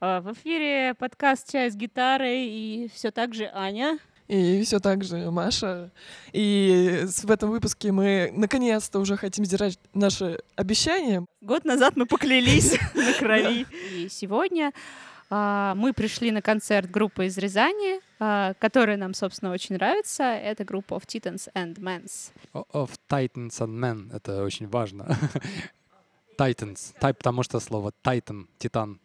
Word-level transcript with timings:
В 0.00 0.32
эфире 0.32 0.94
подкаст 0.94 1.52
«Чай 1.52 1.70
с 1.70 1.76
гитарой» 1.76 2.46
и 2.46 2.90
все 2.94 3.10
так 3.10 3.34
же 3.34 3.50
Аня. 3.52 3.98
И 4.28 4.62
все 4.62 4.78
так 4.78 5.04
же 5.04 5.30
Маша. 5.30 5.90
И 6.32 7.04
в 7.04 7.30
этом 7.30 7.50
выпуске 7.50 7.92
мы 7.92 8.32
наконец-то 8.34 8.98
уже 8.98 9.18
хотим 9.18 9.44
сдержать 9.44 9.78
наши 9.92 10.40
обещания. 10.56 11.26
Год 11.42 11.66
назад 11.66 11.96
мы 11.96 12.06
поклялись 12.06 12.78
на 12.94 13.12
крови. 13.12 13.66
И 13.92 14.08
сегодня 14.08 14.72
а, 15.28 15.74
мы 15.74 15.92
пришли 15.92 16.30
на 16.30 16.40
концерт 16.40 16.90
группы 16.90 17.26
из 17.26 17.36
Рязани, 17.36 18.00
а, 18.18 18.54
которая 18.54 18.96
нам, 18.96 19.12
собственно, 19.12 19.52
очень 19.52 19.74
нравится. 19.74 20.22
Это 20.22 20.64
группа 20.64 20.94
of 20.94 21.04
Titans 21.06 21.52
and 21.54 21.74
Men's. 21.74 22.32
Of 22.54 22.92
Titans 23.06 23.58
and 23.58 23.78
Men. 23.78 24.16
Это 24.16 24.44
очень 24.44 24.66
важно. 24.66 25.14
Titans. 26.38 26.94
Потому 26.98 27.42
что 27.42 27.60
слово 27.60 27.92
Titan, 28.02 28.46
Титан. 28.56 28.98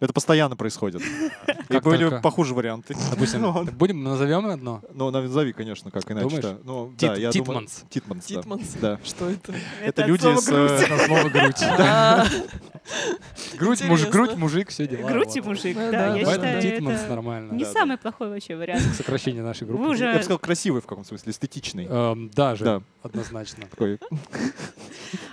Это 0.00 0.12
постоянно 0.12 0.56
происходит. 0.56 1.02
И 1.68 1.72
Как 1.72 1.84
были 1.84 2.04
только- 2.04 2.20
похуже 2.20 2.54
варианты. 2.54 2.94
Допустим, 3.10 3.42
будем, 3.76 4.02
назовем 4.02 4.46
одно. 4.46 4.82
Ну, 4.94 5.10
назови, 5.10 5.52
конечно, 5.52 5.90
как 5.90 6.10
иначе. 6.10 6.40
Да. 6.40 6.58
Ну, 6.64 6.92
Тит- 6.96 7.10
да, 7.10 7.14
я 7.16 7.30
думаю- 7.30 7.66
Титманс. 7.68 7.84
Титманс. 7.90 8.26
да. 8.26 8.34
Титманс. 8.40 8.74
Да. 8.80 9.00
Что 9.04 9.28
это? 9.30 9.54
Это 9.82 10.04
люди 10.06 10.22
слова 10.22 10.40
с... 10.40 10.48
э, 10.50 10.88
На 10.88 10.98
слово 11.06 11.28
грудь. 11.28 11.62
Грудь, 13.58 13.82
муж, 13.84 14.06
грудь, 14.08 14.36
мужик, 14.36 14.68
все 14.70 14.86
дела. 14.86 15.08
Грудь 15.08 15.36
и 15.36 15.40
мужик, 15.40 15.76
Ну 15.76 15.90
да, 15.92 16.12
Поэтому 16.12 16.32
считаю, 16.32 16.62
Титманс 16.62 17.00
это 17.00 17.10
нормально. 17.10 17.52
не 17.52 17.64
самый 17.64 17.98
плохой 17.98 18.30
вообще 18.30 18.56
вариант. 18.56 18.82
Сокращение 18.96 19.42
нашей 19.42 19.66
группы. 19.66 19.94
Я 19.96 20.14
бы 20.14 20.22
сказал, 20.22 20.38
красивый 20.38 20.80
в 20.80 20.86
каком 20.86 21.04
смысле, 21.04 21.30
эстетичный. 21.32 21.86
Эм, 21.86 22.30
Даже, 22.30 22.64
Да. 22.64 22.82
однозначно. 23.02 23.66
Такой. 23.70 23.98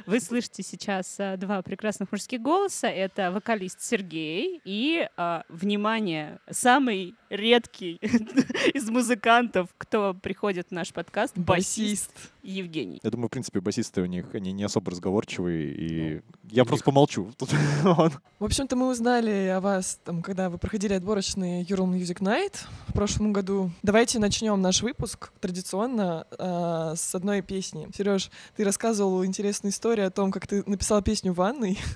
Вы 0.06 0.20
слышите 0.20 0.64
сейчас 0.64 1.16
а, 1.20 1.36
два 1.38 1.62
прекрасных 1.62 2.12
мужских 2.12 2.42
голоса. 2.42 2.88
Это 2.88 3.32
вокалист 3.32 3.82
Сергей 3.82 4.57
и, 4.66 5.08
а, 5.18 5.44
внимание, 5.50 6.40
самый 6.50 7.16
редкий 7.30 7.96
из 8.74 8.90
музыкантов, 8.90 9.70
кто 9.78 10.14
приходит 10.14 10.68
в 10.70 10.72
наш 10.72 10.94
подкаст, 10.94 11.38
басист 11.38 11.78
басист. 11.78 12.12
Евгений. 12.44 13.00
Я 13.04 13.10
думаю, 13.10 13.28
в 13.28 13.32
принципе, 13.32 13.60
басисты 13.60 14.02
у 14.02 14.06
них, 14.06 14.34
они 14.34 14.54
не 14.54 14.64
особо 14.64 14.92
разговорчивые, 14.92 15.74
и 15.74 16.22
я 16.50 16.64
просто 16.64 16.86
помолчу. 16.86 17.32
Тут 17.38 17.50
вот. 17.84 18.14
В 18.40 18.46
общем-то, 18.46 18.76
мы 18.76 18.90
узнали 18.90 19.48
о 19.48 19.60
вас, 19.60 20.00
там, 20.06 20.22
когда 20.22 20.50
вы 20.50 20.58
проходили 20.58 20.94
отборочный 20.94 21.64
Ural 21.64 21.92
Music 21.92 22.20
Night 22.20 22.56
в 22.88 22.94
прошлом 22.94 23.34
году. 23.34 23.72
Давайте 23.84 24.20
начнем 24.20 24.62
наш 24.62 24.82
выпуск 24.82 25.32
традиционно 25.42 26.26
а, 26.38 26.96
с 26.96 27.14
одной 27.16 27.42
песни. 27.42 27.90
Сереж, 27.94 28.32
ты 28.56 28.64
рассказывал 28.64 29.26
интересную 29.26 29.72
историю 29.74 30.08
о 30.08 30.12
том, 30.12 30.32
как 30.32 30.48
ты 30.48 30.64
написал 30.66 31.02
песню 31.02 31.34
в 31.34 31.36
ванной. 31.36 31.78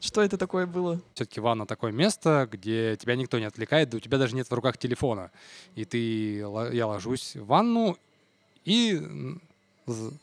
Что 0.00 0.22
это 0.22 0.36
такое 0.36 0.66
было? 0.66 1.00
Все-таки 1.14 1.40
ванна 1.40 1.66
такое 1.66 1.92
место, 1.92 2.48
где 2.50 2.96
тебя 2.96 3.16
никто 3.16 3.38
не 3.38 3.46
отвлекает, 3.46 3.90
да 3.90 3.96
у 3.96 4.00
тебя 4.00 4.18
даже 4.18 4.36
нет 4.36 4.48
в 4.48 4.52
руках 4.52 4.78
телефона. 4.78 5.30
И 5.74 5.84
ты, 5.84 6.36
я 6.72 6.86
ложусь 6.86 7.34
в 7.34 7.46
ванну 7.46 7.96
и 8.64 9.00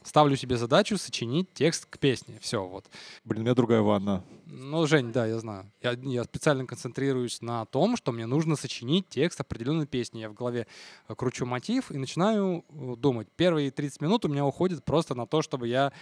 ставлю 0.04 0.36
себе 0.36 0.58
задачу 0.58 0.98
сочинить 0.98 1.48
текст 1.54 1.86
к 1.86 1.98
песне. 1.98 2.38
Все, 2.42 2.66
вот. 2.66 2.86
Блин, 3.24 3.42
у 3.42 3.44
меня 3.46 3.56
другая 3.56 3.82
ванна. 3.82 4.24
Ну, 4.46 4.86
Жень, 4.86 5.12
да, 5.12 5.26
я 5.26 5.40
знаю. 5.40 5.72
Я, 5.82 5.94
я 5.94 6.24
специально 6.26 6.66
концентрируюсь 6.66 7.42
на 7.42 7.66
том, 7.66 7.98
что 7.98 8.12
мне 8.12 8.26
нужно 8.26 8.56
сочинить 8.56 9.08
текст 9.10 9.40
определенной 9.40 9.88
песни. 9.88 10.20
Я 10.20 10.30
в 10.30 10.34
голове 10.34 10.68
э, 11.08 11.16
кручу 11.16 11.46
мотив 11.46 11.92
и 11.92 11.98
начинаю 11.98 12.66
э, 12.70 12.96
думать. 12.98 13.28
Первые 13.36 13.72
30 13.72 14.02
минут 14.02 14.26
у 14.26 14.28
меня 14.28 14.46
уходит 14.46 14.84
просто 14.84 15.16
на 15.16 15.26
то, 15.26 15.42
чтобы 15.42 15.68
я 15.68 15.94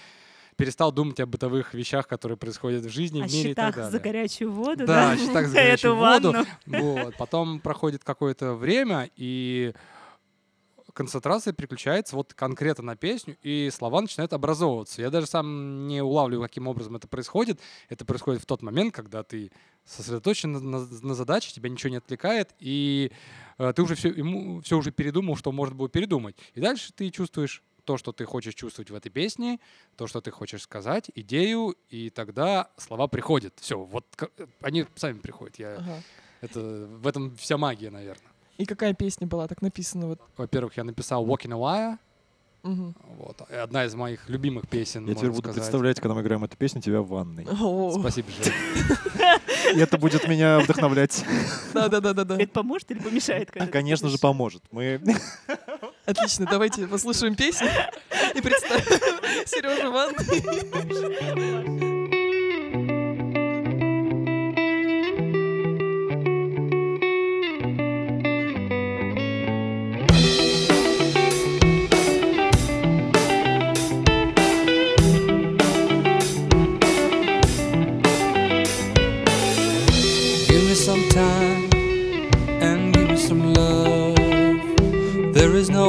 перестал 0.57 0.91
думать 0.91 1.19
о 1.19 1.25
бытовых 1.25 1.73
вещах, 1.73 2.07
которые 2.07 2.37
происходят 2.37 2.83
в 2.83 2.89
жизни, 2.89 3.21
О 3.21 3.27
в 3.27 3.31
мире 3.33 3.51
и 3.51 3.53
так 3.53 3.75
далее. 3.75 3.91
за 3.91 3.99
горячую 3.99 4.51
воду, 4.51 4.85
Да, 4.85 5.07
да? 5.07 5.11
о 5.11 5.17
счетах 5.17 5.47
за 5.47 5.53
горячую 5.55 5.95
воду. 5.95 6.33
Вот. 6.65 7.15
Потом 7.17 7.59
проходит 7.59 8.03
какое-то 8.03 8.53
время, 8.55 9.09
и 9.15 9.73
концентрация 10.93 11.53
переключается 11.53 12.15
вот 12.17 12.33
конкретно 12.33 12.83
на 12.83 12.95
песню, 12.97 13.37
и 13.43 13.69
слова 13.73 14.01
начинают 14.01 14.33
образовываться. 14.33 15.01
Я 15.01 15.09
даже 15.09 15.25
сам 15.25 15.87
не 15.87 16.01
улавливаю, 16.01 16.47
каким 16.47 16.67
образом 16.67 16.97
это 16.97 17.07
происходит. 17.07 17.59
Это 17.87 18.03
происходит 18.03 18.41
в 18.41 18.45
тот 18.45 18.61
момент, 18.61 18.93
когда 18.93 19.23
ты 19.23 19.51
сосредоточен 19.85 20.51
на, 20.51 20.59
на- 20.59 20.87
на 21.01 21.15
задаче, 21.15 21.53
тебя 21.53 21.69
ничего 21.69 21.89
не 21.91 21.95
отвлекает, 21.97 22.49
и 22.59 23.11
э, 23.57 23.73
ты 23.73 23.81
уже 23.81 23.95
все, 23.95 24.09
ему, 24.09 24.61
все 24.61 24.77
уже 24.77 24.91
передумал, 24.91 25.37
что 25.37 25.51
можно 25.51 25.75
было 25.75 25.87
передумать. 25.89 26.35
И 26.55 26.59
дальше 26.59 26.91
ты 26.93 27.09
чувствуешь 27.09 27.63
то, 27.85 27.97
что 27.97 28.11
ты 28.11 28.25
хочешь 28.25 28.55
чувствовать 28.55 28.91
в 28.91 28.95
этой 28.95 29.09
песне, 29.09 29.59
то, 29.95 30.07
что 30.07 30.21
ты 30.21 30.31
хочешь 30.31 30.61
сказать, 30.63 31.09
идею, 31.15 31.75
и 31.89 32.09
тогда 32.09 32.69
слова 32.77 33.07
приходят. 33.07 33.53
Все, 33.59 33.77
вот 33.79 34.05
ка- 34.15 34.29
они 34.61 34.85
сами 34.95 35.19
приходят. 35.19 35.57
Я, 35.59 35.75
Ага. 35.77 36.01
это, 36.41 36.59
в 36.59 37.07
этом 37.07 37.35
вся 37.37 37.57
магия, 37.57 37.89
наверное. 37.89 38.31
И 38.57 38.65
какая 38.65 38.93
песня 38.93 39.25
была 39.27 39.47
так 39.47 39.61
написана? 39.61 40.07
Вот. 40.07 40.21
Во-первых, 40.37 40.77
я 40.77 40.83
написал 40.83 41.25
Walking 41.25 41.53
a 41.53 41.57
Wire. 41.57 41.97
Мгм. 42.63 42.95
Вот. 43.17 43.41
и 43.49 43.55
Одна 43.55 43.85
из 43.85 43.95
моих 43.95 44.29
любимых 44.29 44.67
песен, 44.67 45.07
Я 45.07 45.15
теперь 45.15 45.29
буду 45.29 45.41
сказать. 45.41 45.55
представлять, 45.55 45.99
когда 45.99 46.13
мы 46.13 46.21
играем 46.21 46.43
эту 46.43 46.55
песню, 46.57 46.81
тебя 46.81 47.01
в 47.01 47.07
ванной. 47.07 47.47
О, 47.59 47.91
Спасибо, 47.99 48.27
Жень. 48.31 48.53
И 49.75 49.79
это 49.79 49.97
будет 49.97 50.27
меня 50.27 50.59
вдохновлять. 50.59 51.23
Да-да-да-да-да. 51.73 52.35
Это 52.35 52.51
поможет 52.51 52.91
или 52.91 52.99
помешает? 52.99 53.51
ты 53.51 53.65
Конечно 53.67 54.09
же, 54.09 54.17
поможет. 54.17 54.63
Мы 54.71 55.01
Отлично, 56.05 56.45
давайте 56.49 56.87
послушаем 56.87 57.35
песню 57.35 57.69
и 58.35 58.41
представим 58.41 59.45
Сережу 59.47 59.89
в 59.89 59.93
ванной. 59.93 61.90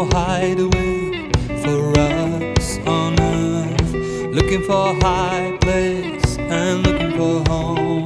Hideaway 0.06 1.30
for 1.62 1.92
us 1.98 2.78
on 2.86 3.18
earth. 3.20 3.94
Looking 4.34 4.62
for 4.62 4.90
a 4.90 4.94
high 5.04 5.56
place 5.60 6.36
and 6.38 6.86
looking 6.86 7.12
for 7.12 7.44
home. 7.50 8.04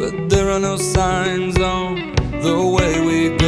But 0.00 0.28
there 0.30 0.50
are 0.50 0.60
no 0.60 0.76
signs 0.76 1.58
on 1.58 2.14
the 2.42 2.56
way 2.76 3.00
we 3.00 3.36
go. 3.36 3.45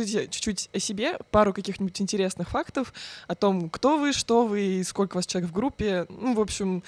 Расскажите 0.00 0.28
чуть-чуть 0.30 0.70
о 0.72 0.78
себе, 0.78 1.18
пару 1.30 1.52
каких-нибудь 1.52 2.00
интересных 2.00 2.48
фактов 2.48 2.94
о 3.26 3.34
том, 3.34 3.68
кто 3.68 3.98
вы, 3.98 4.12
что 4.12 4.46
вы, 4.46 4.82
сколько 4.84 5.16
вас 5.16 5.26
человек 5.26 5.50
в 5.50 5.52
группе. 5.52 6.06
Ну, 6.08 6.34
в 6.34 6.40
общем, 6.40 6.82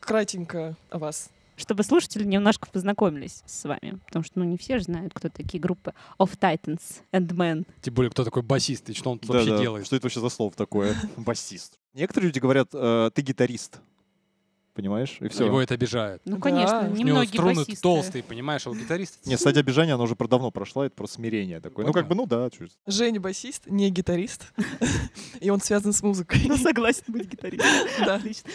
кратенько 0.00 0.76
о 0.90 0.98
вас. 0.98 1.30
Чтобы 1.56 1.82
слушатели 1.82 2.24
немножко 2.24 2.68
познакомились 2.70 3.42
с 3.46 3.64
вами. 3.64 3.98
Потому 4.06 4.22
что, 4.24 4.38
ну, 4.38 4.44
не 4.44 4.56
все 4.58 4.78
же 4.78 4.84
знают, 4.84 5.12
кто 5.14 5.28
такие 5.30 5.60
группы 5.60 5.92
Of 6.18 6.38
Titans 6.38 6.82
and 7.12 7.28
Men. 7.28 7.66
Тем 7.80 7.94
более, 7.94 8.10
кто 8.10 8.22
такой 8.22 8.42
басист 8.42 8.90
и 8.90 8.94
что 8.94 9.10
он 9.12 9.18
тут 9.18 9.30
Да, 9.30 9.38
вообще 9.38 9.50
да. 9.52 9.58
делает. 9.58 9.86
Что 9.86 9.96
это 9.96 10.04
вообще 10.04 10.20
за 10.20 10.28
слово 10.28 10.52
такое? 10.52 10.94
Басист. 11.16 11.78
Некоторые 11.94 12.28
люди 12.28 12.38
говорят, 12.38 12.68
э, 12.74 13.10
ты 13.14 13.22
гитарист. 13.22 13.80
Понимаешь? 14.78 15.16
И 15.18 15.26
все. 15.26 15.46
Его 15.46 15.60
это 15.60 15.74
обижает. 15.74 16.22
Ну, 16.24 16.36
Да. 16.36 16.40
конечно, 16.42 16.82
него 16.86 16.96
немногие 17.08 17.32
струны 17.32 17.54
басисты. 17.56 17.82
толстые, 17.82 18.22
понимаешь, 18.22 18.64
а 18.64 18.70
у 18.70 18.76
гитариста... 18.76 19.28
Не, 19.28 19.36
стадия 19.36 19.60
обижания, 19.62 19.94
она 19.94 20.04
уже 20.04 20.14
про 20.14 20.28
давно 20.28 20.52
прошла, 20.52 20.86
это 20.86 20.94
просто 20.94 21.16
смирение 21.16 21.58
такое. 21.58 21.84
Ну, 21.84 21.92
как 21.92 22.06
бы, 22.06 22.14
ну 22.14 22.26
да, 22.26 22.48
чуть. 22.48 22.70
Женя 22.86 23.18
басист, 23.18 23.64
не 23.66 23.90
гитарист. 23.90 24.52
И 25.40 25.50
он 25.50 25.60
связан 25.60 25.92
с 25.92 26.00
музыкой. 26.00 26.42
Ну, 26.46 26.56
согласен 26.56 27.02
быть 27.08 27.28
гитаристом. 27.28 27.68
Да. 28.06 28.14
Отлично. 28.14 28.48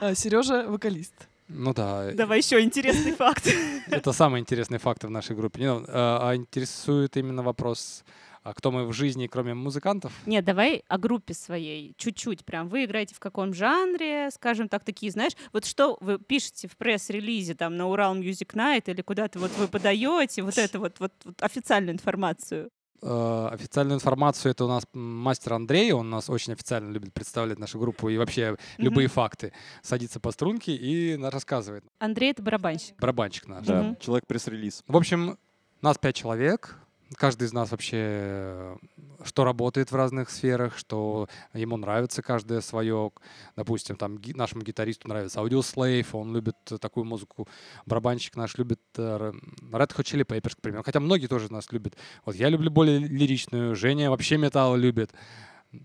А 0.00 0.14
Сережа 0.14 0.64
вокалист. 0.68 1.14
Ну 1.48 1.74
да, 1.74 2.12
Давай 2.12 2.38
еще 2.38 2.60
интересный 2.62 3.10
факт. 3.12 3.52
это 3.90 4.12
самые 4.12 4.42
интересные 4.42 4.78
факты 4.78 5.08
в 5.08 5.10
нашей 5.10 5.34
группе. 5.34 5.60
Ну, 5.66 5.84
а 5.88 6.30
а 6.30 6.36
интересует 6.36 7.16
именно 7.16 7.42
вопрос, 7.42 8.04
а 8.44 8.52
кто 8.54 8.70
мы 8.70 8.86
в 8.86 8.92
жизни, 8.92 9.26
кроме 9.26 9.54
музыкантов? 9.54 10.12
Нет, 10.26 10.44
давай 10.44 10.84
о 10.86 10.98
группе 10.98 11.34
своей 11.34 11.94
чуть-чуть. 11.96 12.44
Прям 12.44 12.68
вы 12.68 12.84
играете 12.84 13.14
в 13.14 13.18
каком 13.20 13.54
жанре, 13.54 14.30
скажем 14.30 14.68
так, 14.68 14.84
такие, 14.84 15.10
знаешь, 15.10 15.32
вот 15.52 15.64
что 15.64 15.96
вы 16.00 16.18
пишете 16.18 16.68
в 16.68 16.76
пресс-релизе 16.76 17.54
там 17.54 17.76
на 17.76 17.88
Урал 17.88 18.14
Music 18.16 18.54
Night 18.54 18.84
или 18.86 19.00
куда-то 19.02 19.38
вот 19.38 19.50
вы 19.58 19.66
подаете 19.66 20.42
вот 20.42 20.58
эту 20.58 20.78
вот, 20.78 21.00
вот, 21.00 21.12
вот 21.24 21.42
официальную 21.42 21.94
информацию. 21.94 22.68
Э, 23.02 23.48
Официальную 23.52 23.96
информацию 23.96 24.52
это 24.52 24.64
у 24.66 24.68
нас 24.68 24.84
мастер 24.92 25.54
Андрей, 25.54 25.92
он 25.92 26.10
нас 26.10 26.28
очень 26.28 26.52
официально 26.52 26.90
любит 26.92 27.12
представлять 27.14 27.58
нашу 27.58 27.78
группу 27.78 28.08
и 28.10 28.16
вообще 28.18 28.56
любые 28.76 29.08
факты. 29.08 29.52
Садится 29.82 30.20
по 30.20 30.30
струнке 30.32 30.74
и 30.74 31.16
рассказывает. 31.16 31.84
Андрей— 31.98 32.30
это 32.32 32.42
барабанщик. 32.42 32.94
Барабанщик 32.98 33.46
наш. 33.48 33.66
Да, 33.66 33.82
Мгм. 33.82 33.96
человек 34.00 34.26
пресс-релиз. 34.26 34.84
В 34.86 34.96
общем, 34.96 35.38
нас 35.80 35.96
пять 35.98 36.14
человек. 36.16 36.76
Каждый 37.16 37.44
из 37.44 37.52
нас 37.52 37.70
вообще 37.70 37.96
э, 38.00 38.76
что 39.24 39.44
работает 39.44 39.92
в 39.92 39.96
разных 39.96 40.30
сферах, 40.30 40.76
что 40.76 41.28
ему 41.52 41.76
нравится 41.76 42.22
каждое 42.22 42.60
свое. 42.60 43.12
Допустим, 43.56 43.96
там 43.96 44.18
ги- 44.18 44.32
нашему 44.32 44.62
гитаристу 44.62 45.08
нравится 45.08 45.40
Slave, 45.40 46.06
он 46.12 46.34
любит 46.34 46.56
такую 46.80 47.04
музыку. 47.04 47.46
Барабанщик 47.86 48.36
наш 48.36 48.56
любит 48.56 48.80
э, 48.96 49.32
Red 49.72 49.94
Hot 49.96 50.02
Chili 50.02 50.24
Peppers, 50.24 50.56
к 50.56 50.60
примеру. 50.60 50.82
Хотя 50.82 51.00
многие 51.00 51.26
тоже 51.26 51.52
нас 51.52 51.70
любят. 51.72 51.94
Вот 52.24 52.36
я 52.36 52.48
люблю 52.48 52.70
более 52.70 52.98
лиричную, 52.98 53.76
Женя 53.76 54.10
вообще 54.10 54.36
металл 54.38 54.76
любит, 54.76 55.12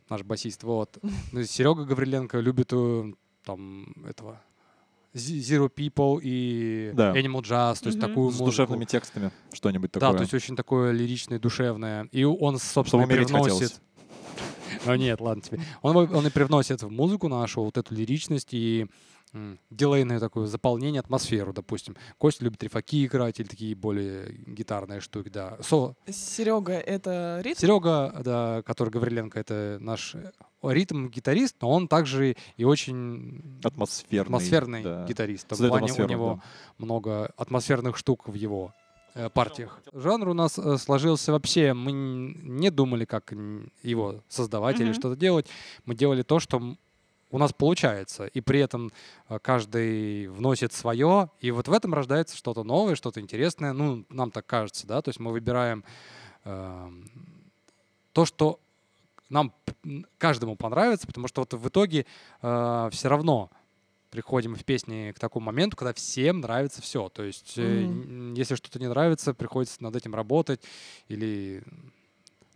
наш 0.09 0.23
басист. 0.23 0.63
Вот. 0.63 0.97
Ну, 1.31 1.43
Серега 1.43 1.83
Гавриленко 1.83 2.39
любит 2.39 2.69
э, 2.71 3.13
там 3.43 3.93
этого 4.07 4.41
Zero 5.19 5.69
People 5.73 6.19
и 6.23 6.91
Да. 6.93 7.13
Animal 7.13 7.41
Jazz, 7.41 7.79
то 7.81 7.87
есть 7.87 7.97
Мгм. 7.97 8.07
такую 8.07 8.29
С 8.31 8.33
музыку. 8.39 8.45
душевными 8.45 8.85
текстами, 8.85 9.31
что-нибудь 9.53 9.91
Да, 9.93 9.99
такое. 9.99 10.17
то 10.17 10.21
есть 10.23 10.33
очень 10.33 10.55
такое 10.55 10.91
лиричное, 10.91 11.39
душевное. 11.39 12.07
И 12.11 12.23
он, 12.23 12.57
собственно, 12.59 13.03
Чтобы 13.03 13.13
привносит... 13.15 13.51
хотелось. 13.53 13.81
Ну 14.85 14.95
нет, 14.95 15.19
ладно 15.19 15.41
тебе. 15.41 15.59
Он, 15.81 15.95
он 15.97 16.27
и 16.27 16.29
привносит 16.29 16.83
в 16.83 16.89
музыку 16.89 17.27
нашу 17.27 17.63
вот 17.63 17.77
эту 17.77 17.93
лиричность 17.95 18.49
и 18.53 18.87
дилейное 19.69 20.19
такое 20.19 20.47
заполнение, 20.47 20.99
атмосферу, 20.99 21.53
допустим. 21.53 21.95
Костя 22.17 22.43
любит 22.45 22.63
рифаки 22.63 23.05
играть 23.05 23.39
или 23.39 23.47
такие 23.47 23.75
более 23.75 24.33
гитарные 24.47 24.99
штуки, 25.01 25.29
да. 25.29 25.57
Со, 25.61 25.95
Серега— 26.07 26.73
это 26.73 27.41
ритм? 27.43 27.59
Серега, 27.59 28.21
да, 28.23 28.61
который 28.63 28.89
Гавриленко, 28.89 29.39
это 29.39 29.77
наш 29.79 30.15
э, 30.15 30.31
ритм-гитарист, 30.63 31.55
но 31.61 31.69
он 31.71 31.87
также 31.87 32.35
и 32.57 32.63
очень 32.63 33.59
Атмосферный. 33.63 34.21
атмосферный 34.21 34.83
да. 34.83 35.05
гитарист. 35.05 35.47
В 35.51 35.67
плане 35.67 35.93
у 35.93 36.07
него 36.07 36.41
много 36.77 37.31
атмосферных 37.37 37.97
штук 37.97 38.27
в 38.27 38.33
его 38.33 38.73
э, 39.15 39.29
партиях. 39.29 39.81
Жанр 39.93 40.29
у 40.29 40.33
нас 40.33 40.57
э, 40.57 40.77
сложился 40.77 41.31
вообще, 41.31 41.73
мы 41.73 41.91
не 41.91 42.69
думали, 42.69 43.05
как 43.05 43.31
его 43.83 44.23
создавать 44.27 44.79
или 44.79 44.89
Мгм. 44.89 44.93
что-то 44.93 45.15
делать. 45.15 45.47
Мы 45.85 45.95
делали 45.95 46.23
то, 46.23 46.39
что 46.39 46.75
у 47.31 47.37
нас 47.37 47.53
получается, 47.53 48.25
и 48.25 48.41
при 48.41 48.59
этом 48.59 48.91
э, 49.27 49.39
каждый 49.39 50.27
вносит 50.27 50.73
свое, 50.73 51.29
и 51.39 51.51
вот 51.51 51.67
в 51.67 51.73
этом 51.73 51.93
рождается 51.93 52.35
что-то 52.35 52.63
новое, 52.63 52.95
что-то 52.95 53.19
интересное. 53.19 53.73
Ну, 53.73 54.05
нам 54.09 54.31
так 54.31 54.45
кажется, 54.45 54.87
да, 54.87 55.01
то 55.01 55.09
есть 55.09 55.19
мы 55.19 55.31
выбираем 55.31 55.83
эм, 56.45 57.09
то, 58.13 58.25
что 58.25 58.59
нам 59.29 59.53
каждому 60.17 60.55
понравится, 60.55 61.05
потому 61.05 61.27
что 61.27 61.41
вот 61.41 61.53
в 61.53 61.67
итоге 61.67 62.05
все 62.41 63.07
равно 63.07 63.51
приходим 64.09 64.55
в 64.55 64.63
песни 64.65 65.13
к 65.15 65.19
такому 65.19 65.47
моменту, 65.47 65.77
когда 65.77 65.93
всем 65.93 66.41
нравится 66.41 66.81
все. 66.81 67.09
То 67.09 67.23
есть, 67.23 67.57
э, 67.57 67.83
н- 67.83 68.33
если 68.33 68.55
что-то 68.55 68.79
не 68.79 68.87
нравится, 68.87 69.33
приходится 69.33 69.81
над 69.83 69.95
этим 69.95 70.15
работать 70.15 70.61
или 71.07 71.63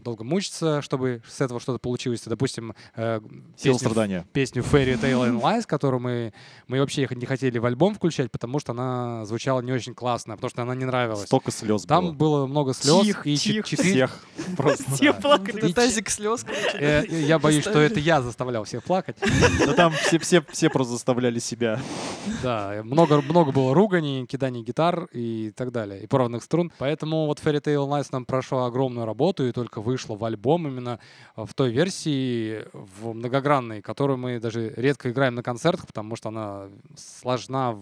долго 0.04 0.24
мучиться, 0.24 0.82
чтобы 0.82 1.22
с 1.28 1.42
этого 1.42 1.60
что-то 1.60 1.80
получилось. 1.80 2.22
Допустим, 2.26 2.74
э, 2.96 3.20
Сила 3.58 3.74
песню, 3.76 3.80
страдания. 3.90 4.26
песню 4.34 4.62
Fairy 4.64 5.00
Tale 5.00 5.30
and 5.32 5.42
Lies, 5.42 5.64
которую 5.66 6.02
мы, 6.02 6.34
мы 6.68 6.80
вообще 6.80 7.08
не 7.12 7.26
хотели 7.26 7.58
в 7.58 7.66
альбом 7.66 7.96
включать, 7.96 8.32
потому 8.32 8.60
что 8.60 8.72
она 8.74 9.26
звучала 9.26 9.62
не 9.62 9.72
очень 9.72 9.94
классно, 9.96 10.36
потому 10.36 10.50
что 10.50 10.62
она 10.62 10.76
не 10.76 10.86
нравилась. 10.86 11.26
Столько 11.26 11.52
слез 11.52 11.84
Там 11.84 12.06
было. 12.08 12.14
было 12.14 12.48
много 12.48 12.74
слез 12.74 13.06
Тихо, 13.06 13.30
и 13.30 13.36
тихо. 13.38 13.68
четыре- 13.68 13.90
Всех. 13.94 14.20
Просто. 14.58 14.92
Все 14.96 15.14
плакали. 15.14 15.72
Тазик 15.72 16.10
слез. 16.10 16.46
Э, 16.76 17.04
Я 17.10 17.40
боюсь, 17.40 17.64
что 17.64 17.80
это 17.80 18.00
я 18.00 18.22
заставлял 18.22 18.64
всех 18.66 18.84
плакать. 18.84 19.18
Да 19.66 19.74
там 19.74 19.92
все, 19.94 20.20
все, 20.20 20.44
все 20.52 20.70
просто 20.70 20.94
заставляли 20.94 21.40
себя. 21.40 21.80
Да, 22.42 22.82
много, 22.84 23.22
много 23.22 23.52
было 23.52 23.74
руганий, 23.74 24.26
киданий 24.26 24.64
гитар 24.64 25.06
и 25.14 25.52
так 25.56 25.72
далее, 25.72 26.02
и 26.04 26.08
порванных 26.08 26.44
струн. 26.44 26.72
Поэтому 26.78 27.26
вот 27.26 27.40
Fairy 27.40 27.62
Tail 27.62 27.88
Nights 27.88 28.08
нам 28.12 28.26
прошла 28.26 28.66
огромную 28.66 29.06
работу 29.06 29.48
и 29.48 29.52
только 29.52 29.82
вышло 29.94 30.16
в 30.16 30.24
альбом 30.26 30.68
именно 30.68 31.00
в 31.36 31.54
той 31.54 31.72
версии, 31.72 32.66
в 32.74 33.14
многогранной, 33.14 33.82
которую 33.82 34.18
мы 34.18 34.40
даже 34.40 34.74
редко 34.76 35.10
играем 35.10 35.36
на 35.36 35.44
концертах, 35.44 35.88
потому 35.88 36.16
что 36.16 36.30
она 36.30 36.70
сложна 36.96 37.78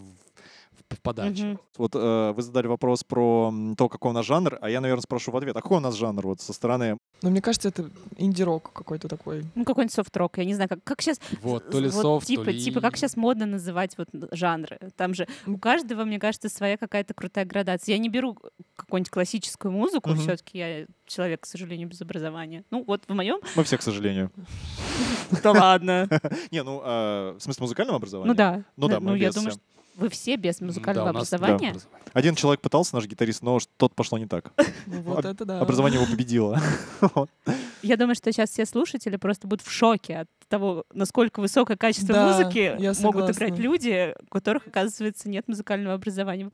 в, 0.95 1.01
подаче. 1.01 1.45
Мгм. 1.45 1.59
Вот 1.77 1.91
э, 1.95 2.33
вы 2.35 2.41
задали 2.41 2.67
вопрос 2.67 3.03
про 3.03 3.53
то, 3.77 3.89
какой 3.89 4.11
у 4.11 4.13
нас 4.13 4.25
жанр, 4.25 4.57
а 4.61 4.69
я, 4.69 4.81
наверное, 4.81 5.01
спрошу 5.01 5.31
в 5.31 5.37
ответ, 5.37 5.55
а 5.55 5.61
какой 5.61 5.77
у 5.77 5.81
нас 5.81 5.95
жанр 5.95 6.25
вот 6.27 6.41
со 6.41 6.53
стороны? 6.53 6.97
Но 7.21 7.29
мне 7.29 7.41
кажется, 7.41 7.69
это 7.69 7.89
инди-рок 8.17 8.71
какой-то 8.73 9.07
такой. 9.07 9.45
Ну, 9.55 9.63
какой-нибудь 9.63 9.93
софт-рок, 9.93 10.37
я 10.37 10.45
не 10.45 10.55
знаю, 10.55 10.69
как, 10.69 10.83
как 10.83 11.01
сейчас... 11.01 11.19
Вот, 11.41 11.69
то 11.69 11.79
ли 11.79 11.89
вот 11.89 12.01
софт, 12.01 12.27
типа, 12.27 12.45
то 12.45 12.51
ли... 12.51 12.59
типа, 12.59 12.81
как 12.81 12.97
сейчас 12.97 13.15
модно 13.15 13.45
называть 13.45 13.97
вот 13.97 14.09
жанры? 14.31 14.79
Там 14.95 15.13
же 15.13 15.27
у 15.45 15.57
каждого, 15.57 16.03
мне 16.03 16.19
кажется, 16.19 16.49
своя 16.49 16.77
какая-то 16.77 17.13
крутая 17.13 17.45
градация. 17.45 17.93
Я 17.93 17.99
не 17.99 18.09
беру 18.09 18.37
какую-нибудь 18.75 19.11
классическую 19.11 19.71
музыку, 19.71 20.09
Мгм. 20.09 20.19
все-таки 20.19 20.57
я 20.57 20.85
человек, 21.05 21.41
к 21.41 21.45
сожалению, 21.45 21.87
без 21.87 22.01
образования. 22.01 22.63
Ну, 22.71 22.83
вот 22.85 23.03
в 23.07 23.13
моем... 23.13 23.39
Мы 23.55 23.63
все, 23.63 23.77
к 23.77 23.81
сожалению. 23.81 24.31
Да 25.43 25.51
ладно. 25.51 26.07
Не, 26.51 26.63
ну, 26.63 26.81
а, 26.83 27.37
в 27.37 27.41
смысле 27.41 27.63
музыкального 27.63 27.97
образования? 27.97 28.29
Ну 28.29 28.35
да. 28.35 28.63
Ну 28.77 28.87
да, 28.87 28.99
мы 28.99 29.11
Ну, 29.11 29.15
я 29.15 29.31
думаю, 29.31 29.53
э, 29.53 29.90
вы 30.01 30.09
все 30.09 30.35
без 30.35 30.57
Да, 30.57 30.65
музыкального 30.65 31.09
у 31.09 31.13
нас- 31.13 31.29
да, 31.29 31.37
образования. 31.37 31.69
образование. 31.69 32.01
Один 32.13 32.35
человек 32.35 32.61
пытался, 32.61 32.95
наш 32.95 33.05
гитарист, 33.05 33.41
но 33.41 33.59
что-то 33.59 33.93
пошло 33.95 34.17
не 34.17 34.25
так. 34.25 34.51
Ну, 34.87 35.01
вот 35.01 35.23
это 35.25 35.45
да. 35.45 35.59
Образование 35.61 36.01
его 36.01 36.11
победило. 36.11 36.59
Я 37.81 37.97
думаю, 37.97 38.15
что 38.15 38.31
сейчас 38.31 38.49
все 38.49 38.65
слушатели 38.65 39.15
просто 39.15 39.47
будут 39.47 39.65
в 39.65 39.71
шоке 39.71 40.17
от 40.17 40.27
того, 40.49 40.83
насколько 40.93 41.39
высокое 41.39 41.77
качество 41.77 42.13
Да, 42.13 42.27
музыки 42.27 42.77
могут 43.01 43.29
играть 43.29 43.57
люди, 43.57 44.13
у 44.21 44.25
которых, 44.27 44.67
оказывается, 44.67 45.29
нет 45.29 45.47
музыкального 45.47 45.95
образования. 45.95 46.51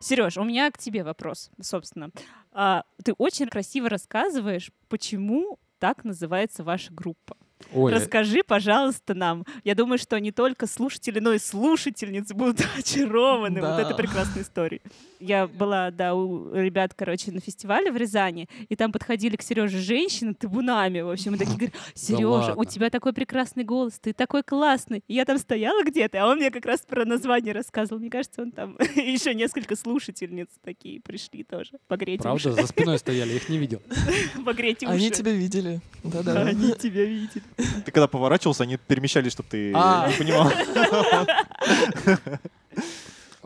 Сереж, 0.00 0.36
у 0.36 0.44
меня 0.44 0.70
к 0.70 0.76
тебе 0.78 1.02
вопрос, 1.02 1.50
собственно. 1.62 2.10
А, 2.52 2.84
ты 3.02 3.14
очень 3.16 3.48
красиво 3.48 3.88
рассказываешь, 3.88 4.70
почему 4.88 5.58
так 5.78 6.04
называется 6.04 6.62
ваша 6.62 6.92
группа. 6.92 7.36
Э, 7.72 7.88
Расскажи, 7.88 8.42
пожалуйста, 8.46 9.14
нам. 9.14 9.44
Я 9.64 9.74
думаю, 9.74 9.98
что 9.98 10.18
не 10.20 10.32
только 10.32 10.66
слушатели, 10.66 11.18
но 11.20 11.32
и 11.32 11.38
слушательницы 11.38 12.34
будут 12.34 12.60
очарованы 12.78 13.60
вот 13.60 13.68
Да. 13.76 13.80
этой 13.82 13.96
прекрасной 13.96 14.42
историей. 14.42 14.82
Я 15.20 15.46
была, 15.46 15.90
да, 15.90 16.14
у 16.14 16.52
ребят, 16.54 16.92
короче, 16.94 17.32
на 17.32 17.40
фестивале 17.40 17.90
в 17.90 17.96
Рязани, 17.96 18.48
и 18.68 18.76
там 18.76 18.92
подходили 18.92 19.36
к 19.36 19.42
Сереже 19.42 19.78
женщины 19.78 20.34
табунами, 20.34 21.00
в 21.00 21.10
общем, 21.10 21.34
и 21.34 21.38
такие 21.38 21.56
говорят, 21.56 21.74
Сережа, 21.94 22.26
у 22.26 22.30
ладно. 22.58 22.64
тебя 22.66 22.90
такой 22.90 23.12
прекрасный 23.14 23.64
голос, 23.64 23.98
ты 23.98 24.12
такой 24.12 24.42
классный. 24.42 25.02
И 25.08 25.14
я 25.14 25.24
там 25.24 25.38
стояла 25.38 25.82
где-то, 25.82 26.22
а 26.22 26.26
он 26.28 26.36
мне 26.38 26.50
как 26.50 26.66
раз 26.66 26.80
про 26.80 27.04
название 27.06 27.54
рассказывал. 27.54 28.00
Мне 28.00 28.10
кажется, 28.10 28.42
он 28.42 28.52
там 28.52 28.76
еще 28.96 29.34
несколько 29.34 29.76
слушательниц 29.76 30.48
такие 30.62 31.00
пришли 31.00 31.42
тоже 31.44 31.72
погреть 31.88 32.20
правда, 32.20 32.52
за 32.52 32.66
спиной 32.66 32.98
стояли, 32.98 33.30
я 33.30 33.36
их 33.36 33.48
не 33.48 33.56
видел. 33.58 33.80
уши. 33.90 34.44
Погреть 34.44 34.82
уши. 34.82 34.92
Они 34.92 35.10
тебя 35.10 35.32
видели. 35.32 35.80
Да-да. 36.02 36.42
Они 36.42 36.72
тебя 36.74 37.04
видели. 37.04 37.42
Ты 37.56 37.92
когда 37.92 38.08
поворачивался, 38.08 38.64
они 38.64 38.76
перемещались, 38.76 39.32
чтобы 39.32 39.48
ты 39.48 39.72
А. 39.74 40.08
не 40.08 40.14
понимал. 40.16 40.50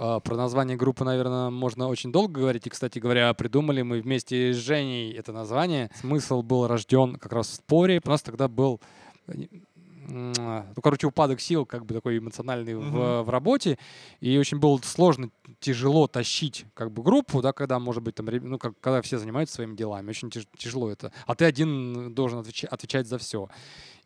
А, 0.00 0.20
Про 0.20 0.36
название 0.36 0.76
группы, 0.76 1.02
наверное, 1.04 1.50
можно 1.50 1.88
очень 1.88 2.12
долго 2.12 2.40
говорить. 2.40 2.66
И, 2.66 2.70
кстати 2.70 3.00
говоря, 3.00 3.34
придумали 3.34 3.82
мы 3.82 4.00
вместе 4.00 4.52
с 4.52 4.56
Женей 4.56 5.12
это 5.12 5.32
название. 5.32 5.90
Смысл 6.00 6.42
был 6.42 6.68
рожден 6.68 7.16
как 7.16 7.32
раз 7.32 7.48
в 7.48 7.54
споре. 7.54 8.00
У 8.04 8.08
нас 8.08 8.22
тогда 8.22 8.46
был, 8.46 8.80
ну, 10.08 10.82
короче, 10.82 11.06
упадок 11.06 11.40
сил, 11.40 11.66
как 11.66 11.84
бы 11.84 11.94
такой 11.94 12.18
эмоциональный 12.18 12.74
в, 12.74 12.80
Мгм. 12.80 13.22
в 13.24 13.28
работе. 13.30 13.78
И 14.20 14.38
очень 14.38 14.58
было 14.58 14.78
сложно, 14.82 15.30
тяжело 15.60 16.06
тащить 16.06 16.64
как 16.74 16.90
бы 16.90 17.02
группу, 17.02 17.42
да, 17.42 17.52
когда, 17.52 17.78
может 17.78 18.02
быть, 18.02 18.14
там, 18.14 18.26
ну, 18.26 18.58
как, 18.58 18.78
когда 18.80 19.02
все 19.02 19.18
занимаются 19.18 19.56
своими 19.56 19.76
делами. 19.76 20.10
Очень 20.10 20.30
тяж- 20.30 20.48
тяжело 20.56 20.90
это. 20.90 21.12
А 21.26 21.34
ты 21.34 21.44
один 21.44 22.14
должен 22.14 22.38
отвеч- 22.40 22.66
отвечать 22.66 23.06
за 23.06 23.18
все. 23.18 23.48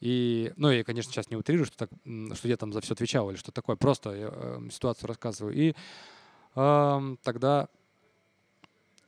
И, 0.00 0.52
ну, 0.56 0.70
я, 0.70 0.82
конечно, 0.82 1.12
сейчас 1.12 1.30
не 1.30 1.36
утрирую, 1.36 1.66
что, 1.66 1.76
так, 1.76 1.90
что 2.36 2.48
я 2.48 2.56
там 2.56 2.72
за 2.72 2.80
все 2.80 2.94
отвечал 2.94 3.30
или 3.30 3.36
что 3.36 3.52
такое. 3.52 3.76
Просто 3.76 4.10
я, 4.14 4.28
эм, 4.28 4.70
ситуацию 4.72 5.06
рассказываю. 5.08 5.54
И 5.54 5.74
эм, 6.56 7.18
тогда 7.22 7.68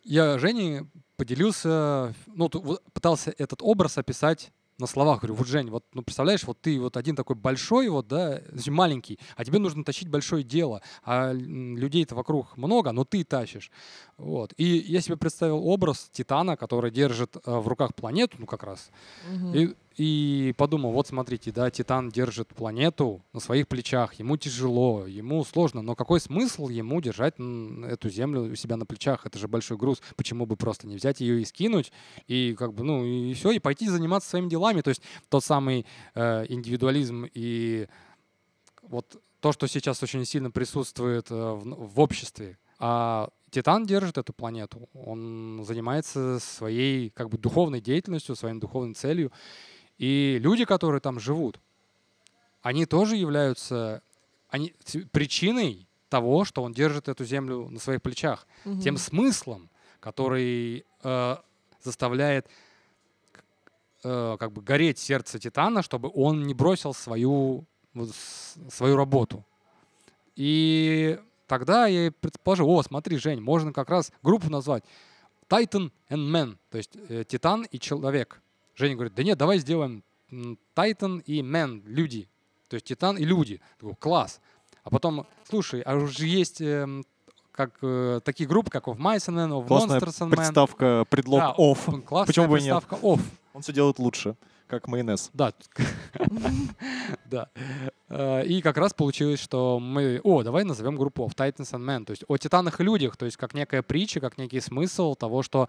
я 0.04 0.38
Жене 0.38 0.86
поделился, 1.16 2.14
ну, 2.26 2.48
пытался 2.48 3.34
этот 3.38 3.60
образ 3.62 3.98
описать 3.98 4.52
на 4.78 4.86
словах. 4.86 5.20
Говорю, 5.20 5.34
вот, 5.34 5.46
Жень, 5.46 5.70
вот, 5.70 5.84
ну, 5.94 6.02
представляешь, 6.02 6.44
вот 6.44 6.60
ты 6.60 6.80
вот 6.80 6.96
один 6.96 7.14
такой 7.16 7.36
большой, 7.36 7.88
вот, 7.88 8.08
да, 8.08 8.40
значит, 8.52 8.72
маленький, 8.74 9.18
а 9.36 9.44
тебе 9.44 9.58
нужно 9.58 9.84
тащить 9.84 10.08
большое 10.08 10.42
дело, 10.42 10.82
а 11.04 11.32
людей-то 11.32 12.14
вокруг 12.14 12.56
много, 12.56 12.92
но 12.92 13.04
ты 13.04 13.24
тащишь. 13.24 13.70
Вот. 14.16 14.52
И 14.56 14.64
я 14.64 15.00
себе 15.00 15.16
представил 15.16 15.66
образ 15.66 16.08
Титана, 16.12 16.56
который 16.56 16.90
держит 16.90 17.36
э, 17.36 17.40
в 17.58 17.68
руках 17.68 17.94
планету, 17.94 18.36
ну, 18.40 18.46
как 18.46 18.62
раз, 18.64 18.90
Мгм. 19.30 19.54
и, 19.54 19.74
и 19.96 20.54
подумал, 20.56 20.92
вот 20.92 21.06
смотрите, 21.06 21.52
да, 21.52 21.70
Титан 21.70 22.10
держит 22.10 22.48
планету 22.48 23.22
на 23.32 23.40
своих 23.40 23.68
плечах, 23.68 24.14
ему 24.14 24.36
тяжело, 24.36 25.06
ему 25.06 25.44
сложно, 25.44 25.82
но 25.82 25.94
какой 25.94 26.20
смысл 26.20 26.68
ему 26.68 27.00
держать 27.00 27.34
эту 27.36 28.08
землю 28.08 28.52
у 28.52 28.54
себя 28.56 28.76
на 28.76 28.86
плечах? 28.86 29.24
Это 29.24 29.38
же 29.38 29.46
большой 29.46 29.76
груз, 29.76 30.02
почему 30.16 30.46
бы 30.46 30.56
просто 30.56 30.86
не 30.86 30.96
взять 30.96 31.20
ее 31.20 31.40
и 31.40 31.44
скинуть, 31.44 31.92
и 32.26 32.54
как 32.58 32.74
бы, 32.74 32.82
ну, 32.82 33.04
и 33.04 33.34
все, 33.34 33.52
и 33.52 33.58
пойти 33.58 33.88
заниматься 33.88 34.30
своими 34.30 34.48
делами, 34.48 34.80
то 34.80 34.88
есть 34.88 35.02
тот 35.28 35.44
самый 35.44 35.86
э, 36.14 36.46
индивидуализм 36.48 37.26
и 37.32 37.86
вот 38.82 39.20
то, 39.40 39.52
что 39.52 39.66
сейчас 39.68 40.02
очень 40.02 40.24
сильно 40.24 40.50
присутствует 40.50 41.30
э, 41.30 41.34
в, 41.34 41.94
в 41.94 42.00
обществе. 42.00 42.58
А 42.78 43.28
Титан 43.50 43.86
держит 43.86 44.18
эту 44.18 44.32
планету, 44.32 44.88
он 44.94 45.64
занимается 45.64 46.40
своей 46.40 47.10
как 47.10 47.28
бы 47.28 47.38
духовной 47.38 47.80
деятельностью, 47.80 48.34
своей 48.34 48.58
духовной 48.58 48.94
целью. 48.94 49.30
И 49.98 50.38
люди, 50.40 50.64
которые 50.64 51.00
там 51.00 51.20
живут, 51.20 51.60
они 52.62 52.86
тоже 52.86 53.16
являются 53.16 54.02
они, 54.48 54.72
причиной 55.12 55.86
того, 56.08 56.44
что 56.44 56.62
он 56.62 56.72
держит 56.72 57.08
эту 57.08 57.24
землю 57.24 57.68
на 57.70 57.80
своих 57.80 58.00
плечах. 58.00 58.46
Мгм. 58.64 58.80
Тем 58.80 58.96
смыслом, 58.96 59.68
который 60.00 60.84
э, 61.02 61.36
заставляет 61.82 62.46
э, 64.04 64.36
как 64.38 64.52
бы 64.52 64.62
гореть 64.62 64.98
сердце 64.98 65.38
Титана, 65.38 65.82
чтобы 65.82 66.10
он 66.14 66.46
не 66.46 66.54
бросил 66.54 66.94
свою, 66.94 67.64
вот 67.94 68.10
свою 68.70 68.96
работу. 68.96 69.44
И 70.36 71.18
тогда 71.46 71.86
я 71.86 72.12
предположил, 72.12 72.70
о, 72.70 72.82
смотри, 72.82 73.16
Жень, 73.16 73.40
можно 73.40 73.72
как 73.72 73.90
раз 73.90 74.12
группу 74.22 74.50
назвать 74.50 74.84
Titan 75.48 75.90
and 76.08 76.30
Man, 76.30 76.58
то 76.70 76.78
есть 76.78 76.96
э, 77.08 77.24
Титан 77.26 77.64
и 77.64 77.78
человек. 77.78 78.40
Женя 78.76 78.94
говорит, 78.94 79.14
да 79.14 79.22
нет, 79.22 79.38
давай 79.38 79.58
сделаем 79.58 80.02
Titan 80.74 81.22
и 81.24 81.40
Man, 81.42 81.82
люди. 81.84 82.28
То 82.68 82.74
есть 82.74 82.86
Титан 82.86 83.16
и 83.16 83.24
люди. 83.24 83.60
Такой, 83.78 83.94
класс. 83.96 84.40
А 84.82 84.90
потом, 84.90 85.26
слушай, 85.48 85.80
а 85.82 85.94
уже 85.96 86.26
есть 86.26 86.60
эм, 86.60 87.04
как, 87.52 87.78
э, 87.82 88.20
такие 88.24 88.48
группы, 88.48 88.70
как 88.70 88.88
of 88.88 88.96
Mice 88.98 89.28
and 89.28 89.36
Men, 89.36 89.50
of 89.50 89.66
Классная 89.68 90.00
Monsters 90.00 90.20
and 90.26 90.30
Men. 90.30 90.36
Представка, 90.36 91.06
предлог 91.08 91.40
Да, 91.40 91.54
off. 91.56 91.78
м, 91.92 92.02
классная 92.02 92.26
Почему 92.26 92.48
бы 92.48 92.58
и 92.58 92.62
нет? 92.62 92.82
off. 92.90 93.20
Он 93.52 93.62
все 93.62 93.72
делает 93.72 93.98
лучше, 94.00 94.34
как 94.66 94.88
майонез. 94.88 95.30
Да. 95.32 95.52
Да. 97.26 97.48
Э, 98.08 98.44
И 98.46 98.60
как 98.62 98.76
раз 98.76 98.92
получилось, 98.94 99.40
что 99.40 99.78
мы... 99.80 100.20
О, 100.24 100.42
давай 100.42 100.64
назовем 100.64 100.96
группу 100.96 101.24
of 101.24 101.34
Titans 101.34 101.72
and 101.72 101.84
Men. 101.84 102.04
То 102.04 102.10
есть 102.12 102.24
о 102.28 102.36
титанах 102.36 102.80
и 102.80 102.84
людях. 102.84 103.16
То 103.16 103.24
есть 103.26 103.36
как 103.36 103.54
некая 103.54 103.82
притча, 103.82 104.20
как 104.20 104.38
некий 104.38 104.60
смысл 104.60 105.14
того, 105.14 105.42
что 105.42 105.68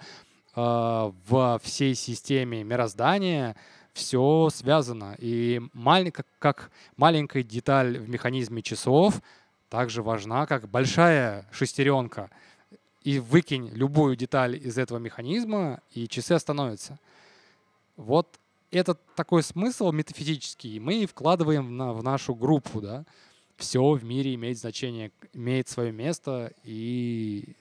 э, 0.56 1.12
во 1.28 1.60
всей 1.60 1.96
системе 1.96 2.64
мироздания 2.64 3.56
все 3.94 4.50
связано. 4.52 5.16
И 5.20 5.62
маль- 5.74 6.14
как, 6.40 6.72
маленькая 6.98 7.44
деталь 7.44 7.98
в 7.98 8.10
механизме 8.10 8.62
часов 8.62 9.22
также 9.70 10.02
важна, 10.04 10.46
как 10.46 10.70
большая 10.70 11.48
шестеренка. 11.52 12.30
И 13.04 13.20
выкинь 13.20 13.70
любую 13.70 14.16
деталь 14.16 14.56
из 14.56 14.78
этого 14.78 14.98
механизма, 14.98 15.80
и 15.92 16.08
часы 16.08 16.34
остановятся. 16.34 17.00
Вот 17.98 18.40
этот 18.72 19.00
такой 19.16 19.44
смысл 19.44 19.92
метафизический 19.92 20.80
мы 20.80 21.06
вкладываем 21.06 21.78
в, 21.78 22.00
в 22.00 22.04
нашу 22.04 22.36
группу, 22.36 22.82
да. 22.82 23.06
Все 23.58 23.82
в 23.82 24.04
мире 24.04 24.36
имеет 24.36 24.58
значение, 24.58 25.12
имеет 25.32 25.70
свое 25.70 25.94
место, 25.94 26.52
и 26.66 27.56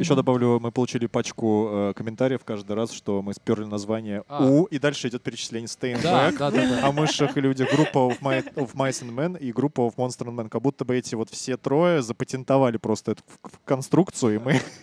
Еще 0.00 0.14
добавлю, 0.14 0.58
мы 0.60 0.72
получили 0.72 1.06
пачку 1.06 1.68
э, 1.70 1.92
комментариев 1.94 2.42
каждый 2.44 2.72
раз, 2.74 2.90
что 2.90 3.20
мы 3.20 3.34
сперли 3.34 3.64
название 3.64 4.24
А. 4.28 4.44
У, 4.44 4.64
и 4.64 4.78
дальше 4.78 5.08
идет 5.08 5.22
перечисление 5.22 5.68
да, 6.02 6.30
Back, 6.30 6.38
да, 6.38 6.50
да, 6.50 6.68
да. 6.80 6.86
о 6.88 6.92
мышах 6.92 7.36
и 7.36 7.40
людях, 7.40 7.68
группа 7.74 7.98
of, 7.98 8.18
Mi- 8.20 8.54
of 8.54 8.74
Mice 8.74 9.02
and 9.04 9.14
Men 9.14 9.38
и 9.38 9.52
группа 9.52 9.82
of 9.82 9.96
Monster 9.96 10.26
and 10.26 10.34
Men. 10.36 10.48
Как 10.48 10.62
будто 10.62 10.84
бы 10.86 10.96
эти 10.96 11.14
вот 11.14 11.28
все 11.28 11.56
трое 11.58 12.00
запатентовали 12.00 12.78
просто 12.78 13.12
эту 13.12 13.22
к- 13.24 13.50
к- 13.50 13.60
конструкцию, 13.66 14.36
и 14.36 14.38
мы... 14.38 14.52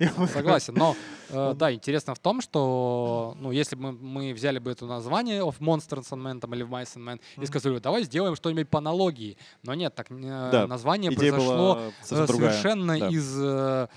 и 0.00 0.08
мы- 0.16 0.28
Согласен, 0.28 0.74
но 0.74 0.96
э, 1.28 1.52
да, 1.54 1.70
интересно 1.72 2.14
в 2.14 2.18
том, 2.18 2.40
что 2.40 3.36
ну, 3.38 3.52
если 3.52 3.76
бы 3.76 3.92
мы, 3.92 3.92
мы 3.92 4.32
взяли 4.32 4.58
бы 4.58 4.70
это 4.70 4.86
название 4.86 5.42
of 5.42 5.56
Monsters 5.60 6.08
and 6.10 6.22
Men 6.22 6.40
там, 6.40 6.54
или 6.54 6.64
Mice 6.66 6.96
and 6.96 7.04
Men 7.04 7.20
и 7.36 7.40
Мгм. 7.40 7.46
сказали, 7.46 7.78
давай 7.80 8.04
сделаем 8.04 8.34
что-нибудь 8.34 8.68
по 8.70 8.78
аналогии. 8.78 9.36
Но 9.62 9.74
нет, 9.74 9.94
так 9.94 10.06
э, 10.10 10.48
Да, 10.52 10.66
название 10.66 11.12
Идея 11.12 11.32
произошло 11.32 11.74
была 11.74 11.80
э, 11.86 11.90
совсем 12.02 12.26
другая. 12.26 12.50
совершенно 12.52 12.98
Да. 12.98 13.08
из 13.08 13.34
э, 13.38 13.88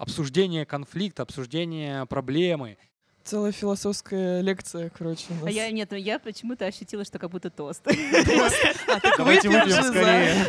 обсуждения 0.00 0.64
конфликта, 0.64 1.22
обсуждения 1.22 2.06
проблемы. 2.06 2.78
целая 3.22 3.52
философская 3.52 4.40
лекция, 4.40 4.90
короче. 4.96 5.26
у 5.42 5.46
А 5.46 5.50
я, 5.50 5.70
нет, 5.70 5.90
ну 5.90 5.96
я 5.98 6.18
почему-то 6.18 6.64
ощутила, 6.64 7.04
что 7.04 7.18
как 7.18 7.30
будто 7.30 7.50
тост. 7.50 7.82
Давайте 9.18 9.48
выпьем 9.50 9.82
скорее. 9.82 10.46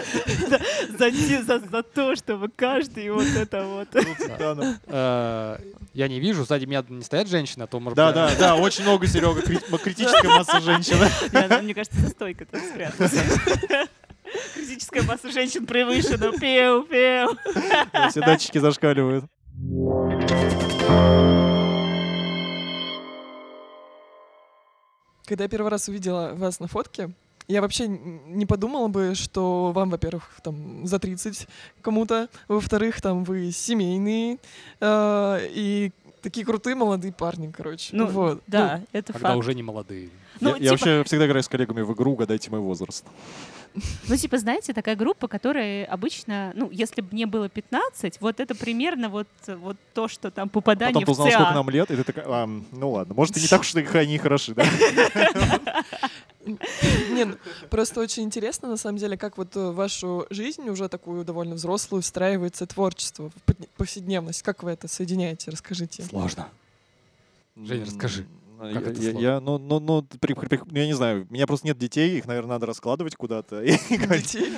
За 1.70 1.84
то, 1.84 2.16
чтобы 2.16 2.48
каждый 2.50 3.12
вот 3.12 3.28
это 3.28 3.66
вот. 3.66 3.90
Э, 4.88 5.58
Я 5.94 6.08
не 6.08 6.20
вижу, 6.22 6.46
сзади 6.46 6.66
меня 6.66 6.84
не 6.88 7.04
стоят 7.04 7.28
женщины, 7.28 7.64
а 7.64 7.68
то, 7.68 7.80
может 7.82 7.98
Да, 7.98 8.08
быть, 8.08 8.16
да, 8.16 8.36
да, 8.38 8.56
очень 8.56 8.84
много, 8.84 9.06
Серега, 9.06 9.42
критическая 9.42 10.30
масса 10.30 10.62
женщин. 10.62 10.96
Я, 11.34 11.62
Мне 11.62 11.74
кажется, 11.74 12.00
за 12.00 12.10
стойкой 12.10 12.48
там 12.48 12.62
спряталась. 12.62 13.14
Критическая 14.56 15.02
масса 15.02 15.30
женщин 15.30 15.66
превышена. 15.66 16.32
Пеу, 16.40 16.84
пеу. 16.84 17.38
Все 18.10 18.22
датчики 18.22 18.58
зашкаливают. 18.60 19.26
Когда 25.26 25.44
я 25.44 25.50
первый 25.50 25.70
раз 25.70 25.88
увидела 25.88 26.34
вас 26.34 26.60
на 26.60 26.68
фотке, 26.68 27.12
я 27.48 27.62
вообще 27.62 27.88
не 27.88 28.46
подумала 28.46 28.88
бы, 28.88 29.14
что 29.16 29.72
вам, 29.72 29.90
во-первых, 29.90 30.24
там 30.44 30.86
за 30.86 31.00
30 31.00 31.48
кому-то, 31.82 32.28
во-вторых, 32.48 33.02
там 33.02 33.24
вы 33.24 33.52
семейные 33.52 34.40
э, 34.80 35.40
и 35.52 35.92
такие 36.22 36.46
крутые 36.46 36.76
молодые 36.76 37.14
парни, 37.14 37.52
короче. 37.52 37.96
Ну, 37.96 38.08
вот. 38.08 38.42
да, 38.48 38.82
это 38.92 39.14
когда 39.14 39.30
факт. 39.30 39.40
уже 39.40 39.54
не 39.54 39.64
молодые. 39.64 40.10
Ну, 40.40 40.50
Я 40.50 40.56
я 40.56 40.60
типа- 40.60 40.72
вообще 40.72 41.04
всегда 41.06 41.28
играю 41.28 41.44
с 41.44 41.48
коллегами 41.50 41.82
в 41.82 41.94
игру 41.94 42.14
«Угадайте 42.14 42.50
мой 42.50 42.60
возраст». 42.60 43.06
Ну, 44.08 44.18
типа, 44.18 44.38
знаете, 44.38 44.74
такая 44.74 44.96
группа, 44.96 45.28
которая 45.28 45.86
обычно, 45.86 46.52
ну, 46.56 46.70
если 46.72 47.02
бы 47.02 47.08
мне 47.12 47.26
было 47.26 47.48
15, 47.48 48.20
вот 48.20 48.40
это 48.40 48.54
примерно 48.56 49.10
вот, 49.10 49.28
вот 49.48 49.78
то, 49.94 50.08
что 50.08 50.30
там 50.30 50.50
попадание 50.50 50.94
Потом 50.94 51.06
ты 51.06 51.08
в 51.08 51.12
узнал, 51.12 51.28
сколько 51.30 51.50
ЦА. 51.50 51.54
нам 51.54 51.70
лет, 51.70 51.92
и 51.92 51.96
ты 51.96 52.04
такая, 52.04 52.26
«А, 52.28 52.48
ну 52.72 52.92
ладно, 52.92 53.14
может, 53.14 53.38
и 53.38 53.42
не 53.42 53.48
так 53.48 53.62
уж 53.62 53.74
и 53.74 53.98
они 53.98 54.18
хороши, 54.18 54.54
да? 54.54 54.66
Не, 56.46 57.26
ну, 57.26 57.36
просто 57.70 58.00
очень 58.00 58.24
интересно, 58.24 58.68
на 58.68 58.78
самом 58.78 58.98
деле, 58.98 59.16
как 59.16 59.38
вот 59.38 59.56
э, 59.56 59.70
в 59.70 59.76
вашу 59.76 60.26
жизнь, 60.32 60.68
уже 60.70 60.90
такую 60.90 61.24
довольно 61.24 61.56
взрослую, 61.56 62.02
встраивается 62.02 62.66
творчество, 62.66 63.30
в 63.30 63.66
повседневность. 63.78 64.42
Как 64.42 64.64
вы 64.64 64.72
это 64.72 64.88
соединяете? 64.88 65.52
Расскажите. 65.52 66.04
Сложно. 66.04 66.50
Жень, 67.56 67.84
расскажи, 67.84 68.26
как 68.74 68.84
я- 68.84 68.92
это 68.92 69.02
сложно? 69.02 69.20
Я, 69.20 69.40
ну, 69.40 69.58
ну, 69.58 69.80
ну, 69.80 70.04
при- 70.20 70.34
при- 70.34 70.48
при- 70.48 70.80
я 70.80 70.86
не 70.88 70.94
знаю, 70.94 71.28
у 71.30 71.34
меня 71.34 71.48
просто 71.48 71.68
нет 71.68 71.78
детей, 71.78 72.18
их, 72.18 72.26
наверное, 72.28 72.52
надо 72.52 72.66
раскладывать 72.66 73.16
куда-то 73.16 73.62
и 73.64 73.72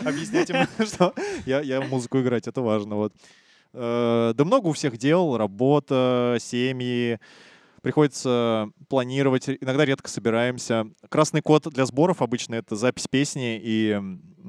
объяснять 0.06 0.50
им, 0.50 0.56
что 0.88 1.14
я, 1.46 1.62
я 1.62 1.82
музыку 1.82 2.20
играть, 2.22 2.48
это 2.48 2.62
важно. 2.62 2.96
Вот. 2.96 3.14
Э, 3.74 4.34
Да 4.36 4.46
много 4.46 4.68
у 4.68 4.74
всех 4.74 4.98
дел, 4.98 5.38
работа, 5.38 6.38
семьи, 6.40 7.20
приходится 7.84 8.70
планировать, 8.88 9.50
иногда 9.50 9.84
редко 9.86 10.10
собираемся. 10.10 10.88
Красный 11.10 11.42
код 11.42 11.68
для 11.68 11.86
сборов 11.86 12.22
обычно 12.22 12.56
это 12.56 12.78
запись 12.78 13.08
песни 13.10 13.60
и 13.62 14.00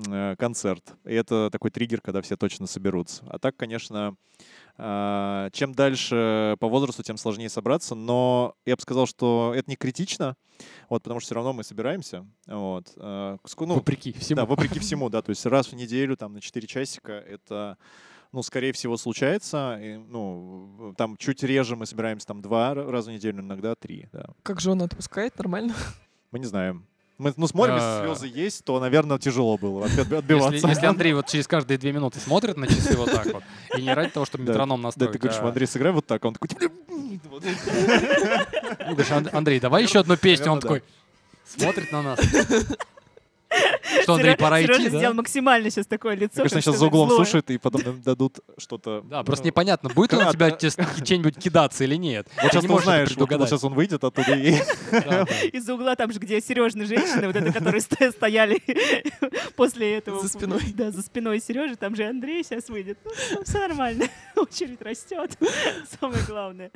э, 0.06 0.36
концерт. 0.38 0.94
И 1.04 1.12
это 1.12 1.50
такой 1.50 1.72
триггер, 1.72 2.00
когда 2.00 2.22
все 2.22 2.36
точно 2.36 2.68
соберутся. 2.68 3.24
А 3.28 3.40
так, 3.40 3.56
конечно, 3.56 4.14
а, 4.78 5.50
чем 5.50 5.74
дальше 5.74 6.56
по 6.60 6.68
возрасту, 6.68 7.02
тем 7.02 7.16
сложнее 7.16 7.48
собраться, 7.48 7.96
но 7.96 8.54
я 8.66 8.76
бы 8.76 8.82
сказал, 8.82 9.06
что 9.06 9.52
это 9.54 9.68
не 9.68 9.76
критично, 9.76 10.36
вот, 10.88 11.02
потому 11.02 11.18
что 11.18 11.26
все 11.26 11.34
равно 11.34 11.52
мы 11.52 11.64
собираемся. 11.64 12.24
Вот, 12.46 12.88
ску- 13.46 13.66
ну, 13.66 13.74
Вопреки 13.74 14.12
всему. 14.12 14.36
да, 14.36 14.46
вопреки 14.46 14.78
всему, 14.80 15.10
да, 15.10 15.22
то 15.22 15.30
есть 15.30 15.44
раз 15.46 15.68
в 15.68 15.74
неделю, 15.74 16.16
там, 16.16 16.34
на 16.34 16.40
4 16.40 16.66
часика, 16.68 17.12
это, 17.12 17.78
ну, 18.34 18.42
скорее 18.42 18.72
всего, 18.72 18.96
случается, 18.96 19.78
и, 19.80 19.96
ну, 19.96 20.92
там 20.98 21.16
чуть 21.16 21.42
реже 21.44 21.76
мы 21.76 21.86
собираемся, 21.86 22.26
там, 22.26 22.42
два 22.42 22.74
раза 22.74 23.10
в 23.10 23.14
неделю, 23.14 23.40
иногда 23.42 23.76
три, 23.76 24.08
да. 24.12 24.26
Как 24.42 24.60
жена 24.60 24.86
отпускает? 24.86 25.38
Нормально? 25.38 25.72
Мы 26.32 26.40
не 26.40 26.46
знаем. 26.46 26.84
Мы, 27.16 27.32
ну, 27.36 27.46
смотрим, 27.46 27.76
если 27.76 27.86
А. 27.88 28.02
слезы 28.04 28.26
есть, 28.26 28.64
то, 28.64 28.80
наверное, 28.80 29.18
тяжело 29.18 29.56
было 29.56 29.84
отби- 29.86 30.16
отбиваться. 30.18 30.52
Если, 30.54 30.68
если 30.68 30.86
Андрей 30.94 31.12
вот 31.12 31.26
через 31.28 31.46
каждые 31.46 31.78
две 31.78 31.92
минуты 31.92 32.18
смотрит 32.18 32.56
на 32.56 32.66
часы 32.66 32.96
вот 32.96 33.08
так 33.12 33.26
вот, 33.32 33.44
и 33.78 33.82
не 33.82 33.94
ради 33.94 34.10
того, 34.10 34.26
чтобы 34.26 34.42
Да. 34.44 34.50
метроном 34.52 34.80
Да, 34.80 34.88
настроить. 34.88 35.12
ты 35.12 35.18
говоришь, 35.20 35.40
а- 35.40 35.46
Андрей, 35.46 35.66
сыграй 35.68 35.92
вот 35.92 36.04
так, 36.06 36.24
а 36.24 36.28
он 36.28 36.34
такой, 36.34 36.48
типа, 36.48 36.64
вот. 37.30 37.44
Ну, 37.44 38.94
говоришь, 38.94 39.10
«Анд- 39.12 39.32
Андрей, 39.32 39.60
давай 39.60 39.84
еще 39.84 40.00
одну 40.00 40.16
песню. 40.16 40.50
Он 40.50 40.58
такой 40.58 40.82
смотрит 41.46 41.92
на 41.92 42.02
нас. 42.02 42.18
Что, 44.02 44.14
Андрей, 44.14 44.36
пора 44.36 44.62
идти, 44.62 44.88
сделал 44.88 45.00
да? 45.00 45.14
максимально 45.14 45.70
сейчас 45.70 45.86
такое 45.86 46.14
лицо. 46.14 46.36
Конечно, 46.36 46.60
сейчас 46.60 46.78
за 46.78 46.86
углом 46.86 47.08
злое. 47.08 47.24
слушает, 47.24 47.50
и 47.50 47.58
потом 47.58 48.02
дадут 48.02 48.38
что-то. 48.58 49.02
Да, 49.14 49.22
просто 49.22 49.44
ну, 49.44 49.48
непонятно, 49.48 49.88
будет 49.90 50.12
он 50.14 50.20
на 50.20 50.24
как- 50.26 50.34
тебя 50.34 50.50
те- 50.50 50.70
что-нибудь 50.70 51.36
кидаться 51.36 51.84
или 51.84 51.94
нет. 51.96 52.26
Вот 52.42 52.50
сейчас 52.52 52.64
ты 52.64 52.72
узнаешь, 52.72 53.16
вот, 53.16 53.28
сейчас 53.48 53.64
он 53.64 53.74
выйдет 53.74 54.02
оттуда 54.04 54.34
и... 54.34 54.50
Из-за 55.52 55.74
угла 55.74 55.94
там 55.94 56.12
же, 56.12 56.18
где 56.18 56.40
Сережны 56.40 56.86
женщины, 56.86 57.26
вот 57.26 57.36
это, 57.36 57.52
которые 57.52 57.80
сто- 57.80 58.10
стояли 58.10 58.60
после 59.56 59.96
этого. 59.98 60.20
За 60.20 60.28
спиной. 60.28 60.60
Да, 60.74 60.90
за 60.90 61.02
спиной 61.02 61.40
Сережи, 61.40 61.76
там 61.76 61.94
же 61.96 62.04
Андрей 62.04 62.42
сейчас 62.44 62.68
выйдет. 62.68 62.98
Ну, 63.32 63.44
все 63.44 63.58
нормально. 63.58 64.06
Очередь 64.36 64.82
растет. 64.82 65.38
Самое 66.00 66.22
главное. 66.26 66.70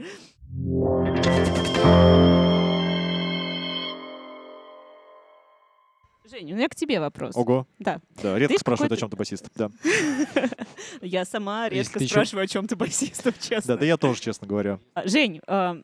Женя, 6.28 6.54
у 6.54 6.56
меня 6.58 6.68
к 6.68 6.74
тебе 6.74 7.00
вопрос. 7.00 7.34
Ого. 7.36 7.66
Да. 7.78 8.00
Да, 8.22 8.38
редко 8.38 8.54
Ты 8.54 8.60
спрашивают, 8.60 8.92
о 8.92 8.96
чем 8.96 9.08
ты 9.08 9.16
басист. 9.16 9.48
Да. 9.54 9.70
Я 11.00 11.24
сама 11.24 11.68
редко 11.68 12.00
спрашиваю, 12.00 12.44
о 12.44 12.46
чем 12.46 12.66
ты 12.66 12.76
басистов, 12.76 13.38
честно. 13.38 13.74
Да, 13.74 13.80
да 13.80 13.86
я 13.86 13.96
тоже, 13.96 14.20
честно 14.20 14.46
говоря. 14.46 14.78
А, 14.94 15.08
Жень, 15.08 15.40
а, 15.46 15.78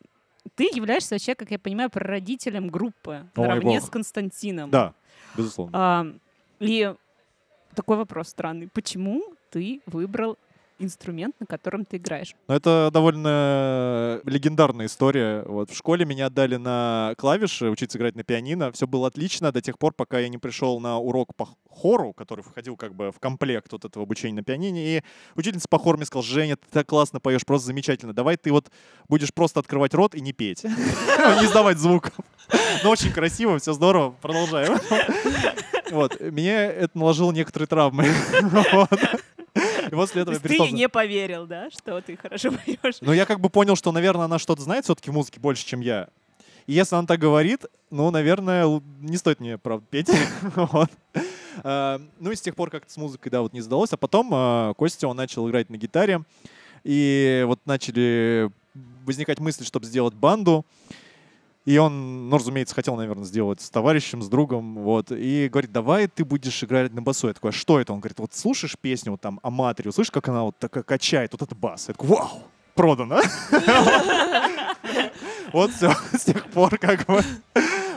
ты 0.53 0.65
являешься 0.65 1.15
вообще, 1.15 1.33
как 1.33 1.49
я 1.49 1.57
понимаю, 1.57 1.89
прародителем 1.89 2.67
группы 2.67 3.25
наравне 3.35 3.81
с 3.81 3.89
Константином. 3.89 4.69
Да, 4.69 4.93
безусловно. 5.35 5.71
А, 5.73 6.07
и 6.59 6.93
такой 7.73 7.97
вопрос 7.97 8.29
странный. 8.29 8.67
Почему 8.67 9.23
ты 9.49 9.81
выбрал 9.87 10.37
инструмент, 10.79 11.35
на 11.39 11.45
котором 11.45 11.85
ты 11.85 11.97
играешь? 11.97 12.35
Но 12.47 12.55
это 12.55 12.89
довольно 12.91 14.21
легендарная 14.25 14.87
история. 14.87 15.43
Вот 15.43 15.71
в 15.71 15.75
школе 15.75 16.05
меня 16.05 16.27
отдали 16.27 16.55
на 16.57 17.13
клавиши, 17.17 17.69
учиться 17.69 17.97
играть 17.97 18.15
на 18.15 18.23
пианино. 18.23 18.71
Все 18.71 18.87
было 18.87 19.07
отлично 19.07 19.51
до 19.51 19.61
тех 19.61 19.77
пор, 19.77 19.93
пока 19.93 20.19
я 20.19 20.29
не 20.29 20.37
пришел 20.37 20.79
на 20.79 20.97
урок 20.97 21.35
по 21.35 21.49
хору, 21.69 22.13
который 22.13 22.43
входил 22.43 22.77
как 22.77 22.95
бы 22.95 23.11
в 23.11 23.19
комплект 23.19 23.71
вот 23.71 23.85
этого 23.85 24.03
обучения 24.03 24.35
на 24.35 24.43
пианине. 24.43 24.97
И 24.97 25.03
учительница 25.35 25.67
по 25.69 25.79
хору 25.79 25.97
мне 25.97 26.05
сказала, 26.05 26.25
Женя, 26.25 26.55
ты 26.55 26.65
так 26.71 26.87
классно 26.87 27.19
поешь, 27.19 27.45
просто 27.45 27.67
замечательно. 27.67 28.13
Давай 28.13 28.37
ты 28.37 28.51
вот 28.51 28.69
будешь 29.07 29.33
просто 29.33 29.59
открывать 29.59 29.93
рот 29.93 30.15
и 30.15 30.21
не 30.21 30.33
петь. 30.33 30.63
Не 30.63 31.45
издавать 31.45 31.77
звуков. 31.77 32.13
Ну, 32.83 32.89
очень 32.89 33.11
красиво, 33.11 33.57
все 33.59 33.73
здорово. 33.73 34.15
Продолжаем. 34.21 34.79
Вот. 35.91 36.19
Мне 36.19 36.51
это 36.51 36.97
наложило 36.97 37.31
некоторые 37.31 37.67
травмы. 37.67 38.05
После 39.95 40.25
То 40.25 40.31
этого 40.31 40.47
есть 40.47 40.63
ты 40.65 40.71
не 40.71 40.89
поверил, 40.89 41.47
да, 41.47 41.69
что 41.69 42.01
ты 42.01 42.17
хорошо 42.17 42.51
поешь? 42.51 42.97
но 43.01 43.13
я 43.13 43.25
как 43.25 43.39
бы 43.39 43.49
понял, 43.49 43.75
что, 43.75 43.91
наверное, 43.91 44.25
она 44.25 44.39
что-то 44.39 44.61
знает 44.61 44.85
все-таки 44.85 45.09
в 45.09 45.13
музыке 45.13 45.39
больше, 45.39 45.65
чем 45.65 45.81
я. 45.81 46.09
И 46.67 46.73
если 46.73 46.95
она 46.95 47.05
так 47.05 47.19
говорит, 47.19 47.65
ну, 47.91 48.09
наверное, 48.11 48.81
не 48.99 49.17
стоит 49.17 49.39
мне, 49.39 49.57
правда, 49.57 49.85
петь. 49.89 50.09
Вот. 50.55 50.89
А, 51.63 52.01
Ну 52.19 52.31
и 52.31 52.35
с 52.35 52.41
тех 52.41 52.55
пор 52.55 52.69
как-то 52.69 52.91
с 52.91 52.97
музыкой, 52.97 53.31
да, 53.31 53.41
вот 53.41 53.53
не 53.53 53.61
сдалось. 53.61 53.93
А 53.93 53.97
потом 53.97 54.29
а, 54.33 54.73
Костя, 54.73 55.07
он 55.07 55.17
начал 55.17 55.47
играть 55.49 55.69
на 55.69 55.77
гитаре. 55.77 56.21
И 56.83 57.43
вот 57.47 57.59
начали 57.65 58.51
возникать 59.05 59.39
мысли, 59.39 59.63
чтобы 59.63 59.85
сделать 59.85 60.13
банду. 60.13 60.65
И 61.65 61.77
он, 61.79 62.29
ну, 62.29 62.37
разумеется, 62.37 62.75
хотел, 62.75 62.95
наверное, 62.95 63.25
сделать 63.25 63.59
с 63.59 63.69
товарищем, 63.71 64.21
с 64.21 64.29
другом, 64.29 64.75
вот. 64.75 65.11
И 65.11 65.49
говорит, 65.49 65.71
давай 65.71 66.07
ты 66.07 66.23
будешь 66.23 66.63
играть 66.63 66.93
на 66.93 67.01
басу. 67.01 67.27
Я 67.27 67.33
такой, 67.33 67.49
а 67.49 67.53
что 67.53 67.79
это? 67.79 67.91
Он 67.91 67.99
говорит, 67.99 68.19
вот 68.19 68.35
слушаешь 68.35 68.77
песню 68.79 69.11
вот 69.11 69.21
там 69.21 69.39
о 69.41 69.49
матери, 69.49 69.89
слышишь, 69.89 70.11
как 70.11 70.29
она 70.29 70.43
вот 70.43 70.57
так 70.59 70.85
качает, 70.85 71.31
вот 71.31 71.41
это 71.41 71.55
бас. 71.55 71.87
Я 71.87 71.95
такой, 71.95 72.09
вау, 72.09 72.43
продано. 72.75 73.19
Вот 75.53 75.71
все, 75.71 75.93
с 76.17 76.25
тех 76.25 76.45
пор 76.47 76.77
как 76.77 77.05
бы 77.05 77.23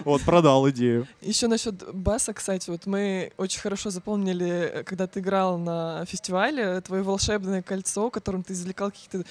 вот 0.05 0.23
продал 0.23 0.69
идею. 0.71 1.07
Еще 1.21 1.49
насчет 1.49 1.95
баса, 1.95 2.33
кстати, 2.33 2.71
вот 2.71 2.87
мы 2.87 3.33
очень 3.37 3.61
хорошо 3.61 3.91
запомнили, 3.91 4.83
когда 4.87 5.07
ты 5.07 5.21
играл 5.21 5.59
на 5.59 6.05
фестивале, 6.07 6.81
твое 6.81 7.03
волшебное 7.03 7.63
кольцо, 7.63 8.11
которым 8.11 8.43
ты 8.43 8.53
извлекал 8.53 8.91
какие-то 8.91 9.25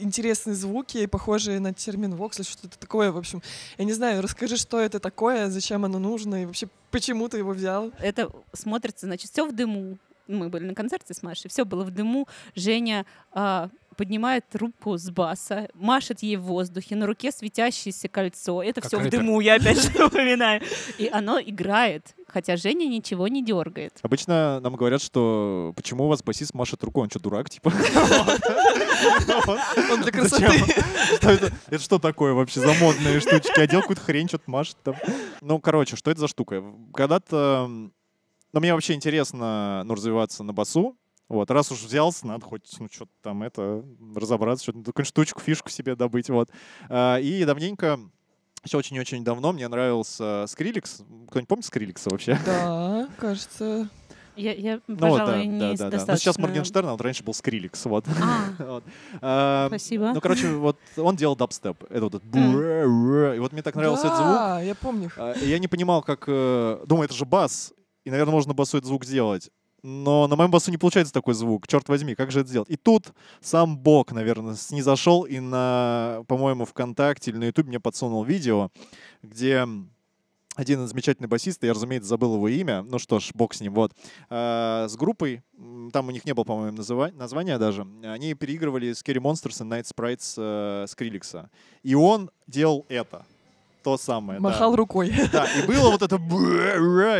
интересные 0.00 0.54
звуки, 0.54 1.06
похожие 1.06 1.60
на 1.60 1.72
термин 1.72 2.14
вокс 2.14 2.38
или 2.38 2.46
что-то 2.46 2.78
такое, 2.78 3.12
в 3.12 3.16
общем. 3.16 3.42
Я 3.78 3.84
не 3.84 3.92
знаю, 3.92 4.22
расскажи, 4.22 4.56
что 4.56 4.80
это 4.80 5.00
такое, 5.00 5.50
зачем 5.50 5.84
оно 5.84 5.98
нужно 5.98 6.42
и 6.42 6.46
вообще 6.46 6.68
почему 6.90 7.28
ты 7.28 7.38
его 7.38 7.52
взял? 7.52 7.92
Это 7.98 8.30
смотрится, 8.52 9.06
значит, 9.06 9.30
все 9.30 9.46
в 9.46 9.54
дыму. 9.54 9.98
Мы 10.28 10.48
были 10.48 10.64
на 10.64 10.74
концерте 10.74 11.14
с 11.14 11.22
Машей, 11.22 11.48
все 11.48 11.64
было 11.64 11.84
в 11.84 11.90
дыму. 11.90 12.26
Женя 12.54 13.06
а, 13.32 13.70
поднимает 13.96 14.48
трубку 14.48 14.96
с 14.96 15.10
баса, 15.10 15.68
машет 15.74 16.22
ей 16.22 16.36
в 16.36 16.42
воздухе, 16.42 16.96
на 16.96 17.06
руке 17.06 17.32
светящееся 17.32 18.08
кольцо. 18.08 18.62
Это 18.62 18.80
Как 18.80 18.88
все 18.88 18.98
в 18.98 19.08
дыму, 19.08 19.40
я 19.40 19.54
опять 19.54 19.82
же 19.82 19.90
напоминаю. 19.98 20.62
И 20.98 21.08
оно 21.08 21.40
играет, 21.40 22.14
хотя 22.28 22.56
Женя 22.56 22.86
ничего 22.86 23.28
не 23.28 23.44
дергает. 23.44 23.98
Обычно 24.02 24.60
нам 24.60 24.76
говорят, 24.76 25.02
что 25.02 25.72
почему 25.76 26.04
у 26.04 26.08
вас 26.08 26.22
басист 26.22 26.54
машет 26.54 26.82
рукой, 26.84 27.04
он 27.04 27.10
что, 27.10 27.20
дурак, 27.20 27.50
типа? 27.50 27.72
Он 29.90 30.00
для 30.00 30.24
Зачем? 30.24 30.50
красоты. 30.50 31.52
Это, 31.68 31.78
что 31.78 31.98
такое 31.98 32.32
вообще 32.32 32.60
за 32.60 32.72
модные 32.74 33.20
штучки? 33.20 33.60
Одел 33.60 33.82
какую-то 33.82 34.02
хрень, 34.02 34.28
что-то 34.28 34.50
машет 34.50 34.76
там. 34.82 34.94
Ну, 35.40 35.58
короче, 35.60 35.96
что 35.96 36.10
это 36.10 36.20
за 36.20 36.28
штука? 36.28 36.64
Когда-то... 36.94 37.66
Ну, 37.68 38.60
мне 38.60 38.72
вообще 38.72 38.94
интересно 38.94 39.82
ну, 39.84 39.94
развиваться 39.94 40.42
на 40.42 40.54
басу. 40.54 40.96
Вот, 41.28 41.50
раз 41.50 41.72
уж 41.72 41.82
взялся, 41.82 42.26
надо 42.26 42.44
хоть, 42.46 42.72
ну, 42.78 42.88
что-то 42.90 43.10
там 43.22 43.42
это, 43.42 43.84
разобраться, 44.14 44.62
что-то, 44.64 44.84
такую 44.84 45.04
штучку, 45.04 45.40
фишку 45.40 45.68
себе 45.70 45.96
добыть, 45.96 46.30
вот. 46.30 46.50
А, 46.88 47.16
И 47.18 47.44
давненько, 47.44 47.98
еще 48.64 48.76
очень-очень 48.78 49.24
давно 49.24 49.52
мне 49.52 49.66
нравился 49.68 50.44
Скриликс. 50.48 51.02
Кто-нибудь 51.30 51.48
помнит 51.48 51.64
Скриликса 51.64 52.10
вообще? 52.10 52.38
Да, 52.46 53.08
кажется. 53.18 53.88
Я, 54.36 54.52
я 54.52 54.80
Ну, 54.86 55.08
вот, 55.08 55.18
да, 55.18 55.24
пожалуй, 55.24 55.46
не 55.46 55.58
да, 55.58 55.72
да, 55.72 55.76
да. 55.76 55.84
Ну, 55.84 55.90
сейчас 55.98 56.06
достаточно- 56.06 56.42
Моргенштерн, 56.42 56.86
а 56.88 56.92
вот 56.92 57.00
раньше 57.00 57.24
был 57.24 57.32
Скриликс, 57.32 57.84
вот. 57.86 58.04
А, 58.06 58.62
Вот. 58.64 58.84
А, 59.22 59.66
спасибо. 59.68 60.12
Ну, 60.12 60.20
короче, 60.20 60.48
вот 60.48 60.78
он 60.96 61.16
делал 61.16 61.34
дабстеп. 61.36 61.82
Это 61.84 62.02
вот 62.02 62.14
этот 62.16 62.28
буэ-уэ. 62.28 63.36
И 63.36 63.38
вот 63.38 63.52
мне 63.52 63.62
так 63.62 63.74
нравился 63.74 64.06
этот 64.08 64.18
звук. 64.18 64.32
Да, 64.32 64.60
я 64.60 64.74
помню. 64.74 65.10
Я 65.42 65.58
не 65.58 65.68
понимал, 65.68 66.02
как... 66.02 66.24
э, 66.28 66.84
Думаю, 66.86 67.06
это 67.06 67.14
же 67.14 67.24
бас. 67.24 67.72
И, 68.04 68.10
наверное, 68.10 68.32
можно 68.32 68.52
басу 68.52 68.76
этот 68.76 68.88
звук 68.88 69.04
сделать. 69.04 69.50
Но 69.88 70.26
на 70.26 70.34
моем 70.34 70.50
басу 70.50 70.72
не 70.72 70.78
получается 70.78 71.14
такой 71.14 71.34
звук. 71.34 71.68
Черт 71.68 71.88
возьми, 71.88 72.16
как 72.16 72.32
же 72.32 72.40
это 72.40 72.48
сделать? 72.48 72.68
И 72.68 72.74
тут 72.74 73.12
сам 73.40 73.78
Бог, 73.78 74.10
наверное, 74.10 74.56
снизошел 74.56 75.22
и 75.22 75.38
на, 75.38 76.24
по-моему, 76.26 76.64
ВКонтакте 76.64 77.30
или 77.30 77.38
на 77.38 77.44
Ютубе 77.44 77.68
мне 77.68 77.78
подсунул 77.78 78.24
видео, 78.24 78.70
где 79.22 79.64
один 80.56 80.88
замечательный 80.88 81.28
басист, 81.28 81.62
я, 81.62 81.72
разумеется, 81.72 82.08
забыл 82.08 82.34
его 82.34 82.48
имя, 82.48 82.82
ну 82.82 82.98
что 82.98 83.20
ж, 83.20 83.30
бог 83.32 83.54
с 83.54 83.60
ним, 83.60 83.74
вот, 83.74 83.92
а, 84.28 84.88
с 84.88 84.96
группой, 84.96 85.44
там 85.92 86.08
у 86.08 86.10
них 86.10 86.24
не 86.24 86.34
было, 86.34 86.42
по-моему, 86.42 86.76
названия 86.76 87.56
даже, 87.56 87.86
они 88.02 88.34
переигрывали 88.34 88.90
Scary 88.90 89.20
Monsters 89.20 89.64
и 89.64 89.68
Night 89.68 89.84
Sprites 89.84 90.34
э, 90.36 90.86
Скриликса. 90.88 91.48
И 91.84 91.94
он 91.94 92.32
делал 92.48 92.86
это. 92.88 93.24
То 93.86 93.96
самое. 93.96 94.40
да. 94.40 94.48
Махал 94.48 94.74
рукой. 94.74 95.14
Да, 95.32 95.46
и 95.46 95.64
было 95.64 95.90
вот 95.90 96.02
это... 96.02 96.16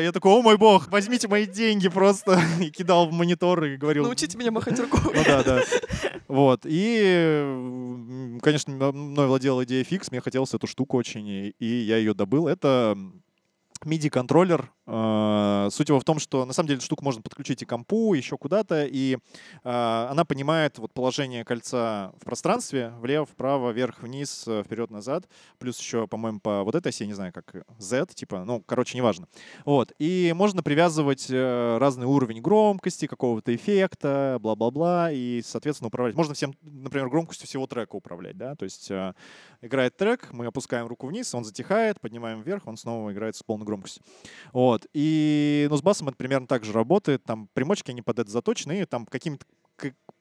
Я 0.03 0.11
такой, 0.11 0.33
о 0.33 0.43
мой 0.43 0.57
бог, 0.57 0.89
возьмите 0.91 1.29
мои 1.29 1.47
деньги 1.47 1.87
просто. 1.87 2.41
И 2.61 2.71
кидал 2.71 3.07
в 3.07 3.13
монитор 3.13 3.63
и 3.63 3.77
говорил... 3.77 4.03
Научите 4.03 4.37
меня 4.37 4.51
махать 4.51 4.81
рукой. 4.81 5.15
Ну 5.15 5.23
да, 5.25 5.45
да. 5.45 5.63
Вот. 6.27 6.63
И, 6.65 8.39
конечно, 8.43 8.73
мной 8.73 9.29
владела 9.29 9.63
идея 9.63 9.85
фикс, 9.85 10.11
мне 10.11 10.21
хотелось 10.21 10.55
эту 10.55 10.67
штуку 10.67 10.97
очень, 10.97 11.29
и 11.29 11.67
я 11.67 11.99
ее 11.99 12.15
добыл. 12.15 12.49
Это 12.49 12.99
MIDI-контроллер. 13.85 14.71
Э, 14.87 15.69
Суть 15.71 15.89
его 15.89 15.99
в 15.99 16.05
том, 16.05 16.19
что 16.19 16.45
на 16.45 16.53
самом 16.53 16.69
деле 16.69 16.81
штуку 16.81 17.05
можно 17.05 17.21
подключить 17.21 17.63
и 17.63 17.65
к 17.65 17.69
компу, 17.69 18.15
еще 18.15 18.39
куда-то, 18.39 18.87
и 18.87 19.17
э, 19.17 20.07
она 20.11 20.25
понимает 20.25 20.79
вот 20.79 20.93
положение 20.93 21.45
кольца 21.45 22.13
в 22.21 22.25
пространстве, 22.25 22.93
влево, 23.01 23.27
вправо, 23.27 23.73
вверх, 23.73 24.03
вниз, 24.03 24.45
э, 24.47 24.63
вперед, 24.65 24.91
назад. 24.91 25.29
Плюс 25.59 25.79
еще, 25.79 26.07
по-моему, 26.07 26.41
по 26.41 26.63
вот 26.63 26.75
этой 26.75 26.89
оси, 26.89 27.03
я 27.03 27.09
не 27.09 27.15
знаю, 27.15 27.33
как 27.33 27.67
Z, 27.79 28.07
типа, 28.15 28.45
ну, 28.45 28.63
короче, 28.65 28.97
неважно. 28.97 29.27
Вот. 29.65 29.93
И 29.99 30.33
можно 30.37 30.63
привязывать 30.63 31.29
разный 31.31 32.07
уровень 32.07 32.41
громкости, 32.41 33.07
какого-то 33.07 33.55
эффекта, 33.55 34.39
бла-бла-бла, 34.41 35.11
и, 35.11 35.43
соответственно, 35.45 35.89
управлять. 35.89 36.17
Можно 36.17 36.35
всем, 36.35 36.55
например, 36.63 37.09
громкостью 37.09 37.47
всего 37.49 37.67
трека 37.67 37.97
управлять, 37.97 38.37
да, 38.37 38.55
то 38.55 38.65
есть 38.65 38.91
играет 39.61 39.97
трек, 39.97 40.33
мы 40.33 40.47
опускаем 40.47 40.87
руку 40.87 41.07
вниз, 41.07 41.35
он 41.35 41.45
затихает, 41.45 42.01
поднимаем 42.01 42.43
вверх, 42.43 42.67
он 42.67 42.77
снова 42.77 43.13
играет 43.13 43.37
с 43.37 43.43
полной 43.43 43.66
громкостью. 43.67 44.03
Вот. 44.53 44.87
И, 44.95 45.67
ну, 45.69 45.77
с 45.77 45.83
басом 45.83 46.09
это 46.09 46.17
примерно 46.17 46.47
так 46.47 46.65
же 46.65 46.73
работает. 46.73 47.23
Там 47.25 47.49
примочки, 47.53 47.91
они 47.91 48.01
под 48.03 48.19
это 48.21 48.31
заточены, 48.31 48.81
и 48.81 48.85
там 48.87 49.05
какими-то 49.07 49.45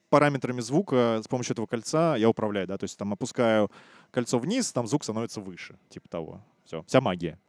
параметрами 0.09 0.61
звука 0.61 1.19
с 1.23 1.27
помощью 1.27 1.53
этого 1.53 1.65
кольца 1.65 2.15
я 2.15 2.29
управляю, 2.29 2.67
да, 2.67 2.77
то 2.77 2.83
есть 2.85 2.97
там 2.97 3.11
опускаю 3.11 3.69
кольцо 4.11 4.37
вниз, 4.39 4.71
там 4.71 4.87
звук 4.87 5.03
становится 5.03 5.41
выше, 5.41 5.77
типа 5.89 6.07
того. 6.07 6.41
Все, 6.63 6.83
вся 6.83 7.01
магия. 7.01 7.39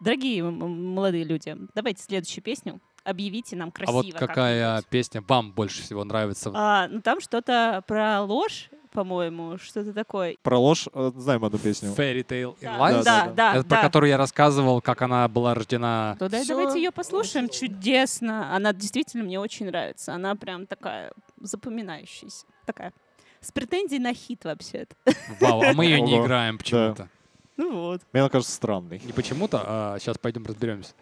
Дорогие 0.00 0.42
молодые 0.44 1.24
люди, 1.24 1.56
давайте 1.74 2.02
следующую 2.02 2.42
песню. 2.42 2.80
Объявите 3.04 3.54
нам 3.56 3.68
А 3.68 3.72
красиво. 3.72 3.96
вот 3.96 4.14
какая 4.14 4.76
как-нибудь. 4.76 4.90
песня 4.90 5.22
вам 5.28 5.52
больше 5.52 5.82
всего 5.82 6.04
нравится? 6.04 6.50
А, 6.54 6.88
ну 6.88 7.00
там 7.02 7.20
что-то 7.20 7.82
про 7.86 8.22
ложь, 8.22 8.70
по-моему, 8.94 9.58
что-то 9.58 9.92
такое. 9.92 10.36
Про 10.42 10.56
ложь 10.58 10.88
э, 10.94 11.10
знаем 11.16 11.44
одну 11.44 11.58
песню. 11.58 11.90
Fairy 11.90 12.24
Tale 12.24 12.54
in 12.54 12.62
Да, 12.62 12.78
Life? 12.78 13.02
да, 13.02 13.24
да, 13.26 13.32
да, 13.32 13.54
Это 13.56 13.68
про 13.68 13.76
да. 13.76 13.82
которую 13.82 14.08
я 14.10 14.16
рассказывал, 14.16 14.80
как 14.80 15.02
она 15.02 15.26
была 15.28 15.52
рождена. 15.54 16.16
То 16.18 16.28
да, 16.28 16.42
давайте 16.46 16.78
ее 16.80 16.92
послушаем. 16.92 17.48
Чудесно. 17.48 18.54
Она 18.54 18.72
действительно 18.72 19.24
мне 19.24 19.38
очень 19.40 19.66
нравится. 19.66 20.14
Она 20.14 20.36
прям 20.36 20.66
такая 20.66 21.12
запоминающаяся. 21.40 22.46
Такая. 22.64 22.92
С 23.40 23.50
претензией 23.52 24.00
на 24.00 24.14
хит 24.14 24.44
вообще-то. 24.44 24.94
Вау, 25.40 25.62
а 25.62 25.72
мы 25.74 25.84
ее 25.84 26.00
не 26.00 26.16
играем 26.18 26.56
почему-то. 26.56 27.08
Ну 27.56 27.72
вот. 27.72 28.00
Мне 28.12 28.22
она 28.22 28.30
кажется 28.30 28.54
странной. 28.54 29.02
Не 29.04 29.12
почему-то, 29.12 29.62
а 29.66 29.98
сейчас 29.98 30.16
пойдем 30.18 30.44
разберемся. 30.46 30.92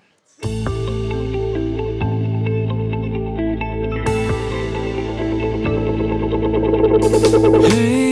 Hey, 7.03 8.12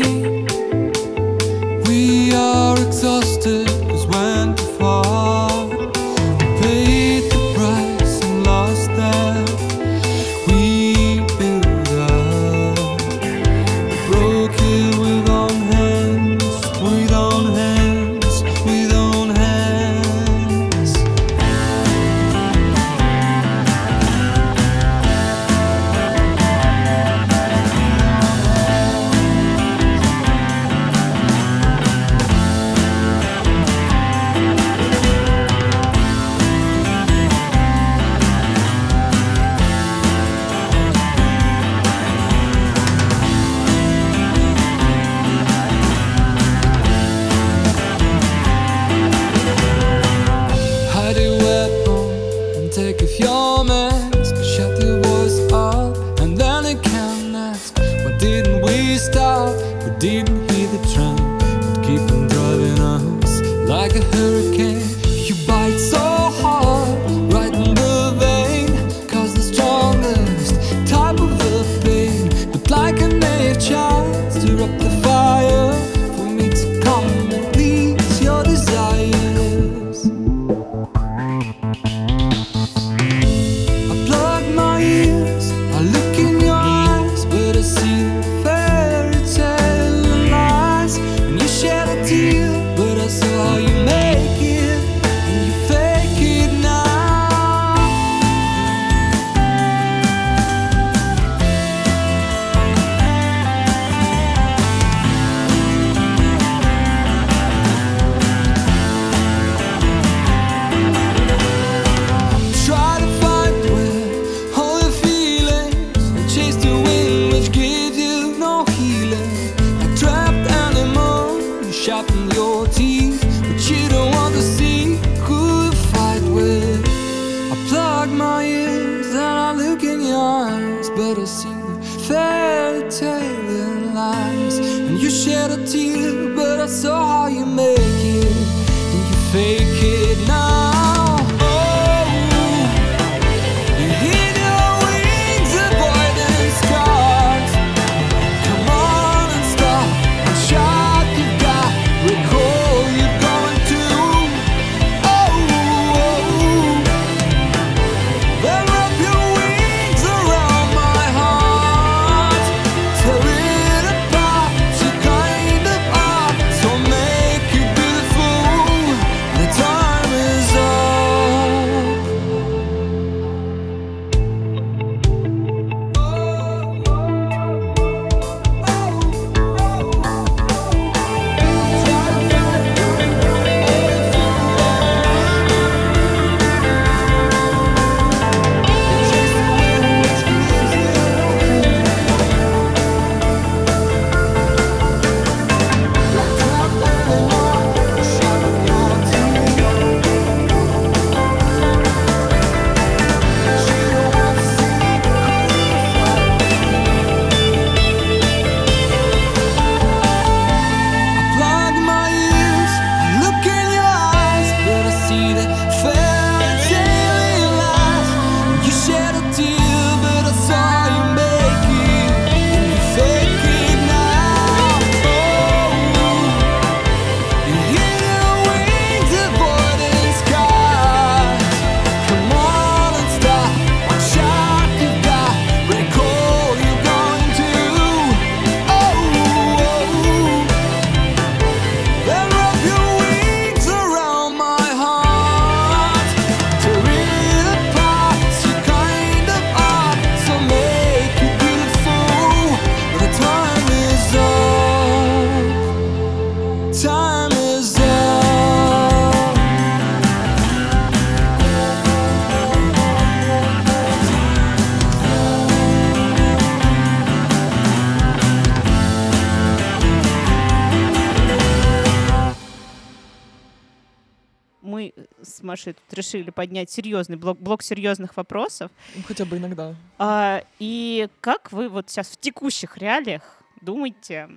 Машей 275.60 275.74
тут 275.74 275.92
решили 275.92 276.30
поднять 276.30 276.70
серьезный 276.70 277.16
блок, 277.16 277.38
блок 277.38 277.62
серьезных 277.62 278.16
вопросов. 278.16 278.70
Ну, 278.96 279.02
Хотя 279.06 279.24
бы 279.24 279.36
иногда. 279.36 279.74
А, 279.98 280.42
и 280.58 281.08
как 281.20 281.52
вы 281.52 281.68
вот 281.68 281.90
сейчас 281.90 282.08
в 282.08 282.16
текущих 282.16 282.78
реалиях 282.78 283.22
думаете, 283.60 284.30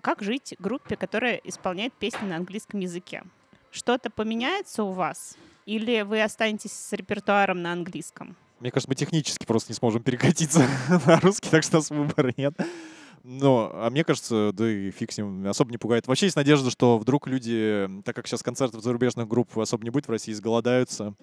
как 0.00 0.22
жить 0.22 0.54
группе, 0.58 0.96
которая 0.96 1.36
исполняет 1.44 1.92
песни 1.92 2.26
на 2.26 2.36
английском 2.36 2.80
языке? 2.80 3.24
Что-то 3.70 4.08
поменяется 4.10 4.82
у 4.82 4.92
вас? 4.92 5.36
Или 5.66 6.00
вы 6.00 6.22
останетесь 6.22 6.72
с 6.72 6.92
репертуаром 6.92 7.60
на 7.62 7.72
английском? 7.72 8.36
Мне 8.60 8.70
кажется, 8.70 8.90
мы 8.90 8.94
технически 8.94 9.44
просто 9.44 9.72
не 9.72 9.76
сможем 9.76 10.02
перекатиться 10.02 10.66
на 11.06 11.20
русский, 11.20 11.50
так 11.50 11.62
что 11.62 11.76
у 11.76 11.80
нас 11.80 11.90
выбора 11.90 12.32
нет. 12.36 12.54
Но, 13.22 13.70
а 13.74 13.90
мне 13.90 14.02
кажется, 14.04 14.50
да 14.54 14.70
и 14.70 14.90
фиг 14.90 15.12
с 15.12 15.18
ним, 15.18 15.46
особо 15.46 15.70
не 15.70 15.78
пугает. 15.78 16.06
Вообще 16.06 16.26
есть 16.26 16.36
надежда, 16.36 16.70
что 16.70 16.98
вдруг 16.98 17.26
люди, 17.26 17.88
так 18.04 18.16
как 18.16 18.26
сейчас 18.26 18.42
концертов 18.42 18.82
зарубежных 18.82 19.28
групп 19.28 19.58
особо 19.58 19.84
не 19.84 19.90
будет 19.90 20.08
в 20.08 20.10
России, 20.10 20.32
сголодаются 20.32 21.14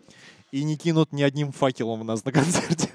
и 0.51 0.63
не 0.63 0.77
кинут 0.77 1.11
ни 1.11 1.23
одним 1.23 1.51
факелом 1.51 2.01
у 2.01 2.03
нас 2.03 2.23
на 2.23 2.31
концерте. 2.33 2.89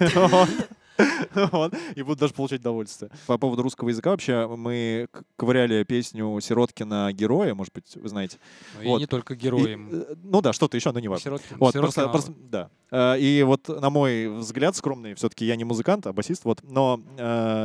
Вот. 1.35 1.75
И 1.97 2.03
будут 2.03 2.19
даже 2.21 2.35
получать 2.35 2.61
удовольствие. 2.61 3.11
По 3.27 3.39
поводу 3.39 3.63
русского 3.63 3.89
языка 3.89 4.11
вообще 4.11 4.47
мы 4.47 5.09
ковыряли 5.37 5.83
песню 5.85 6.39
Сироткина 6.41 7.11
«Героя», 7.13 7.55
может 7.55 7.73
быть, 7.73 7.97
вы 7.97 8.09
знаете. 8.09 8.39
Ну, 8.83 8.97
И 8.97 9.01
не 9.01 9.07
только 9.07 9.35
героем. 9.35 9.89
э, 9.91 10.15
ну 10.23 10.43
да, 10.43 10.53
что-то 10.53 10.77
еще, 10.77 10.93
но 10.93 11.01
не 11.01 11.09
важно. 11.09 11.31
Сироткин- 11.31 11.57
Вот, 11.59 11.73
просто, 11.75 12.09
просто- 12.09 12.33
да. 12.39 12.71
Э, 12.91 13.19
И 13.19 13.43
вот, 13.43 13.69
на 13.69 13.89
мой 13.91 14.29
взгляд, 14.29 14.77
скромный, 14.77 15.15
все-таки 15.15 15.47
я 15.47 15.57
не 15.57 15.65
музыкант, 15.65 16.07
а 16.07 16.13
басист, 16.13 16.45
вот, 16.45 16.61
но 16.63 17.01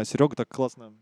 Серега 0.05 0.35
так 0.35 0.47
классно 0.47 0.93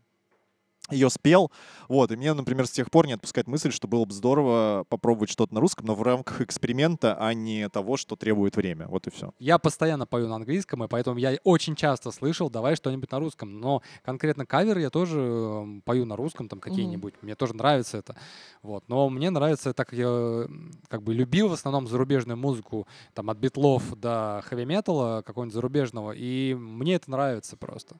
ее 0.90 1.10
спел. 1.10 1.50
Вот, 1.88 2.12
и 2.12 2.16
мне, 2.16 2.34
например, 2.34 2.66
с 2.66 2.70
тех 2.70 2.90
пор 2.90 3.06
не 3.06 3.14
отпускает 3.14 3.46
мысль, 3.46 3.72
что 3.72 3.88
было 3.88 4.04
бы 4.04 4.12
здорово 4.12 4.84
попробовать 4.88 5.30
что-то 5.30 5.54
на 5.54 5.60
русском, 5.60 5.86
но 5.86 5.94
в 5.94 6.02
рамках 6.02 6.42
эксперимента, 6.42 7.16
а 7.18 7.32
не 7.32 7.68
того, 7.70 7.96
что 7.96 8.16
требует 8.16 8.56
время. 8.56 8.86
Вот 8.88 9.06
и 9.06 9.10
все. 9.10 9.32
Я 9.38 9.58
постоянно 9.58 10.06
пою 10.06 10.28
на 10.28 10.36
английском, 10.36 10.84
и 10.84 10.88
поэтому 10.88 11.18
я 11.18 11.38
очень 11.44 11.74
часто 11.74 12.10
слышал, 12.10 12.50
давай 12.50 12.76
что-нибудь 12.76 13.10
на 13.10 13.18
русском. 13.18 13.58
Но 13.60 13.82
конкретно 14.04 14.44
кавер 14.44 14.78
я 14.78 14.90
тоже 14.90 15.18
эм, 15.18 15.82
пою 15.82 16.04
на 16.04 16.16
русском, 16.16 16.48
там 16.48 16.60
какие-нибудь. 16.60 17.14
Мне 17.22 17.34
тоже 17.34 17.54
нравится 17.54 17.96
это. 17.98 18.16
Вот. 18.62 18.84
Но 18.88 19.08
мне 19.08 19.30
нравится, 19.30 19.72
так 19.72 19.86
как 19.86 19.98
я 19.98 20.46
как 20.88 21.02
бы 21.02 21.14
любил 21.14 21.48
в 21.48 21.52
основном 21.52 21.86
зарубежную 21.86 22.36
музыку, 22.36 22.86
там 23.14 23.30
от 23.30 23.38
битлов 23.38 23.98
до 23.98 24.42
хэви-металла 24.44 25.22
какого-нибудь 25.24 25.54
зарубежного, 25.54 26.12
и 26.12 26.54
мне 26.54 26.94
это 26.96 27.10
нравится 27.10 27.56
просто. 27.56 27.96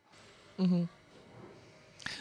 Мгм. 0.59 0.89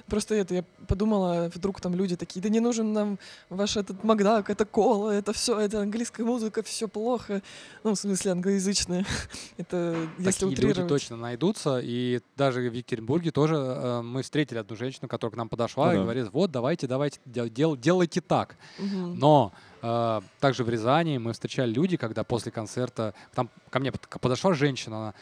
Просто 0.07 0.35
это, 0.35 0.55
я 0.55 0.63
подумала, 0.87 1.51
вдруг 1.53 1.81
там 1.81 1.95
люди 1.95 2.15
такие, 2.15 2.41
да 2.41 2.49
не 2.49 2.59
нужен 2.59 2.93
нам 2.93 3.19
ваш 3.49 3.77
этот 3.77 4.03
Макдак, 4.03 4.49
это 4.49 4.65
кола, 4.65 5.11
это 5.11 5.33
все, 5.33 5.59
это 5.59 5.81
английская 5.81 6.23
музыка, 6.23 6.63
все 6.63 6.87
плохо. 6.87 7.41
Ну, 7.83 7.91
в 7.93 7.95
смысле, 7.95 8.31
англоязычная. 8.31 9.05
это 9.57 9.95
если 10.17 10.31
Такие 10.31 10.49
люди 10.51 10.65
утрировать. 10.65 10.89
точно 10.89 11.17
найдутся. 11.17 11.79
И 11.83 12.21
даже 12.37 12.61
в 12.61 12.73
Екатеринбурге 12.73 13.31
тоже 13.31 13.55
э, 13.55 14.01
мы 14.01 14.21
встретили 14.23 14.57
одну 14.57 14.75
женщину, 14.75 15.07
которая 15.07 15.33
к 15.33 15.37
нам 15.37 15.49
подошла 15.49 15.87
Ну 15.87 15.91
и 15.93 15.95
да. 15.97 16.01
говорит, 16.03 16.29
вот, 16.31 16.51
давайте, 16.51 16.87
давайте, 16.87 17.19
дел- 17.25 17.49
дел- 17.49 17.77
делайте 17.77 18.21
так. 18.21 18.55
Мгм. 18.79 19.17
Но 19.19 19.53
э, 19.81 20.21
также 20.39 20.63
в 20.63 20.69
Рязани 20.69 21.17
мы 21.17 21.33
встречали 21.33 21.71
люди, 21.71 21.97
когда 21.97 22.23
после 22.23 22.51
концерта 22.51 23.13
там 23.33 23.49
ко 23.69 23.79
мне 23.79 23.91
под- 23.91 24.07
подошла 24.21 24.53
женщина, 24.53 24.97
она 24.97 25.13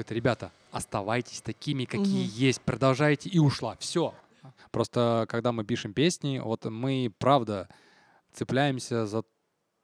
говорит, 0.00 0.12
ребята, 0.12 0.52
оставайтесь 0.72 1.40
такими, 1.42 1.84
какие 1.84 2.24
Мгм. 2.26 2.34
есть, 2.34 2.60
продолжайте, 2.62 3.28
и 3.28 3.38
ушла. 3.38 3.76
Все. 3.78 4.14
Просто 4.70 5.26
когда 5.28 5.52
мы 5.52 5.64
пишем 5.64 5.92
песни, 5.92 6.38
вот 6.38 6.64
мы 6.64 7.12
правда 7.18 7.68
цепляемся 8.32 9.06
за 9.06 9.24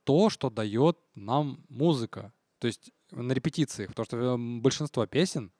то, 0.05 0.31
что 0.31 0.51
дает 0.51 0.97
нам 1.15 1.65
музыка. 1.69 2.33
То 2.59 2.67
есть 2.69 2.91
на 3.11 3.33
репетициях, 3.33 3.91
потому 3.91 4.05
что 4.07 4.17
э, 4.17 4.37
большинство 4.61 5.07
песен, 5.07 5.53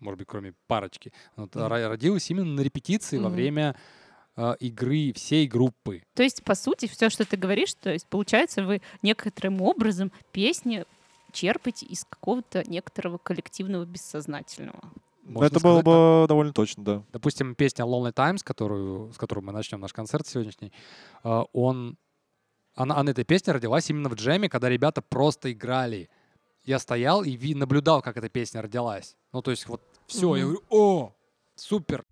может 0.00 0.18
быть, 0.18 0.26
кроме 0.26 0.54
парочки, 0.66 1.12
вот, 1.36 1.54
ра- 1.54 1.88
родилось 1.88 2.30
именно 2.30 2.52
на 2.54 2.60
репетиции 2.60 3.16
во 3.18 3.28
Мгм. 3.28 3.34
время 3.34 3.76
э, 4.36 4.56
игры 4.58 5.12
всей 5.14 5.46
группы. 5.46 6.02
То 6.14 6.24
есть, 6.24 6.42
по 6.42 6.56
сути, 6.56 6.86
все, 6.86 7.08
что 7.08 7.24
ты 7.24 7.36
говоришь, 7.36 7.74
то 7.74 7.92
есть, 7.92 8.06
получается, 8.08 8.64
вы 8.64 8.82
некоторым 9.02 9.60
образом 9.62 10.10
песни 10.32 10.84
черпаете 11.34 11.84
из 11.86 12.04
какого-то 12.04 12.62
некоторого 12.70 13.18
коллективного 13.18 13.84
бессознательного. 13.84 14.80
Можно 15.22 15.46
Это 15.46 15.60
было 15.60 15.82
бы 15.82 16.26
довольно 16.28 16.52
точно, 16.52 16.84
да. 16.84 17.02
Допустим, 17.12 17.54
песня 17.54 17.84
Lonely 17.84 18.12
Times, 18.12 18.42
которую, 18.42 19.12
с 19.12 19.16
которой 19.18 19.40
мы 19.40 19.52
начнем 19.52 19.80
наш 19.80 19.92
концерт 19.92 20.26
сегодняшний, 20.26 20.72
э, 21.24 21.42
он, 21.52 21.96
она, 22.74 22.96
она, 22.96 23.10
эта 23.10 23.24
песня 23.24 23.52
родилась 23.54 23.88
именно 23.90 24.08
в 24.08 24.14
джеме, 24.14 24.48
когда 24.48 24.68
ребята 24.68 25.00
просто 25.02 25.50
играли. 25.52 26.08
Я 26.64 26.78
стоял 26.78 27.22
и 27.24 27.32
ви- 27.36 27.54
наблюдал, 27.54 28.02
как 28.02 28.16
эта 28.16 28.28
песня 28.28 28.62
родилась. 28.62 29.16
Ну, 29.32 29.42
то 29.42 29.50
есть 29.50 29.66
вот 29.66 29.80
Все, 30.06 30.36
я 30.36 30.44
Мгм. 30.44 30.52
говорю, 30.52 30.62
о, 30.70 31.12
супер. 31.56 32.04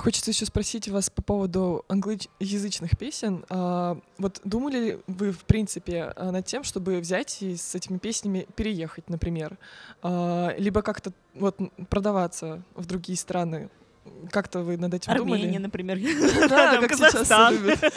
Хочется 0.00 0.30
еще 0.30 0.46
спросить 0.46 0.88
вас 0.88 1.10
по 1.10 1.20
поводу 1.20 1.84
англоязычных 1.88 2.96
песен. 2.96 3.44
А, 3.50 3.98
вот 4.16 4.40
думали 4.44 4.78
ли 4.78 4.98
вы, 5.06 5.30
в 5.30 5.44
принципе, 5.44 6.14
а, 6.16 6.30
над 6.30 6.46
тем, 6.46 6.64
чтобы 6.64 7.00
взять 7.00 7.42
и 7.42 7.54
с 7.54 7.74
этими 7.74 7.98
песнями 7.98 8.46
переехать, 8.56 9.10
например? 9.10 9.58
А, 10.02 10.54
либо 10.56 10.80
как-то 10.80 11.12
вот 11.34 11.58
продаваться 11.90 12.62
в 12.74 12.86
другие 12.86 13.18
страны? 13.18 13.68
Как-то 14.30 14.60
вы 14.60 14.78
над 14.78 14.94
этим 14.94 15.12
Армения, 15.12 15.58
думали? 15.58 15.58
например. 15.58 15.98
Да, 16.48 16.80
как 16.80 16.94
сейчас. 16.94 17.28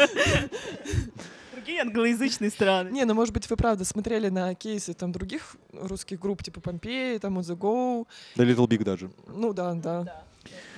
Другие 1.53 1.83
англоязычные 1.83 2.49
страны. 2.49 2.91
Не, 2.91 3.05
ну 3.05 3.13
может 3.13 3.33
быть 3.33 3.49
вы 3.49 3.55
правда 3.55 3.85
смотрели 3.85 4.27
на 4.27 4.53
кейсы 4.55 4.93
там 4.93 5.13
других 5.13 5.55
русских 5.71 6.19
групп, 6.19 6.43
типа 6.43 6.59
Помпеи, 6.59 7.17
там 7.19 7.39
On 7.39 7.43
The 7.43 7.55
Go. 7.55 8.05
Да 8.35 8.43
Little 8.43 8.67
Big 8.67 8.83
даже. 8.83 9.09
Ну 9.25 9.53
да, 9.53 9.73
да. 9.73 10.25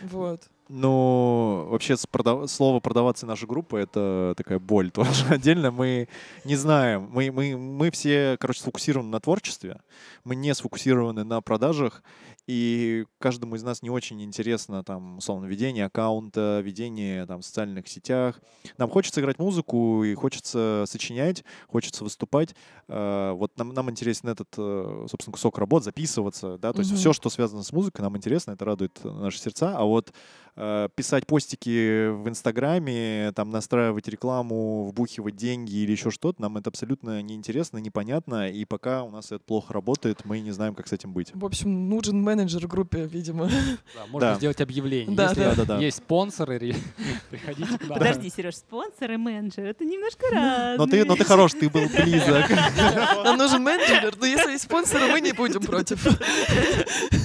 Вот. 0.04 0.44
Ну, 0.68 1.68
вообще 1.70 1.96
продав- 2.10 2.48
слово 2.48 2.80
продаваться 2.80 3.28
наша 3.28 3.46
группа 3.46 3.78
это 3.78 4.34
такая 4.36 4.58
боль 4.58 4.90
тоже 4.92 5.26
отдельно. 5.30 5.70
Мы 5.72 6.08
не 6.44 6.56
знаем. 6.56 7.08
Мы, 7.12 7.32
мы, 7.32 7.56
мы 7.56 7.92
все, 7.92 8.38
короче, 8.40 8.62
сфокусированы 8.62 9.10
на 9.10 9.20
творчестве. 9.20 9.80
Мы 10.24 10.36
не 10.36 10.54
сфокусированы 10.56 11.24
на 11.24 11.42
продажах. 11.42 12.02
И 12.48 13.06
каждому 13.20 13.56
из 13.56 13.64
нас 13.64 13.82
не 13.82 13.90
очень 13.90 14.22
интересно 14.22 14.84
там, 14.84 15.18
условно, 15.18 15.46
ведение 15.48 15.86
аккаунта, 15.86 16.62
ведение 16.64 17.26
там, 17.26 17.42
в 17.42 17.46
социальных 17.46 17.88
сетях. 17.88 18.40
Нам 18.78 18.90
хочется 18.90 19.20
играть 19.20 19.40
музыку 19.40 20.04
и 20.04 20.14
хочется 20.14 20.84
сочинять, 20.88 21.44
хочется 21.68 22.04
выступать. 22.04 22.56
Э, 22.88 23.32
Вот 23.32 23.58
нам, 23.58 23.70
нам 23.74 23.90
интересен 23.90 24.30
этот, 24.30 24.50
э, 24.58 25.08
собственно, 25.10 25.34
кусок 25.34 25.58
работ, 25.58 25.84
записываться, 25.84 26.60
да, 26.60 26.72
то 26.72 26.80
есть 26.80 26.94
все, 26.96 27.14
что 27.14 27.30
связано 27.30 27.64
с 27.64 27.72
музыкой, 27.72 28.04
нам 28.04 28.16
интересно, 28.16 28.52
это 28.52 28.64
радует 28.64 29.04
наши 29.04 29.40
сердца. 29.40 29.76
А 29.76 29.84
вот 29.84 30.14
э, 30.56 30.90
писать 30.94 31.26
постики 31.26 32.10
в 32.10 32.30
Инстаграме, 32.30 33.32
там 33.36 33.50
настраивать 33.50 34.08
рекламу, 34.08 34.86
вбухивать 34.86 35.36
деньги 35.36 35.78
или 35.78 35.92
еще 35.94 36.12
что-то, 36.12 36.42
нам 36.44 36.58
это 36.58 36.70
абсолютно 36.70 37.24
неинтересно, 37.24 37.80
непонятно, 37.80 38.50
и 38.52 38.66
пока 38.66 39.04
у 39.04 39.10
нас 39.10 39.32
это 39.32 39.44
плохо 39.44 39.74
работает, 39.74 40.26
мы 40.26 40.40
не 40.42 40.52
знаем, 40.52 40.76
как 40.76 40.88
с 40.88 40.94
этим 40.94 41.12
быть. 41.12 41.32
В 41.34 41.44
общем, 41.44 41.90
нужен 41.90 42.22
менеджер 42.22 42.35
группе, 42.68 43.06
видимо. 43.06 43.48
Да, 43.48 44.06
можно 44.10 44.30
Да. 44.32 44.36
сделать 44.36 44.62
объявление. 44.62 45.16
Да, 45.16 45.30
Если 45.30 45.40
да. 45.42 45.50
Да-да-да. 45.56 45.80
есть 45.80 45.98
спонсоры, 45.98 46.60
приходите 47.30 47.78
к 47.78 47.88
нам. 47.88 47.98
Подожди, 47.98 48.30
Сереж, 48.30 48.56
спонсор 48.56 49.12
и 49.12 49.18
менеджер— 49.18 49.66
это 49.66 49.86
немножко 49.86 50.26
разные. 50.32 50.78
Но 50.78 50.88
ты, 50.88 51.06
но 51.06 51.16
ты 51.16 51.24
хорош, 51.24 51.54
ты 51.54 51.70
был 51.70 51.88
близок. 51.88 52.50
Нам 53.24 53.38
нужен 53.38 53.62
менеджер, 53.64 54.16
но 54.20 54.26
если 54.26 54.52
есть 54.52 54.66
спонсоры, 54.66 55.08
мы 55.08 55.22
не 55.22 55.32
будем 55.32 55.62
против. 55.62 56.02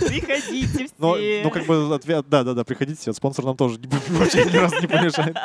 Приходите 0.07 0.87
все. 0.87 0.95
Но, 0.99 1.17
ну, 1.17 1.51
как 1.51 1.67
бы, 1.67 1.95
ответ, 1.95 2.27
да, 2.29 2.45
да, 2.45 2.55
да, 2.55 2.65
приходите, 2.65 3.13
спонсор 3.13 3.45
нам 3.45 3.57
тоже 3.57 3.79
вообще 4.09 4.45
ни 4.45 4.57
разу 4.57 4.81
не 4.81 4.87
помешает. 4.87 5.37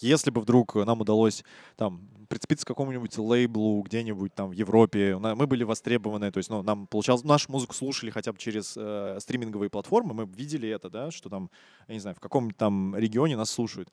Если 0.00 0.30
бы 0.30 0.40
вдруг 0.40 0.74
нам 0.74 1.00
удалось 1.00 1.44
там 1.76 2.00
прицепиться 2.30 2.64
к 2.64 2.68
какому-нибудь 2.68 3.18
лейблу 3.18 3.82
где-нибудь 3.82 4.32
там 4.32 4.50
в 4.50 4.52
Европе, 4.52 5.18
мы 5.18 5.46
были 5.48 5.64
востребованы, 5.64 6.30
то 6.30 6.38
есть, 6.38 6.48
ну, 6.48 6.62
нам 6.62 6.86
получалось, 6.86 7.24
нашу 7.24 7.50
музыку 7.50 7.74
слушали 7.74 8.10
хотя 8.10 8.32
бы 8.32 8.38
через 8.38 8.76
э, 8.76 9.18
стриминговые 9.20 9.68
платформы, 9.68 10.14
мы 10.14 10.26
видели 10.26 10.68
это, 10.68 10.88
да, 10.88 11.10
что 11.10 11.28
там, 11.28 11.50
я 11.88 11.94
не 11.94 12.00
знаю, 12.00 12.14
в 12.14 12.20
каком-нибудь 12.20 12.56
там 12.56 12.96
регионе 12.96 13.36
нас 13.36 13.50
слушают, 13.50 13.90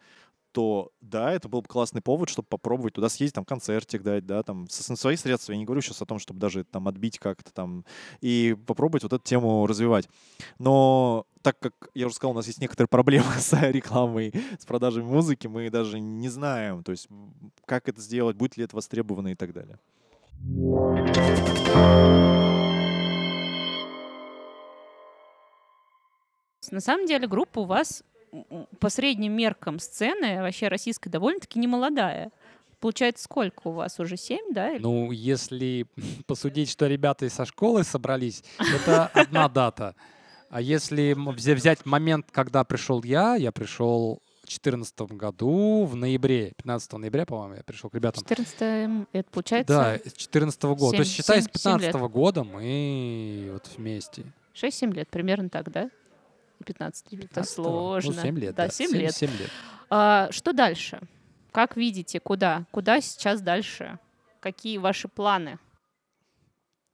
то 0.57 0.91
да, 1.01 1.33
это 1.33 1.47
был 1.47 1.61
бы 1.61 1.67
классный 1.67 2.01
повод, 2.01 2.29
чтобы 2.29 2.47
попробовать 2.47 2.95
туда 2.95 3.09
съездить, 3.09 3.35
там 3.35 3.45
концертик 3.45 4.01
дать, 4.01 4.25
да, 4.25 4.41
там 4.41 4.67
со, 4.71 4.91
на 4.91 4.97
свои 4.97 5.15
средства. 5.15 5.51
Я 5.51 5.59
не 5.59 5.65
говорю 5.65 5.81
сейчас 5.81 6.01
о 6.01 6.07
том, 6.07 6.17
чтобы 6.17 6.39
даже 6.39 6.63
там 6.63 6.87
отбить 6.87 7.19
как-то 7.19 7.53
там 7.53 7.85
и 8.21 8.57
попробовать 8.65 9.03
вот 9.03 9.13
эту 9.13 9.23
тему 9.23 9.67
развивать. 9.67 10.09
Но 10.57 11.27
так 11.43 11.59
как 11.59 11.91
я 11.93 12.07
уже 12.07 12.15
сказал, 12.15 12.31
у 12.31 12.33
нас 12.35 12.47
есть 12.47 12.59
некоторые 12.59 12.87
проблемы 12.87 13.31
с 13.37 13.53
рекламой, 13.69 14.33
с 14.57 14.65
продажей 14.65 15.03
музыки, 15.03 15.45
мы 15.45 15.69
даже 15.69 15.99
не 15.99 16.27
знаем, 16.27 16.83
то 16.83 16.91
есть 16.91 17.07
как 17.65 17.87
это 17.87 18.01
сделать, 18.01 18.35
будет 18.35 18.57
ли 18.57 18.63
это 18.63 18.75
востребовано 18.75 19.27
и 19.27 19.35
так 19.35 19.53
далее. 19.53 19.77
На 26.71 26.79
самом 26.79 27.05
деле 27.05 27.27
группа 27.27 27.59
у 27.59 27.65
вас 27.65 28.03
по 28.79 28.89
средним 28.89 29.33
меркам 29.33 29.79
сцены 29.79 30.41
вообще 30.41 30.67
российской 30.67 31.09
довольно-таки 31.09 31.59
немолодая. 31.59 32.31
Получается, 32.79 33.23
сколько 33.23 33.69
у 33.69 33.71
вас? 33.71 33.99
Уже 33.99 34.17
семь, 34.17 34.53
да? 34.53 34.71
или- 34.73 34.81
Ну, 34.81 35.11
если 35.11 35.85
посудить, 36.27 36.69
что 36.69 36.87
ребята 36.87 37.27
со 37.29 37.45
школы 37.45 37.83
собрались, 37.83 38.43
это 38.59 39.07
одна 39.07 39.49
дата. 39.49 39.95
А 40.49 40.61
если 40.61 41.13
взять 41.15 41.85
момент, 41.85 42.27
когда 42.31 42.63
пришел 42.63 43.03
я, 43.03 43.35
я 43.35 43.51
пришел 43.51 44.19
в 44.43 44.47
2014 44.47 45.01
году, 45.13 45.83
в 45.85 45.95
ноябре, 45.95 46.53
15 46.55 46.93
ноября, 46.93 47.25
по-моему, 47.25 47.55
я 47.55 47.63
пришел 47.63 47.89
к 47.89 47.95
ребятам. 47.95 48.23
14 48.23 49.07
это 49.11 49.29
получается 49.31 49.73
Да, 49.73 49.95
с 49.97 50.01
2014 50.03 50.63
года. 50.63 50.91
То 50.97 51.01
есть, 51.03 51.11
считай, 51.11 51.41
с 51.41 51.45
семь- 51.45 51.51
семь 51.53 51.79
15 51.79 51.93
лет. 52.01 52.11
года 52.11 52.43
мы 52.45 53.49
вот 53.53 53.67
вместе. 53.75 54.23
6-7 54.53 54.93
лет, 54.93 55.09
примерно 55.09 55.49
так, 55.49 55.69
да? 55.71 55.89
15. 56.67 57.13
Это 57.13 57.41
15-го. 57.41 57.43
сложно. 57.43 58.13
Ну, 58.15 58.21
7 58.21 58.37
лет, 58.39 58.55
Да, 58.55 58.65
да. 58.65 58.69
7 58.71 58.89
Семь- 58.91 58.99
лет. 58.99 59.15
семь 59.15 59.31
лет. 59.31 59.49
А, 59.89 60.27
что 60.31 60.53
дальше? 60.53 60.99
Как 61.51 61.75
видите, 61.77 62.19
куда? 62.19 62.65
Куда 62.71 63.01
сейчас 63.01 63.41
дальше? 63.41 63.97
Какие 64.39 64.77
ваши 64.77 65.07
планы? 65.07 65.57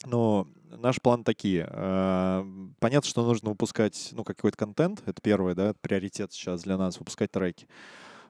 Но 0.06 0.48
наш 0.70 1.02
план 1.02 1.24
такие. 1.24 1.68
Э, 1.70 2.44
Понятно, 2.80 3.10
что 3.10 3.24
нужно 3.26 3.50
выпускать 3.50 4.10
ну, 4.12 4.24
какой-то 4.24 4.58
контент. 4.58 5.02
Это 5.06 5.22
первое, 5.22 5.56
да, 5.56 5.74
приоритет 5.82 6.34
сейчас 6.34 6.64
для 6.64 6.78
нас, 6.78 7.00
выпускать 7.00 7.32
треки. 7.32 7.68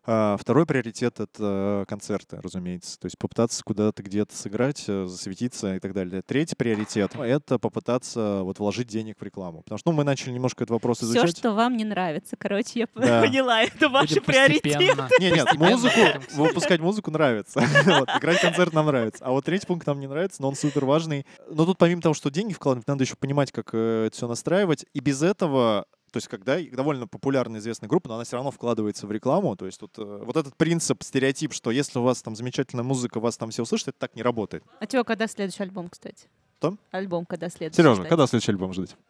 А 0.05 0.35
Второй 0.37 0.65
приоритет— 0.65 1.19
это 1.21 1.85
концерты, 1.87 2.39
разумеется. 2.41 2.99
То 2.99 3.05
есть 3.05 3.17
попытаться 3.17 3.63
куда-то 3.63 4.03
где-то 4.03 4.35
сыграть, 4.35 4.83
э, 4.87 5.05
засветиться 5.05 5.75
и 5.75 5.79
так 5.79 5.93
далее. 5.93 6.21
Третий 6.21 6.55
приоритет— 6.55 7.15
это 7.17 7.57
попытаться 7.57 8.41
вот 8.43 8.59
вложить 8.59 8.87
денег 8.87 9.17
в 9.19 9.23
рекламу. 9.23 9.61
Потому 9.63 9.77
что 9.79 9.91
ну, 9.91 9.97
мы 9.97 10.03
начали 10.03 10.31
немножко 10.31 10.63
этот 10.65 10.71
вопрос 10.71 10.97
Все, 10.97 11.05
изучать. 11.07 11.37
что 11.37 11.53
вам 11.53 11.77
не 11.77 11.85
нравится. 11.85 12.35
Короче, 12.37 12.81
я 12.81 12.87
Да. 12.95 13.21
поняла, 13.21 13.61
это 13.61 13.87
ваши 13.87 14.19
приоритеты. 14.19 14.77
нет, 15.19 15.45
постепенно 15.45 15.69
музыку, 15.69 15.99
выпускать 16.35 16.79
музыку 16.81 17.11
нравится. 17.11 17.61
Вот, 17.85 18.09
Играть 18.17 18.41
концерт 18.41 18.73
нам 18.73 18.87
нравится. 18.87 19.23
А 19.25 19.31
вот 19.31 19.45
третий 19.45 19.67
пункт 19.67 19.85
нам 19.87 19.99
не 19.99 20.07
нравится, 20.07 20.41
но 20.41 20.49
он 20.49 20.55
супер 20.55 20.83
важный. 20.85 21.25
Но 21.49 21.65
тут 21.65 21.77
помимо 21.77 22.01
того, 22.01 22.13
что 22.13 22.29
деньги 22.29 22.53
вкладывать, 22.53 22.87
надо 22.87 23.03
еще 23.03 23.15
понимать, 23.15 23.51
как 23.51 23.69
э, 23.73 24.05
это 24.07 24.15
все 24.15 24.27
настраивать. 24.27 24.85
И 24.93 24.99
без 24.99 25.21
этого 25.21 25.85
то 26.13 26.17
есть, 26.17 26.27
когда 26.27 26.61
довольно 26.61 27.07
популярная 27.07 27.59
известная 27.59 27.89
группа, 27.89 28.07
но 28.07 28.15
она 28.15 28.23
все 28.23 28.35
равно 28.35 28.51
вкладывается 28.51 29.07
в 29.07 29.11
рекламу. 29.11 29.55
То 29.55 29.65
есть, 29.65 29.79
тут, 29.79 29.97
э, 29.97 30.21
вот 30.23 30.37
этот 30.37 30.55
принцип, 30.55 31.01
стереотип, 31.01 31.53
что 31.53 31.71
если 31.71 31.97
у 31.97 32.03
вас 32.03 32.21
там 32.21 32.35
замечательная 32.35 32.83
музыка, 32.83 33.19
вас 33.19 33.35
там 33.35 33.49
все 33.49 33.63
услышат, 33.63 33.87
это 33.87 33.97
так 33.97 34.15
не 34.15 34.21
работает. 34.21 34.63
А 34.79 34.85
тебя 34.85 35.03
когда 35.03 35.25
следующий 35.25 35.63
альбом, 35.63 35.89
кстати? 35.89 36.27
Что? 36.59 36.77
Альбом 36.91 37.25
когда 37.25 37.49
следующий? 37.49 37.81
Сережа, 37.81 37.95
ждать? 37.95 38.09
когда 38.09 38.27
следующий 38.27 38.51
альбом 38.51 38.73
ждать? 38.73 38.95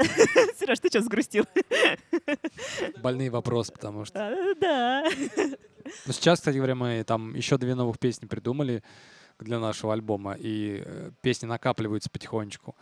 Сереж, 0.58 0.80
ты 0.80 0.88
что, 0.88 1.02
сгрустил? 1.02 1.46
Больные 3.04 3.30
вопросы, 3.30 3.74
потому 3.74 4.06
что... 4.06 4.26
А, 4.26 4.56
Да. 4.62 5.04
Ну, 6.06 6.14
сейчас, 6.14 6.40
кстати 6.40 6.56
говоря, 6.56 6.76
мы 6.76 7.04
там 7.04 7.36
еще 7.36 7.58
две 7.58 7.76
новых 7.76 8.00
песни 8.00 8.28
придумали 8.28 8.82
для 9.40 9.60
нашего 9.60 9.92
альбома, 9.92 10.38
и 10.40 10.82
э, 10.86 11.12
песни 11.22 11.48
накапливаются 11.48 12.10
потихонечку. 12.10 12.78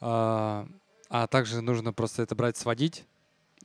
А, 0.00 0.68
а 1.08 1.26
также 1.26 1.62
нужно 1.62 1.94
просто 1.94 2.22
это 2.22 2.34
брать, 2.34 2.58
сводить. 2.58 3.06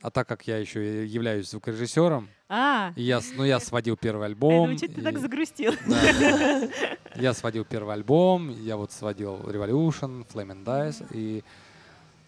А 0.02 0.10
так 0.10 0.26
как 0.26 0.46
я 0.46 0.56
еще 0.58 1.04
являюсь 1.06 1.50
звукорежиссером, 1.50 2.28
А, 2.48 2.92
и 2.96 3.02
я, 3.02 3.20
ну, 3.36 3.44
я 3.44 3.60
сводил 3.60 3.96
первый 3.96 4.20
я 4.22 4.26
альбом. 4.26 4.50
думаю, 4.62 4.78
что 4.78 4.88
ты 4.88 5.02
так 5.02 5.18
загрустил. 5.18 5.74
Да. 5.86 6.68
Я 7.16 7.34
сводил 7.34 7.64
первый 7.64 7.94
альбом, 7.94 8.50
я 8.50 8.76
вот 8.76 8.92
сводил 8.92 9.34
Revolution, 9.40 10.24
Flame 10.32 10.52
and 10.54 10.64
Dice, 10.64 11.04
и 11.12 11.42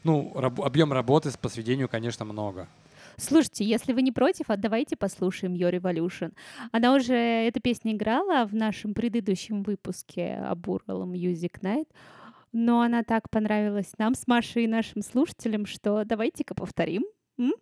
ну, 0.03 0.33
раб- 0.35 0.61
объем 0.61 0.93
работы 0.93 1.31
по 1.41 1.49
сведению, 1.49 1.89
конечно, 1.89 2.25
много. 2.25 2.67
Слушайте, 3.17 3.65
если 3.65 3.93
вы 3.93 4.03
не 4.03 4.11
против, 4.11 4.47
а 4.51 4.57
давайте 4.57 4.97
послушаем 4.97 5.55
Your 5.55 5.71
Revolution. 5.79 6.33
Она 6.73 6.95
уже, 6.97 7.15
эта 7.15 7.61
песня 7.61 7.93
играла 7.93 8.45
в 8.45 8.55
нашем 8.55 8.93
предыдущем 8.93 9.63
выпуске 9.63 10.35
об 10.35 10.67
Ural 10.69 11.05
Music 11.07 11.61
Night, 11.63 11.87
но 12.53 12.81
она 12.83 13.05
так 13.05 13.31
понравилась 13.31 13.93
нам 13.99 14.15
с 14.17 14.27
Машей 14.27 14.65
и 14.65 14.69
нашим 14.69 15.03
слушателям, 15.03 15.65
что 15.65 16.05
давайте-ка 16.05 16.55
повторим. 16.55 17.05
Hmm? 17.39 17.53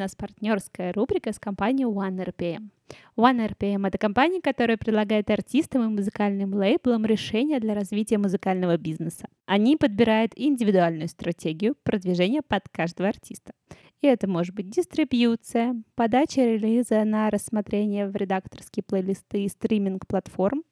Нас 0.00 0.16
партнерская 0.16 0.92
рубрика 0.92 1.32
с 1.32 1.38
компанией 1.38 1.86
OneRPM. 1.86 2.70
OneRPM— 3.16 3.86
это 3.88 3.98
компания, 3.98 4.40
которая 4.40 4.76
предлагает 4.76 5.30
артистам 5.30 5.84
и 5.84 5.96
музыкальным 5.96 6.54
лейблам 6.54 7.06
решения 7.06 7.60
для 7.60 7.74
развития 7.74 8.18
музыкального 8.18 8.76
бизнеса. 8.76 9.28
Они 9.46 9.76
подбирают 9.76 10.32
индивидуальную 10.34 11.08
стратегию 11.08 11.76
продвижения 11.84 12.42
под 12.42 12.68
каждого 12.70 13.08
артиста. 13.08 13.52
И 14.00 14.06
это 14.06 14.26
может 14.26 14.54
быть 14.54 14.70
дистрибьюция, 14.70 15.80
подача 15.94 16.40
релиза 16.40 17.04
на 17.04 17.30
рассмотрение 17.30 18.08
в 18.08 18.16
редакторские 18.16 18.82
плейлисты 18.82 19.44
и 19.44 19.48
стриминг-платформ, 19.48 20.64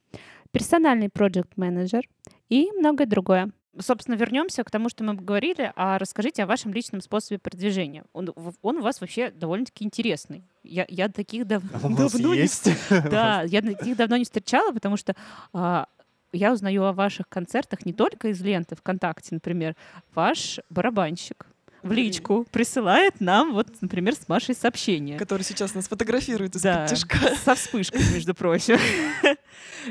персональный 0.50 1.10
проект-менеджер 1.10 2.08
и 2.48 2.70
многое 2.76 3.06
другое. 3.06 3.52
Собственно, 3.80 4.16
вернемся 4.16 4.64
к 4.64 4.70
тому, 4.70 4.88
что 4.88 5.04
мы 5.04 5.14
говорили, 5.14 5.72
а 5.76 5.98
расскажите 5.98 6.42
о 6.42 6.46
вашем 6.46 6.72
личном 6.72 7.00
способе 7.00 7.38
продвижения. 7.38 8.04
Он, 8.12 8.32
он 8.62 8.76
у 8.78 8.82
вас 8.82 9.00
вообще 9.00 9.30
довольно-таки 9.30 9.84
интересный. 9.84 10.42
Я, 10.64 10.84
я 10.88 11.08
таких 11.08 11.46
дав- 11.46 11.62
А 11.72 11.88
давно 11.88 12.34
не 12.34 12.38
есть. 12.38 12.68
да, 12.90 13.42
я 13.42 13.62
таких 13.62 13.96
давно 13.96 14.16
не 14.16 14.24
встречала, 14.24 14.72
потому 14.72 14.96
что 14.96 15.14
а, 15.52 15.86
я 16.32 16.52
узнаю 16.52 16.84
о 16.84 16.92
ваших 16.92 17.28
концертах 17.28 17.86
не 17.86 17.92
только 17.92 18.28
из 18.28 18.40
ленты 18.42 18.76
ВКонтакте, 18.76 19.28
например. 19.34 19.76
Ваш 20.14 20.60
барабанщик 20.70 21.46
в 21.82 21.92
личку 21.92 22.46
присылает 22.50 23.20
нам, 23.20 23.52
вот, 23.54 23.68
например, 23.80 24.14
с 24.14 24.28
Машей 24.28 24.54
сообщение. 24.54 25.18
который 25.18 25.42
сейчас 25.42 25.74
нас 25.74 25.88
фотографирует 25.88 26.56
из 26.56 26.62
Да, 26.62 26.86
тяжка. 26.86 27.18
со 27.44 27.54
вспышкой, 27.54 28.02
между 28.12 28.34
прочим. 28.34 28.78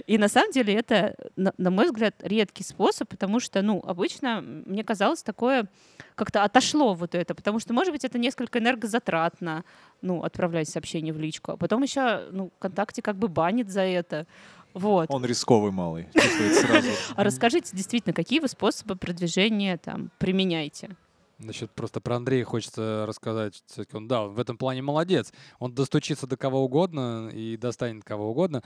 И 0.05 0.17
на 0.17 0.27
самом 0.27 0.51
деле 0.51 0.73
это, 0.75 1.15
на, 1.35 1.71
мой 1.71 1.85
взгляд, 1.85 2.15
редкий 2.21 2.63
способ, 2.63 3.09
потому 3.09 3.39
что, 3.39 3.61
ну, 3.61 3.81
обычно 3.85 4.41
мне 4.41 4.83
казалось 4.83 5.23
такое, 5.23 5.67
как-то 6.15 6.43
отошло 6.43 6.93
вот 6.93 7.15
это, 7.15 7.33
потому 7.33 7.59
что, 7.59 7.73
может 7.73 7.93
быть, 7.93 8.03
это 8.05 8.17
несколько 8.19 8.59
энергозатратно, 8.59 9.63
ну, 10.01 10.23
отправлять 10.23 10.69
сообщение 10.69 11.13
в 11.13 11.19
личку, 11.19 11.53
а 11.53 11.57
потом 11.57 11.83
еще, 11.83 12.27
ну, 12.31 12.51
ВКонтакте 12.57 13.01
как 13.01 13.17
бы 13.17 13.27
банит 13.27 13.69
за 13.69 13.81
это. 13.81 14.27
Вот. 14.73 15.07
Он 15.09 15.25
рисковый 15.25 15.71
малый. 15.71 16.07
чувствуется 16.13 16.61
сразу. 16.67 16.89
А 17.15 17.23
расскажите 17.23 17.75
действительно, 17.75 18.13
какие 18.13 18.39
вы 18.39 18.47
способы 18.47 18.95
продвижения 18.95 19.77
там 19.77 20.11
применяете? 20.19 20.95
Значит, 21.39 21.71
просто 21.71 22.01
про 22.01 22.15
Андрея 22.15 22.43
хочется 22.45 23.05
рассказать. 23.07 23.61
Всё-таки 23.67 23.95
Он, 23.95 24.07
да, 24.07 24.23
он 24.23 24.33
в 24.33 24.39
этом 24.39 24.57
плане 24.57 24.81
молодец. 24.81 25.31
Он 25.59 25.71
достучится 25.73 26.25
до 26.27 26.35
кого 26.38 26.63
угодно 26.63 27.29
и 27.31 27.57
достанет 27.57 28.03
кого 28.03 28.31
угодно. 28.31 28.63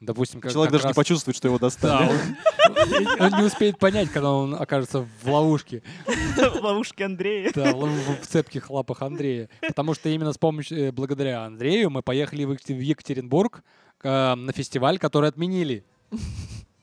Допустим, 0.00 0.40
как, 0.40 0.52
Человек 0.52 0.70
как 0.70 0.72
даже 0.80 0.84
не 0.84 0.88
раз- 0.90 0.96
почувствует, 0.96 1.36
что 1.36 1.48
его 1.48 1.58
Да, 1.58 1.66
достали. 1.66 2.08
он, 2.08 3.06
он 3.32 3.40
не 3.40 3.46
успеет 3.46 3.78
понять, 3.80 4.10
когда 4.10 4.30
он 4.32 4.54
окажется 4.54 5.04
в 5.22 5.28
ловушке, 5.28 5.82
Ловушки 6.60 7.02
Андрея. 7.02 7.50
да, 7.54 7.72
в, 7.74 7.88
в 8.22 8.26
цепких 8.26 8.70
лапах 8.70 9.02
Андрея. 9.02 9.48
Потому 9.60 9.94
что 9.94 10.08
именно 10.08 10.32
с 10.32 10.38
помощью, 10.38 10.78
э, 10.78 10.92
благодаря 10.92 11.44
Андрею 11.44 11.90
мы 11.90 12.02
поехали 12.02 12.44
в 12.44 12.52
Екатер- 12.52 12.76
в 12.76 12.80
Екатеринбург 12.80 13.62
э, 14.04 14.34
на 14.36 14.52
фестиваль, 14.52 14.98
который 15.00 15.28
отменили. 15.30 15.84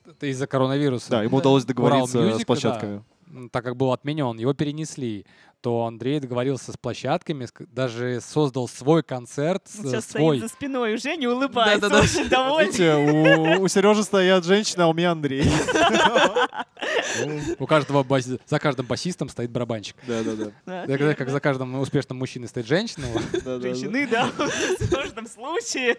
Это 0.06 0.26
из-за 0.26 0.46
коронавируса. 0.46 1.10
Да, 1.10 1.22
ему 1.22 1.38
удалось 1.38 1.64
договориться 1.64 2.38
с 2.38 2.44
площадками. 2.44 3.02
Так 3.50 3.64
как 3.64 3.76
был 3.76 3.92
отменен, 3.92 4.38
его 4.38 4.54
перенесли, 4.54 5.26
то 5.60 5.84
Андрей 5.84 6.20
договорился 6.20 6.72
с 6.72 6.76
площадками, 6.76 7.48
даже 7.72 8.20
создал 8.20 8.68
свой 8.68 9.02
концерт, 9.02 9.62
Сейчас 9.66 10.06
свой. 10.06 10.38
стоит 10.38 10.42
за 10.42 10.48
спиной 10.48 10.94
уже 10.94 11.16
не 11.16 11.26
улыбается, 11.26 11.88
Да-да-да. 11.88 12.04
очень 12.04 12.28
довольный. 12.28 12.66
Видите, 12.66 13.58
у, 13.58 13.62
у 13.62 13.68
Сережи 13.68 14.04
стоят 14.04 14.44
женщины, 14.44 14.82
а 14.82 14.88
у 14.88 14.94
меня 14.94 15.12
Андрей. 15.12 15.44
У 17.58 17.66
каждого 17.66 18.02
баси- 18.04 18.40
за 18.46 18.58
каждым 18.58 18.86
басистом 18.86 19.28
стоит 19.28 19.50
барабанщик. 19.50 19.96
Да-да-да. 20.06 20.86
Так, 20.86 20.98
так 20.98 21.18
как 21.18 21.30
за 21.30 21.40
каждым 21.40 21.78
успешным 21.78 22.18
мужчиной 22.18 22.48
стоит 22.48 22.66
женщина. 22.66 23.06
Женщины, 23.60 24.06
да, 24.06 24.26
в 24.36 24.90
каждом 24.90 25.26
случае. 25.26 25.96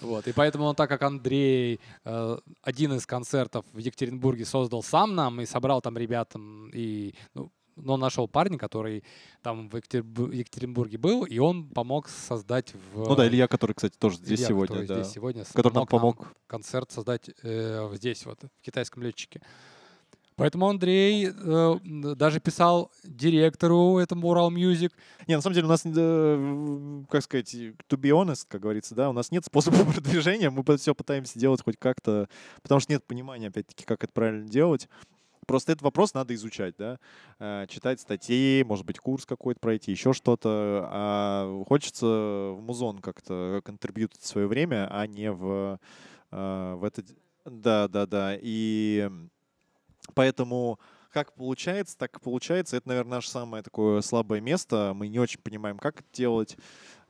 Вот. 0.00 0.26
И 0.28 0.32
поэтому, 0.32 0.66
он, 0.66 0.74
так 0.74 0.88
как 0.88 1.02
Андрей 1.02 1.80
э, 2.04 2.38
один 2.62 2.94
из 2.94 3.06
концертов 3.06 3.64
в 3.72 3.78
Екатеринбурге 3.78 4.44
создал 4.44 4.82
сам 4.82 5.14
нам 5.14 5.40
и 5.40 5.46
собрал 5.46 5.80
там 5.80 5.96
ребятам, 5.96 6.70
и 6.72 7.14
ну, 7.34 7.50
но 7.76 7.94
он 7.94 8.00
нашел 8.00 8.28
парня, 8.28 8.58
который 8.58 9.04
там 9.42 9.68
в 9.68 9.76
Екатеринбурге 9.76 10.98
был, 10.98 11.24
и 11.24 11.38
он 11.38 11.68
помог 11.68 12.08
создать 12.08 12.74
в... 12.92 13.08
Ну 13.08 13.16
да, 13.16 13.26
Илья, 13.26 13.48
который, 13.48 13.72
кстати, 13.72 13.96
тоже 13.98 14.16
здесь 14.16 14.40
Илья, 14.40 14.48
сегодня, 14.48 14.68
который 14.68 14.86
да. 14.86 15.02
здесь 15.02 15.12
сегодня, 15.12 15.44
Который 15.44 15.74
нам 15.74 15.86
помог. 15.86 16.32
концерт 16.46 16.90
создать 16.90 17.30
э, 17.42 17.90
здесь, 17.94 18.26
вот, 18.26 18.40
в 18.42 18.64
китайском 18.64 19.02
летчике. 19.02 19.40
Поэтому 20.36 20.68
Андрей 20.68 21.30
э, 21.30 21.78
даже 22.16 22.40
писал 22.40 22.90
директору 23.04 23.98
этому 23.98 24.28
Урал 24.28 24.50
Music. 24.50 24.90
Не, 25.26 25.36
на 25.36 25.42
самом 25.42 25.54
деле 25.54 25.66
у 25.66 25.70
нас, 25.70 25.82
э, 25.84 27.02
как 27.10 27.22
сказать, 27.22 27.54
to 27.54 27.74
be 27.90 28.10
honest, 28.10 28.46
как 28.48 28.62
говорится, 28.62 28.94
да, 28.94 29.10
у 29.10 29.12
нас 29.12 29.30
нет 29.30 29.44
способа 29.44 29.76
продвижения, 29.92 30.50
мы 30.50 30.64
все 30.78 30.94
пытаемся 30.94 31.38
делать 31.38 31.62
хоть 31.62 31.76
как-то, 31.78 32.28
потому 32.62 32.80
что 32.80 32.92
нет 32.92 33.04
понимания, 33.06 33.48
опять-таки, 33.48 33.84
как 33.84 34.04
это 34.04 34.12
правильно 34.12 34.48
делать. 34.48 34.88
Просто 35.46 35.72
этот 35.72 35.82
вопрос 35.82 36.14
надо 36.14 36.34
изучать, 36.34 36.74
да, 36.78 36.98
Э, 37.38 37.66
читать 37.68 38.00
статьи, 38.00 38.62
может 38.64 38.86
быть, 38.86 38.98
курс 38.98 39.26
какой-то 39.26 39.58
пройти, 39.60 39.90
еще 39.90 40.12
что-то. 40.12 40.88
А 40.90 41.64
хочется 41.68 42.06
в 42.06 42.60
музон 42.62 42.98
как-то 43.00 43.60
контрибьютить 43.64 44.22
свое 44.22 44.46
время, 44.46 44.88
а 44.90 45.06
не 45.06 45.32
в, 45.32 45.78
э, 46.30 46.74
в 46.76 46.84
это... 46.84 47.02
Да, 47.44 47.88
да, 47.88 48.06
да. 48.06 48.36
И 48.40 49.10
поэтому 50.14 50.78
как 51.10 51.34
получается, 51.34 51.98
так 51.98 52.16
и 52.16 52.20
получается. 52.20 52.76
Это, 52.76 52.88
наверное, 52.88 53.16
наше 53.16 53.28
самое 53.30 53.62
такое 53.62 54.00
слабое 54.00 54.40
место. 54.40 54.92
Мы 54.94 55.08
не 55.08 55.18
очень 55.18 55.40
понимаем, 55.40 55.78
как 55.78 56.00
это 56.00 56.08
делать. 56.12 56.56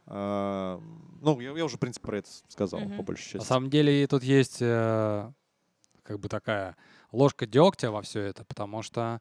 А, 0.07 0.81
Ну, 1.21 1.39
я, 1.41 1.53
я 1.57 1.65
уже, 1.65 1.77
в 1.77 1.81
принципе, 1.81 2.07
про 2.07 2.19
это 2.19 2.29
сказал, 2.49 2.81
Мгм. 2.81 2.97
по 2.97 3.03
большей 3.05 3.35
На 3.35 3.41
части. 3.41 3.49
самом 3.49 3.71
деле 3.71 4.05
тут 4.09 4.25
есть 4.25 4.59
э, 4.61 5.31
как 6.03 6.19
бы 6.19 6.29
такая 6.29 6.77
ложка 7.13 7.47
дегтя 7.47 7.91
во 7.91 8.03
все 8.03 8.23
это, 8.23 8.45
потому 8.45 8.83
что 8.83 9.21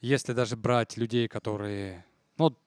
если 0.00 0.32
даже 0.32 0.56
брать 0.56 0.96
людей, 0.96 1.28
которые, 1.28 2.04
ну, 2.36 2.44
вот, 2.44 2.58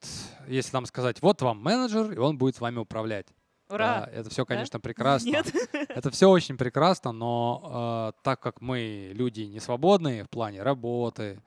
если 0.47 0.73
нам 0.73 0.85
сказать, 0.85 1.21
вот 1.21 1.41
вам 1.41 1.61
менеджер, 1.61 2.11
и 2.11 2.17
он 2.17 2.37
будет 2.37 2.55
с 2.55 2.61
вами 2.61 2.77
управлять. 2.79 3.27
Ура! 3.69 4.01
Да, 4.01 4.11
это 4.11 4.29
все, 4.29 4.45
конечно, 4.45 4.79
прекрасно. 4.79 5.29
Нет? 5.29 5.47
Это 5.89 6.11
все 6.11 6.29
очень 6.29 6.57
прекрасно, 6.57 7.13
но 7.13 8.11
э, 8.13 8.21
так 8.21 8.41
как 8.41 8.59
мы 8.59 9.11
люди 9.13 9.41
не 9.43 9.61
свободные 9.61 10.25
в 10.25 10.29
плане 10.29 10.61
работы, 10.61 11.41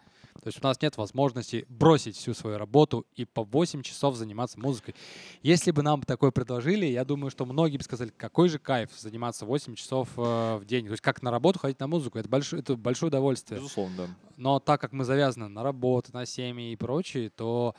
то 0.45 0.49
есть 0.49 0.62
у 0.62 0.66
нас 0.66 0.78
нет 0.82 0.99
возможности 0.99 1.64
бросить 1.70 2.18
всю 2.18 2.34
свою 2.34 2.59
работу 2.59 3.07
и 3.14 3.24
по 3.24 3.45
8 3.45 3.80
часов 3.80 4.14
заниматься 4.14 4.61
музыкой. 4.61 4.95
Если 5.42 5.70
бы 5.70 5.80
нам 5.82 6.03
такое 6.03 6.32
предложили, 6.32 6.84
я 6.84 7.07
думаю, 7.07 7.30
что 7.30 7.47
многие 7.47 7.78
бы 7.78 7.82
сказали, 7.82 8.11
какой 8.14 8.51
же 8.51 8.59
кайф 8.59 8.90
заниматься 8.95 9.47
8 9.47 9.74
часов 9.74 10.11
э, 10.18 10.57
в 10.61 10.66
день. 10.66 10.84
То 10.84 10.90
есть 10.90 11.03
как 11.03 11.22
на 11.22 11.30
работу 11.30 11.61
ходить 11.61 11.80
на 11.80 11.86
музыку, 11.86 12.18
это 12.18 12.28
большое, 12.28 12.61
это 12.61 12.76
большое 12.76 13.09
удовольствие. 13.09 13.59
Безусловно, 13.59 13.97
да. 13.97 14.07
Но 14.36 14.61
так 14.61 14.82
как 14.82 14.92
мы 14.92 15.07
завязаны 15.07 15.49
на 15.49 15.62
работу, 15.62 16.11
на 16.12 16.26
семьи 16.26 16.72
и 16.72 16.76
прочее, 16.76 17.30
то 17.30 17.74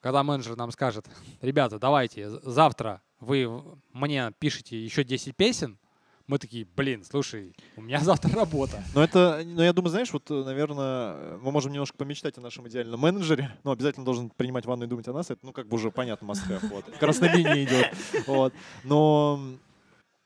когда 0.00 0.22
менеджер 0.22 0.56
нам 0.56 0.70
скажет, 0.70 1.06
ребята, 1.42 1.78
давайте, 1.78 2.30
завтра 2.40 3.02
вы 3.20 3.62
мне 3.92 4.32
пишите 4.38 4.82
еще 4.82 5.04
10 5.04 5.36
песен, 5.36 5.78
мы 6.26 6.38
такие, 6.38 6.66
блин, 6.76 7.04
слушай, 7.08 7.54
у 7.76 7.82
меня 7.82 8.00
завтра 8.04 8.32
работа. 8.32 8.82
Но 8.94 9.02
это, 9.02 9.42
но 9.44 9.62
я 9.62 9.72
думаю, 9.72 9.90
знаешь, 9.90 10.12
вот, 10.12 10.28
наверное, 10.30 11.38
мы 11.38 11.52
можем 11.52 11.72
немножко 11.72 11.96
помечтать 11.96 12.36
о 12.38 12.40
нашем 12.40 12.68
идеальном 12.68 13.00
менеджере, 13.00 13.56
но 13.64 13.72
обязательно 13.72 14.04
должен 14.04 14.30
принимать 14.30 14.66
ванну 14.66 14.84
и 14.84 14.88
думать 14.88 15.06
о 15.08 15.12
нас. 15.12 15.30
Это, 15.30 15.40
ну, 15.44 15.52
как 15.52 15.68
бы 15.68 15.76
уже 15.76 15.90
понятно, 15.90 16.26
Москва, 16.26 16.58
вот. 16.70 16.84
Красная 17.00 17.34
линия 17.34 17.64
идет. 17.64 17.92
Вот. 18.26 18.52
Но 18.84 19.40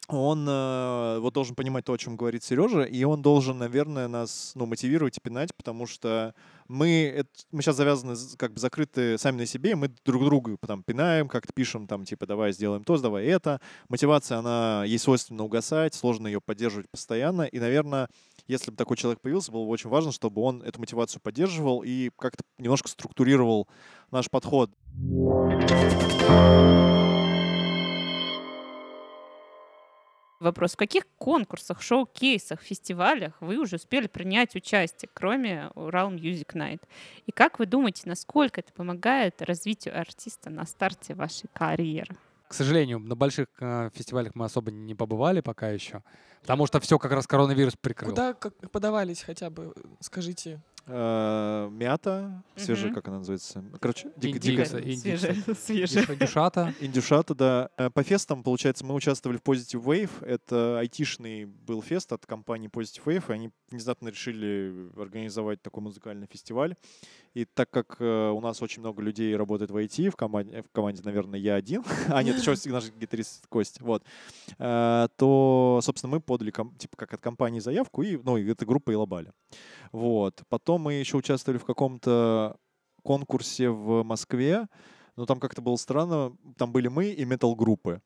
он 0.09 0.47
э, 0.49 1.19
вот 1.21 1.35
должен 1.35 1.55
понимать 1.55 1.85
то, 1.85 1.93
о 1.93 1.99
чем 1.99 2.17
говорит 2.17 2.43
Сережа, 2.43 2.83
и 2.83 3.05
он 3.05 3.23
должен, 3.23 3.59
наверное, 3.59 4.09
нас 4.09 4.53
ну, 4.55 4.67
мотивировать 4.67 5.17
и 5.19 5.21
пинать, 5.21 5.55
потому 5.55 5.87
что 5.87 6.35
мы, 6.71 7.13
это- 7.17 7.29
мы 7.51 7.63
сейчас 7.63 7.77
завязаны, 7.77 8.15
как 8.37 8.53
бы 8.53 8.61
закрыты 8.61 9.19
сами 9.19 9.39
на 9.39 9.47
себе, 9.47 9.75
мы 9.75 9.89
друг 10.05 10.25
друга 10.25 10.57
там 10.67 10.85
пинаем, 10.85 11.29
как-то 11.29 11.53
пишем, 11.53 11.89
там, 11.89 12.05
типа, 12.05 12.27
давай 12.27 12.53
сделаем 12.53 12.85
то, 12.85 12.97
давай 12.97 13.27
это. 13.27 13.61
Мотивация, 13.89 14.39
она, 14.39 14.85
ей 14.87 14.99
свойственно 14.99 15.43
угасать, 15.43 15.95
сложно 15.95 16.29
ее 16.29 16.41
поддерживать 16.41 16.89
постоянно, 16.89 17.43
и, 17.43 17.59
наверное, 17.59 18.09
если 18.47 18.71
бы 18.71 18.77
такой 18.77 18.97
человек 18.97 19.21
появился, 19.21 19.51
было 19.51 19.65
бы 19.65 19.71
очень 19.71 19.91
важно, 19.91 20.13
чтобы 20.13 20.43
он 20.43 20.63
эту 20.63 20.79
мотивацию 20.81 21.21
поддерживал 21.21 21.83
и 21.85 22.11
как-то 22.17 22.45
немножко 22.59 22.89
структурировал 22.89 23.69
наш 24.13 24.31
подход. 24.31 24.71
Вопрос. 30.41 30.73
В 30.73 30.77
каких 30.79 31.05
конкурсах, 31.19 31.83
шоу-кейсах, 31.83 32.63
фестивалях 32.63 33.35
вы 33.41 33.59
уже 33.59 33.77
успели 33.77 34.07
принять 34.07 34.57
участие, 34.57 35.11
кроме 35.13 35.69
Урал 35.75 36.11
Music 36.11 36.55
Night? 36.55 36.81
И 37.27 37.31
как 37.31 37.59
вы 37.59 37.67
думаете, 37.67 38.05
насколько 38.07 38.63
это 38.63 38.73
помогает 38.73 39.43
развитию 39.43 40.01
артиста 40.01 40.49
на 40.49 40.65
старте 40.65 41.15
вашей 41.15 41.51
карьеры? 41.53 42.17
К 42.49 42.55
сожалению, 42.55 43.01
на 43.01 43.15
больших 43.15 43.49
э, 43.61 43.91
фестивалях 43.95 44.35
мы 44.35 44.47
особо 44.47 44.71
не 44.71 44.95
побывали 44.95 45.43
пока 45.43 45.69
еще, 45.69 46.03
потому 46.41 46.67
что 46.67 46.81
все 46.81 46.99
как 46.99 47.13
раз 47.13 47.27
коронавирус 47.27 47.77
прикрыл. 47.77 48.11
Куда 48.11 48.33
как 48.33 48.55
подавались 48.71 49.23
хотя 49.23 49.51
бы, 49.51 49.75
скажите? 50.01 50.61
Э, 50.93 51.69
Мята, 51.71 52.43
свежая, 52.57 52.93
как 52.93 53.07
она 53.09 53.19
называется? 53.19 53.65
Короче, 53.81 54.09
дик- 54.17 54.37
Индикса, 54.37 54.81
дикая- 54.81 54.93
индикса. 54.95 55.19
Свежее, 55.55 55.55
свежее. 55.55 56.03
Дюша- 56.07 56.17
Дюшата. 56.17 56.75
Индюшата, 56.81 57.35
да. 57.35 57.71
Э, 57.77 57.91
По 57.91 58.03
фестам, 58.03 58.43
получается, 58.43 58.85
мы 58.85 58.95
участвовали 58.95 59.39
в 59.39 59.43
Positive 59.43 59.83
Wave. 59.85 60.11
Это 60.25 60.79
айтишный 60.81 61.45
был 61.45 61.81
фест 61.83 62.13
от 62.13 62.27
компании 62.27 62.69
Positive 62.69 63.05
Wave, 63.05 63.25
и 63.29 63.33
они 63.33 63.51
внезапно 63.71 64.09
решили 64.09 64.91
организовать 65.01 65.63
такой 65.63 65.83
музыкальный 65.83 66.27
фестиваль. 66.27 66.75
И 67.35 67.45
так 67.45 67.71
как 67.71 67.97
э, 68.01 68.31
у 68.31 68.41
нас 68.41 68.61
очень 68.61 68.81
много 68.81 69.03
людей 69.03 69.37
работает 69.37 69.71
в 69.71 69.77
IT, 69.77 70.11
в 70.11 70.17
команде, 70.17 70.63
в 70.63 70.71
команде 70.73 71.03
наверное, 71.05 71.39
я 71.39 71.55
один, 71.55 71.85
а 72.09 72.23
нет, 72.23 72.39
еще 72.39 72.57
наш 72.71 72.91
гитарист 72.91 73.47
Кость, 73.47 73.81
вот, 73.81 74.03
э, 74.59 75.09
то, 75.17 75.81
собственно, 75.83 76.11
мы 76.13 76.21
подали, 76.21 76.51
типа, 76.51 76.97
как 76.97 77.15
от 77.15 77.21
компании 77.21 77.61
заявку, 77.61 78.03
и, 78.03 78.17
ну, 78.17 78.37
и 78.37 78.51
эта 78.51 78.67
группа 78.67 78.93
Илабали. 78.93 79.33
Вот. 79.93 80.43
Потом 80.49 80.83
мы 80.83 80.95
еще 80.95 81.17
участвовали 81.17 81.59
в 81.59 81.65
каком-то 81.65 82.57
конкурсе 83.03 83.69
в 83.69 84.03
Москве, 84.03 84.67
но 85.17 85.27
там 85.27 85.41
как-то 85.41 85.63
было 85.63 85.77
странно. 85.77 86.37
Там 86.57 86.73
были 86.73 86.89
мы 86.89 87.11
и 87.11 87.25
метал-группы. 87.25 88.01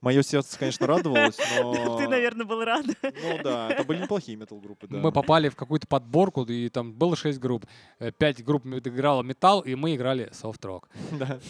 Мое 0.00 0.22
сердце, 0.22 0.56
конечно, 0.58 0.86
радовалось, 0.86 1.38
но... 1.60 1.98
Ты, 1.98 2.06
наверное, 2.06 2.46
был 2.46 2.62
рад. 2.64 2.86
Ну 3.02 3.42
да, 3.42 3.70
это 3.70 3.82
были 3.84 4.02
неплохие 4.02 4.36
метал-группы, 4.36 4.86
да. 4.86 4.98
Мы 4.98 5.10
попали 5.10 5.48
в 5.48 5.56
какую-то 5.56 5.88
подборку, 5.88 6.44
и 6.44 6.68
там 6.68 6.92
было 6.92 7.16
6 7.16 7.38
групп. 7.40 7.66
Э, 7.98 8.12
Пять 8.12 8.44
групп 8.44 8.64
играла 8.66 9.22
металл, 9.22 9.60
и 9.60 9.74
мы 9.74 9.96
играли 9.96 10.30
софт-рок. 10.32 10.88
Да. 11.12 11.40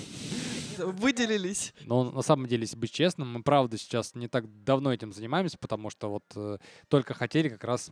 Выделились. 0.79 1.75
Но 1.83 2.11
на 2.11 2.23
самом 2.23 2.47
деле, 2.47 2.63
если 2.63 2.77
быть 2.77 2.93
честным, 2.93 3.33
мы 3.33 3.43
правда 3.43 3.77
сейчас 3.79 4.15
не 4.15 4.29
так 4.29 4.65
давно 4.65 4.93
этим 4.93 5.13
занимаемся, 5.13 5.59
потому 5.59 5.91
что 5.91 6.11
вот 6.11 6.25
э, 6.37 6.59
только 6.89 7.15
хотели 7.15 7.49
как 7.49 7.65
раз 7.65 7.91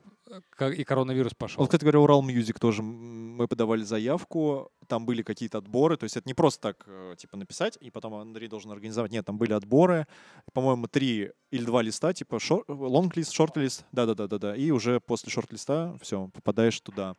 э, 0.59 0.73
и 0.75 0.85
коронавирус 0.85 1.35
пошел. 1.35 1.61
Вот, 1.61 1.69
кстати 1.69 1.83
говоря, 1.83 2.01
Урал 2.01 2.27
Music 2.27 2.59
тоже 2.59 2.83
мы 2.83 3.49
подавали 3.49 3.83
заявку, 3.83 4.71
там 4.87 5.07
были 5.07 5.23
какие-то 5.23 5.59
отборы, 5.59 5.97
то 5.97 6.05
есть 6.05 6.17
это 6.17 6.29
не 6.29 6.35
просто 6.35 6.61
так, 6.63 6.85
э, 6.87 7.15
типа, 7.19 7.37
написать, 7.37 7.79
и 7.81 7.91
потом 7.91 8.15
Андрей 8.15 8.49
должен 8.49 8.71
организовать. 8.71 9.13
Нет, 9.13 9.25
там 9.27 9.39
были 9.39 9.53
отборы, 9.53 10.07
по-моему, 10.53 10.89
три 10.89 11.33
или 11.51 11.65
два 11.65 11.83
листа, 11.83 12.13
типа 12.13 12.39
лонг-лист, 12.69 13.33
шорт-лист, 13.33 13.85
да-да-да-да-да, 13.93 14.57
и 14.57 14.71
уже 14.71 15.01
после 15.01 15.31
шорт-листа 15.31 15.97
все, 16.01 16.29
попадаешь 16.29 16.81
туда. 16.81 17.17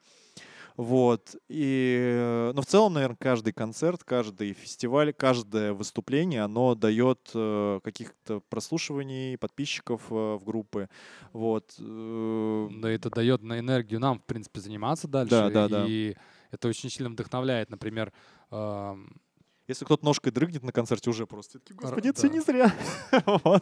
Вот. 0.77 1.35
И, 1.49 1.97
э, 1.99 2.51
но 2.53 2.61
в 2.61 2.65
целом, 2.67 2.93
наверное, 2.93 3.17
каждый 3.19 3.51
концерт, 3.51 4.03
каждый 4.03 4.53
фестиваль, 4.53 5.11
каждое 5.11 5.73
выступление, 5.73 6.43
оно 6.43 6.75
дает 6.75 7.31
э, 7.33 7.79
каких-то 7.83 8.41
прослушиваний, 8.47 9.37
подписчиков 9.39 10.03
э, 10.11 10.13
в 10.13 10.43
группы. 10.45 10.87
Вот. 11.33 11.75
э, 11.79 12.69
Да, 12.79 12.89
это 12.91 13.09
дает 13.09 13.41
на 13.41 13.59
энергию 13.59 13.99
нам, 13.99 14.19
в 14.19 14.25
принципе, 14.25 14.59
заниматься 14.59 15.07
дальше. 15.07 15.31
Да, 15.31 15.49
да, 15.49 15.67
да. 15.67 15.85
И 15.87 16.15
это 16.51 16.67
очень 16.67 16.91
сильно 16.91 17.09
вдохновляет. 17.09 17.71
Например, 17.71 18.13
эм, 18.51 19.19
Если 19.67 19.83
кто-то 19.83 20.05
ножкой 20.05 20.31
дрыгнет 20.31 20.63
на 20.63 20.71
концерте, 20.71 21.09
уже 21.09 21.27
просто 21.27 21.59
такие, 21.59 21.75
господи, 21.75 22.07
это 22.09 22.17
все 22.17 22.29
да. 22.29 22.33
не 22.33 22.39
зря. 22.41 22.73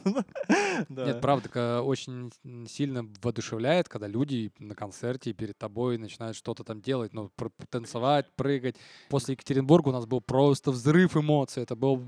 Да. 0.89 1.05
Нет, 1.05 1.21
правда, 1.21 1.49
ка- 1.49 1.81
очень 1.81 2.31
сильно 2.67 3.07
воодушевляет, 3.21 3.87
когда 3.89 4.07
люди 4.07 4.51
на 4.59 4.75
концерте 4.75 5.33
перед 5.33 5.57
тобой 5.57 5.97
начинают 5.97 6.35
что-то 6.35 6.63
там 6.63 6.81
делать, 6.81 7.13
ну, 7.13 7.31
танцевать, 7.69 8.27
прыгать. 8.35 8.75
После 9.09 9.33
Екатеринбурга 9.33 9.89
у 9.89 9.91
нас 9.93 10.05
был 10.05 10.21
просто 10.21 10.71
взрыв 10.71 11.15
эмоций. 11.15 11.63
Это 11.63 11.75
был, 11.75 12.03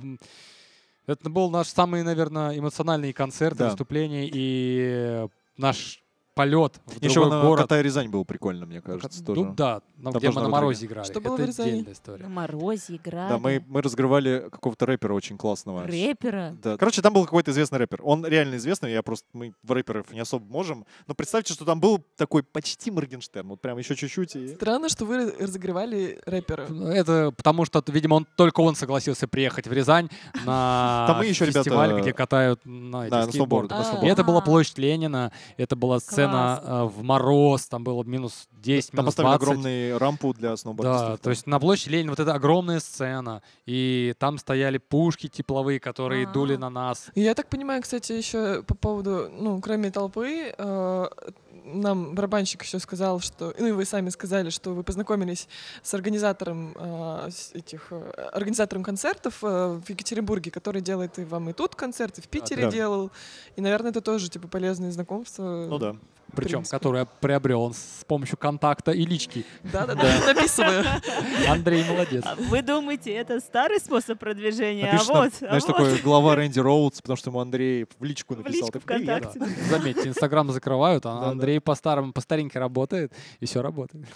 это 1.05 1.29
был 1.29 1.49
наш 1.49 1.67
самый, 1.69 2.03
наверное, 2.03 2.57
эмоциональный 2.57 3.13
концерт, 3.13 3.57
Да. 3.57 3.69
выступление 3.69 4.29
и 4.31 5.27
наш 5.55 6.03
полет 6.37 6.79
в 6.85 7.01
Еще 7.03 7.15
другой 7.15 7.31
на 7.31 7.41
город. 7.41 7.61
Кота 7.63 7.79
и 7.79 7.83
Рязань 7.83 8.09
было 8.09 8.23
прикольно, 8.23 8.65
мне 8.65 8.81
кажется, 8.81 9.19
Ну 9.27 9.35
тоже. 9.35 9.53
да, 9.57 9.81
Там 10.03 10.13
где 10.13 10.29
мы 10.31 10.41
на 10.41 10.49
морозе 10.49 10.85
играли. 10.85 11.05
Что 11.05 11.19
было 11.19 11.33
это 11.35 11.43
в 11.43 11.47
Рязани? 11.47 11.69
отдельная 11.69 11.93
история. 11.93 12.23
На 12.23 12.29
морозе 12.29 12.95
играли. 12.95 13.29
Да, 13.29 13.37
мы, 13.39 13.63
мы 13.67 13.81
разыгрывали 13.81 14.47
какого-то 14.51 14.85
рэпера 14.85 15.13
очень 15.13 15.37
классного. 15.37 15.85
Рэпера. 15.85 16.55
Да. 16.63 16.77
Короче, 16.77 17.01
там 17.01 17.13
был 17.13 17.25
какой-то 17.25 17.51
известный 17.51 17.79
рэпер. 17.79 18.01
Он 18.03 18.25
реально 18.25 18.55
известный, 18.55 18.91
я 18.91 19.01
просто, 19.03 19.25
мы 19.33 19.53
в 19.63 19.71
рэперов 19.71 20.11
не 20.11 20.19
особо 20.19 20.45
можем. 20.45 20.85
Но 21.07 21.15
представьте, 21.15 21.53
что 21.53 21.65
там 21.65 21.79
был 21.79 22.03
такой 22.15 22.43
почти 22.43 22.91
Моргенштерн. 22.91 23.47
Вот 23.47 23.61
прям 23.61 23.77
еще 23.77 23.95
чуть-чуть. 23.95 24.35
И... 24.35 24.47
Странно, 24.55 24.89
что 24.89 25.05
вы 25.05 25.31
разыгрывали 25.39 26.19
рэпера. 26.25 26.67
Ну, 26.69 26.87
Это 26.87 27.31
потому 27.35 27.65
что, 27.65 27.83
видимо, 27.87 28.15
он 28.15 28.27
только 28.35 28.61
он 28.61 28.75
согласился 28.75 29.27
приехать 29.27 29.67
в 29.67 29.71
Рязань 29.73 30.09
на 30.45 31.05
Там 31.07 31.17
мы 31.19 31.25
еще, 31.25 31.45
ребята, 31.45 31.63
фестиваль, 31.63 32.01
где 32.01 32.13
катают 32.13 32.61
на, 32.65 33.03
этих 33.03 33.11
Да, 33.11 33.25
на 33.25 33.31
сноубордах, 33.31 33.31
скейтбордах. 33.31 33.77
на 33.77 33.81
И 33.81 33.83
сноубордах. 33.85 34.11
это 34.13 34.23
была 34.23 34.41
площадь 34.41 34.77
Ленина, 34.77 35.31
это 35.57 35.75
была 35.75 35.99
сцена 35.99 36.26
сцена 36.27 36.61
э, 36.63 36.83
в 36.85 37.03
мороз, 37.03 37.67
там 37.67 37.83
было 37.83 38.03
минус 38.03 38.47
10, 38.51 38.91
Там 38.91 38.99
минус 39.05 39.15
поставили 39.15 39.37
20. 39.37 39.41
огромную 39.43 39.99
рампу 39.99 40.33
для 40.33 40.55
сноубордистов. 40.57 41.09
Да, 41.09 41.17
то 41.17 41.29
есть 41.29 41.47
на 41.47 41.59
площади 41.59 41.93
Ленина 41.93 42.11
вот 42.11 42.19
эта 42.19 42.33
огромная 42.33 42.79
сцена, 42.79 43.41
и 43.65 44.13
там 44.19 44.37
стояли 44.37 44.77
пушки 44.77 45.27
тепловые, 45.27 45.79
которые 45.79 46.27
А. 46.27 46.31
дули 46.31 46.55
на 46.55 46.69
нас. 46.69 47.07
Я 47.15 47.33
так 47.35 47.47
понимаю, 47.49 47.81
кстати, 47.81 48.11
еще 48.13 48.63
по 48.63 48.75
поводу, 48.75 49.29
ну, 49.31 49.59
кроме 49.61 49.91
толпы, 49.91 50.53
э, 50.57 51.05
нам 51.67 52.15
барабанщик 52.15 52.63
еще 52.63 52.79
сказал, 52.79 53.19
что, 53.19 53.53
ну 53.57 53.67
и 53.67 53.71
вы 53.71 53.85
сами 53.85 54.09
сказали, 54.09 54.49
что 54.49 54.73
вы 54.73 54.83
познакомились 54.83 55.47
с 55.83 55.93
организатором 55.93 56.73
э, 56.75 57.29
этих 57.53 57.87
э, 57.91 58.11
организатором 58.33 58.83
концертов 58.83 59.43
э, 59.43 59.79
в 59.85 59.89
Екатеринбурге, 59.89 60.51
который 60.51 60.81
делает 60.81 61.19
и 61.19 61.23
вам 61.23 61.49
и 61.49 61.53
тут 61.53 61.75
концерты, 61.75 62.21
в 62.21 62.27
Питере 62.27 62.63
да. 62.63 62.71
делал, 62.71 63.11
и, 63.55 63.61
наверное, 63.61 63.91
это 63.91 64.01
тоже 64.01 64.29
типа 64.29 64.47
полезные 64.47 64.91
знакомства. 64.91 65.67
Ну 65.69 65.77
да. 65.77 65.95
Причем, 66.35 66.63
я 66.95 67.05
приобрел 67.05 67.63
он 67.63 67.73
с 67.73 68.03
помощью 68.05 68.37
контакта 68.37 68.91
и 68.91 69.05
лички. 69.05 69.45
Да-да-да, 69.63 70.33
написываю. 70.33 70.83
Андрей 71.47 71.83
молодец. 71.83 72.23
А 72.25 72.35
Вы 72.35 72.61
думаете, 72.61 73.13
это 73.13 73.39
старый 73.39 73.79
способ 73.79 74.19
продвижения? 74.19 74.85
Напишешь 74.85 75.09
а 75.09 75.13
вот, 75.13 75.33
а 75.33 75.47
знаешь, 75.47 75.63
вот. 75.63 75.77
такой 75.77 75.97
глава 75.99 76.35
Рэнди 76.35 76.59
Роудс, 76.59 77.01
потому 77.01 77.17
что 77.17 77.29
ему 77.29 77.39
Андрей 77.39 77.85
в 77.99 78.03
личку 78.03 78.35
В 78.35 78.39
написал. 78.39 78.67
личку 78.67 78.79
так, 78.79 78.83
«Привет». 78.83 79.25
ВКонтакте. 79.25 79.63
Заметьте, 79.69 80.09
Инстаграм 80.09 80.51
закрывают, 80.51 81.05
а. 81.05 81.29
Андрей 81.29 81.59
по 81.59 81.75
старому, 81.75 82.13
по 82.13 82.21
старенькой 82.21 82.57
работает, 82.57 83.13
и 83.39 83.45
все 83.45 83.61
работает. 83.61 84.07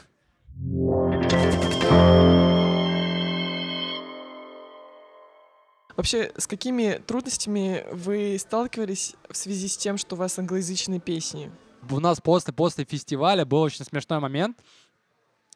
Вообще, 5.95 6.31
с 6.37 6.47
какими 6.47 7.01
трудностями 7.05 7.85
вы 7.91 8.37
сталкивались 8.39 9.15
в 9.29 9.35
связи 9.37 9.67
с 9.67 9.77
тем, 9.77 9.97
что 9.97 10.15
у 10.15 10.17
вас 10.17 10.39
англоязычные 10.39 10.99
песни? 10.99 11.51
У 11.89 11.99
нас 11.99 12.21
после, 12.21 12.53
после 12.53 12.85
фестиваля 12.85 13.45
был 13.45 13.61
очень 13.61 13.83
смешной 13.85 14.19
момент. 14.19 14.57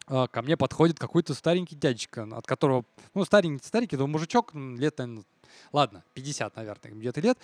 А, 0.07 0.28
Ко 0.28 0.41
мне 0.41 0.57
подходит 0.57 0.99
какой-то 0.99 1.34
старенький 1.34 1.76
дядечка, 1.76 2.28
от 2.32 2.45
которого, 2.45 2.84
ну, 3.13 3.26
старенький, 3.26 3.65
старенький, 3.65 3.97
но 3.97 4.07
мужичок, 4.07 4.53
лет, 4.53 4.97
наверно, 4.97 5.23
ладно, 5.71 6.03
50, 6.13 6.55
наверное, 6.55 6.91
где-то 6.91 7.21
лет. 7.21 7.38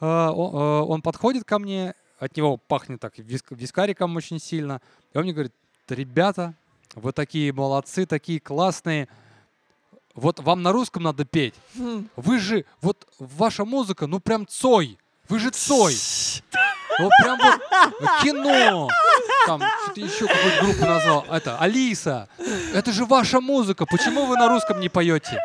А, 0.00 0.30
Он, 0.32 0.50
а, 0.54 0.82
он 0.84 1.02
подходит 1.02 1.44
ко 1.44 1.58
мне, 1.58 1.94
от 2.18 2.36
него 2.36 2.56
пахнет 2.56 3.00
так 3.00 3.18
виск- 3.18 3.54
вискариком 3.54 4.16
очень 4.16 4.40
сильно. 4.40 4.80
И 5.12 5.18
он 5.18 5.24
мне 5.24 5.32
говорит, 5.32 5.52
«Да, 5.88 5.94
ребята, 5.94 6.54
вы 6.94 7.12
такие 7.12 7.52
молодцы, 7.52 8.06
такие 8.06 8.40
классные. 8.40 9.08
Вот 10.14 10.40
вам 10.40 10.62
на 10.62 10.72
русском 10.72 11.02
надо 11.04 11.24
петь. 11.24 11.54
Хм. 11.76 12.08
Вы 12.16 12.38
же, 12.40 12.64
вот 12.80 13.06
ваша 13.20 13.64
музыка, 13.64 14.06
ну 14.08 14.18
прям 14.18 14.46
Цой. 14.48 14.98
Вы 15.28 15.38
же 15.38 15.50
Цой. 15.50 15.94
Вот 16.98 17.12
прям 17.22 17.38
вот 17.38 18.22
кино. 18.22 18.88
Там 19.46 19.62
что-то 19.84 20.00
еще 20.00 20.26
какую-то 20.26 20.62
группу 20.64 20.84
назвал. 20.84 21.24
Это 21.30 21.58
Алиса. 21.58 22.28
Это 22.74 22.92
же 22.92 23.04
ваша 23.04 23.40
музыка. 23.40 23.86
Почему 23.86 24.26
вы 24.26 24.36
на 24.36 24.48
русском 24.48 24.80
не 24.80 24.88
поете? 24.88 25.40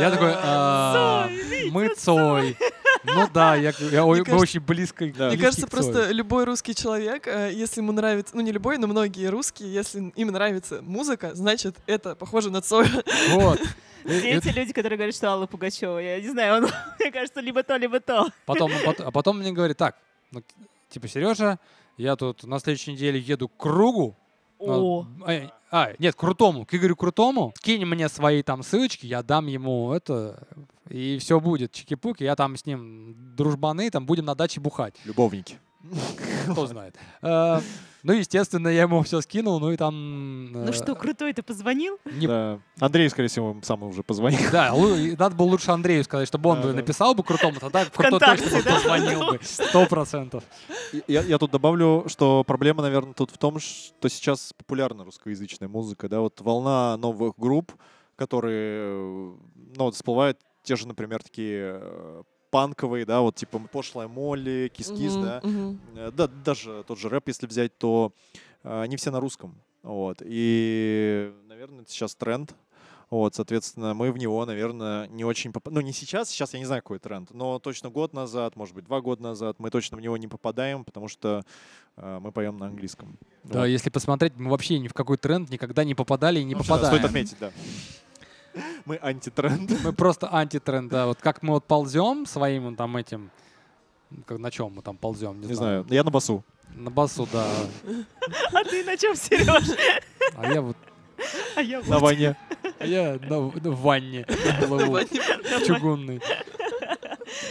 Я 0.00 0.10
такой, 0.10 0.32
«А, 0.36 1.28
мы 1.70 1.94
Цой. 1.94 2.56
Ну 3.04 3.28
да, 3.32 3.54
я, 3.54 3.72
я 3.92 4.04
ой- 4.04 4.18
мы 4.18 4.24
кажется- 4.24 4.42
очень 4.42 4.60
близко. 4.60 5.06
Да. 5.16 5.28
Мне 5.28 5.38
кажется, 5.38 5.66
просто 5.68 6.10
любой 6.10 6.44
русский 6.44 6.74
человек, 6.74 7.28
э, 7.28 7.50
если 7.52 7.80
ему 7.80 7.92
нравится, 7.92 8.34
ну 8.34 8.42
не 8.42 8.50
любой, 8.50 8.78
но 8.78 8.88
многие 8.88 9.28
русские, 9.28 9.72
если 9.72 10.12
им 10.16 10.28
нравится 10.28 10.80
музыка, 10.82 11.30
значит, 11.34 11.76
это 11.86 12.16
похоже 12.16 12.50
на 12.50 12.62
Цоя. 12.62 12.88
Вот. 13.30 13.60
И 14.04 14.10
эти 14.10 14.48
люди, 14.48 14.72
которые 14.72 14.96
говорят, 14.96 15.14
что 15.14 15.28
Алла 15.30 15.46
Пугачева, 15.46 15.98
я 15.98 16.20
не 16.20 16.28
знаю, 16.28 16.56
он, 16.64 16.70
мне 17.00 17.12
кажется, 17.12 17.40
либо 17.40 17.62
то, 17.62 17.76
либо 17.76 18.00
то. 18.00 18.28
Потом, 18.44 18.70
а 18.98 19.10
потом 19.10 19.38
мне 19.38 19.52
говорит, 19.52 19.76
так, 19.76 19.96
ну, 19.96 20.05
типа, 20.88 21.08
Сережа, 21.08 21.58
я 21.96 22.16
тут 22.16 22.44
на 22.44 22.58
следующей 22.58 22.92
неделе 22.92 23.18
еду 23.18 23.48
к 23.48 23.56
кругу. 23.56 24.16
О, 24.58 25.06
А, 25.26 25.32
а, 25.32 25.52
а, 25.70 25.92
нет, 25.98 26.14
к 26.14 26.18
Крутому, 26.18 26.64
к 26.64 26.74
Игорю 26.74 26.96
Крутому. 26.96 27.52
Кинь 27.60 27.84
мне 27.84 28.08
свои 28.08 28.42
там 28.42 28.62
ссылочки, 28.62 29.04
я 29.06 29.22
дам 29.22 29.46
ему 29.46 29.92
это, 29.92 30.46
и 30.88 31.18
все 31.18 31.40
будет. 31.40 31.72
Чики-пуки, 31.72 32.22
я 32.22 32.36
там 32.36 32.56
с 32.56 32.64
ним 32.64 33.14
дружбаны, 33.36 33.90
там 33.90 34.06
будем 34.06 34.24
на 34.24 34.34
даче 34.34 34.60
бухать. 34.60 34.94
Любовники. 35.04 35.58
Кто 36.52 36.66
знает. 36.66 36.96
Э, 37.22 37.60
Ну, 38.02 38.12
естественно, 38.12 38.68
я 38.68 38.82
ему 38.82 39.02
все 39.02 39.20
скинул, 39.20 39.58
ну 39.58 39.72
и 39.72 39.76
там... 39.76 40.52
ну 40.52 40.68
э, 40.68 40.72
что, 40.72 40.94
крутой, 40.94 41.32
ты 41.32 41.42
позвонил? 41.42 41.98
не- 42.04 42.28
Да. 42.28 42.60
Андрей, 42.78 43.08
скорее 43.10 43.26
всего, 43.28 43.56
сам 43.62 43.82
уже 43.82 44.02
позвонил. 44.04 44.38
Да, 44.52 44.72
надо 45.18 45.34
было 45.34 45.46
лучше 45.48 45.72
Андрею 45.72 46.04
сказать, 46.04 46.28
чтобы 46.28 46.50
он 46.50 46.62
Да, 46.62 46.72
написал 46.72 47.14
бы 47.16 47.24
крутому, 47.24 47.58
тогда 47.58 47.84
крутой 47.86 48.20
точно 48.20 48.62
да? 48.62 48.74
позвонил 48.74 49.26
бы. 49.26 49.40
Сто 49.42 49.86
процентов. 49.86 50.44
Я, 51.08 51.22
я 51.22 51.38
тут 51.38 51.50
добавлю, 51.50 52.04
что 52.06 52.44
проблема, 52.44 52.82
наверное, 52.82 53.12
тут 53.14 53.32
в 53.32 53.38
том, 53.38 53.58
что 53.58 54.08
сейчас 54.08 54.52
популярна 54.56 55.04
русскоязычная 55.04 55.68
музыка, 55.68 56.08
да, 56.08 56.20
вот 56.20 56.40
волна 56.40 56.96
новых 56.98 57.34
групп, 57.36 57.72
которые, 58.14 58.78
э, 58.82 59.34
ну, 59.74 59.84
вот 59.84 59.94
всплывают 59.96 60.38
те 60.62 60.76
же, 60.76 60.86
например, 60.86 61.22
такие 61.24 61.80
панковые, 62.50 63.04
да, 63.04 63.20
вот 63.20 63.36
типа 63.36 63.58
пошлая 63.70 64.08
Молли, 64.08 64.70
кис-кис, 64.74 65.14
Мгм, 65.16 65.22
да. 65.22 65.42
Э, 65.96 66.10
да, 66.12 66.26
даже 66.26 66.84
тот 66.86 66.98
же 66.98 67.08
рэп, 67.08 67.28
если 67.28 67.46
взять, 67.46 67.76
то 67.78 68.12
э, 68.64 68.80
они 68.82 68.96
все 68.96 69.10
на 69.10 69.20
русском, 69.20 69.54
вот, 69.82 70.18
и, 70.24 71.32
наверное, 71.48 71.82
это 71.82 71.90
сейчас 71.90 72.14
тренд, 72.14 72.54
вот, 73.08 73.36
соответственно, 73.36 73.94
мы 73.94 74.10
в 74.10 74.18
него, 74.18 74.44
наверное, 74.44 75.06
не 75.06 75.24
очень 75.24 75.52
поп- 75.52 75.68
Ну, 75.70 75.80
не 75.80 75.92
сейчас, 75.92 76.28
сейчас 76.28 76.54
я 76.54 76.58
не 76.58 76.64
знаю, 76.64 76.82
какой 76.82 76.98
тренд, 76.98 77.32
но 77.32 77.58
точно 77.60 77.88
год 77.88 78.12
назад, 78.12 78.56
может 78.56 78.74
быть, 78.74 78.84
два 78.84 79.00
года 79.00 79.22
назад 79.22 79.56
мы 79.60 79.70
точно 79.70 79.96
в 79.96 80.00
него 80.00 80.16
не 80.16 80.26
попадаем, 80.26 80.84
потому 80.84 81.06
что 81.06 81.44
э, 81.96 82.18
мы 82.20 82.32
поем 82.32 82.56
на 82.58 82.66
английском. 82.66 83.16
Да, 83.44 83.60
Вот. 83.60 83.66
если 83.66 83.90
посмотреть, 83.90 84.32
мы 84.36 84.50
вообще 84.50 84.80
ни 84.80 84.88
в 84.88 84.92
какой 84.92 85.18
тренд 85.18 85.50
никогда 85.50 85.84
не 85.84 85.94
попадали 85.94 86.40
и 86.40 86.44
не 86.44 86.54
Ну, 86.54 86.60
да, 86.60 86.64
попадаем. 86.64 86.94
Стоит 86.96 87.04
отметить, 87.04 87.36
да. 87.38 87.52
Мы 88.84 88.98
антитренд. 89.02 89.70
Мы 89.84 89.92
просто 89.92 90.32
антитренд, 90.32 90.90
да. 90.90 91.06
Вот 91.06 91.20
как 91.20 91.42
мы 91.42 91.54
вот 91.54 91.64
ползем 91.64 92.26
своим 92.26 92.76
там 92.76 92.96
этим... 92.96 93.30
Как, 94.24 94.38
на 94.38 94.50
чем 94.50 94.72
мы 94.72 94.82
там 94.82 94.96
ползем? 94.96 95.40
Не, 95.40 95.48
Не 95.48 95.54
знаю, 95.54 95.86
я 95.90 96.04
на 96.04 96.10
басу. 96.10 96.44
На 96.74 96.90
басу, 96.90 97.28
да. 97.32 97.46
А 98.52 98.64
ты 98.64 98.84
на 98.84 98.96
чем, 98.96 99.16
Сереж? 99.16 99.76
А 100.36 100.52
я 100.52 100.60
вот... 100.60 100.76
А 101.56 101.62
я 101.62 101.78
На 101.78 101.84
вот. 101.98 102.02
войне. 102.02 102.36
А 102.78 102.86
я 102.86 103.18
на, 103.20 103.40
в 103.40 103.80
ванне 103.80 104.26
плыву, 104.66 104.98
чугунный. 105.66 106.20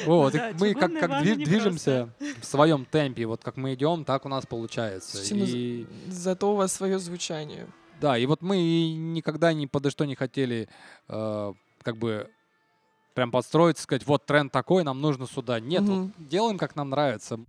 Вот, 0.06 0.34
Да, 0.34 0.52
мы 0.60 0.74
как, 0.74 0.94
как 1.00 1.24
движемся 1.24 2.10
в 2.42 2.46
своем 2.46 2.86
темпе. 2.86 3.26
Вот 3.26 3.44
как 3.44 3.58
мы 3.58 3.74
идем, 3.74 4.06
так 4.06 4.26
у 4.26 4.30
нас 4.30 4.46
получается. 4.46 5.18
Ну, 5.32 5.46
И, 5.46 5.88
Зато 6.08 6.52
у 6.52 6.56
вас 6.56 6.74
свое 6.74 7.00
звучание. 7.00 7.68
Да, 8.02 8.18
и 8.18 8.26
вот 8.26 8.42
мы 8.42 8.58
никогда 8.94 9.54
ни 9.54 9.66
подо 9.66 9.90
что 9.90 10.06
не 10.06 10.16
хотели 10.16 10.68
э, 11.10 11.54
как 11.82 11.98
бы 11.98 12.30
прям 13.14 13.32
подстроиться, 13.32 13.84
сказать, 13.84 14.06
вот 14.06 14.26
тренд 14.26 14.52
такой, 14.52 14.84
нам 14.84 15.00
нужно 15.02 15.26
сюда. 15.28 15.60
Нет, 15.60 15.84
вот 15.84 15.98
Мгм. 15.98 16.14
делаем, 16.18 16.58
как 16.58 16.76
нам 16.76 16.90
нравится. 16.90 17.40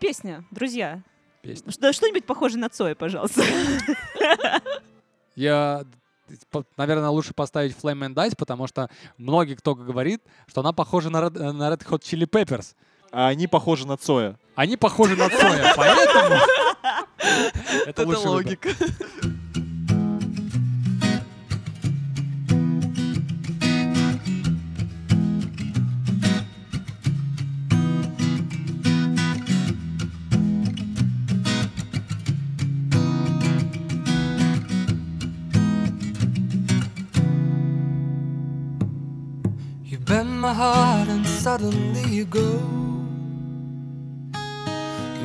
Песня, 0.00 0.44
друзья. 0.50 1.02
Песня. 1.42 1.72
Что- 1.72 1.92
Что-нибудь 1.92 2.24
похожее 2.24 2.60
на 2.60 2.68
Цоя, 2.68 2.94
пожалуйста. 2.94 3.42
Я, 5.36 5.84
наверное, 6.76 7.08
лучше 7.10 7.34
поставить 7.34 7.76
Flame 7.76 8.08
and 8.08 8.14
Dice, 8.14 8.34
потому 8.36 8.66
что 8.66 8.90
многие 9.16 9.54
кто 9.54 9.74
говорит, 9.74 10.22
что 10.46 10.60
она 10.60 10.72
похожа 10.72 11.10
на 11.10 11.18
Red, 11.18 11.52
на 11.52 11.72
Red 11.72 11.84
Hot 11.88 12.00
Chili 12.02 12.28
Peppers. 12.28 12.74
А 13.10 13.28
они 13.28 13.46
похожи 13.46 13.86
на 13.86 13.96
Цоя. 13.96 14.36
Они 14.54 14.76
похожи 14.76 15.16
на 15.16 15.28
Цоя, 15.28 15.72
поэтому... 15.76 16.36
Это 17.86 18.06
логика. 18.06 18.68
You 39.84 39.98
bend 39.98 40.40
my 40.40 40.52
heart 40.52 41.08
and 41.08 41.26
suddenly 41.26 42.02
you 42.10 42.26
go. 42.26 42.77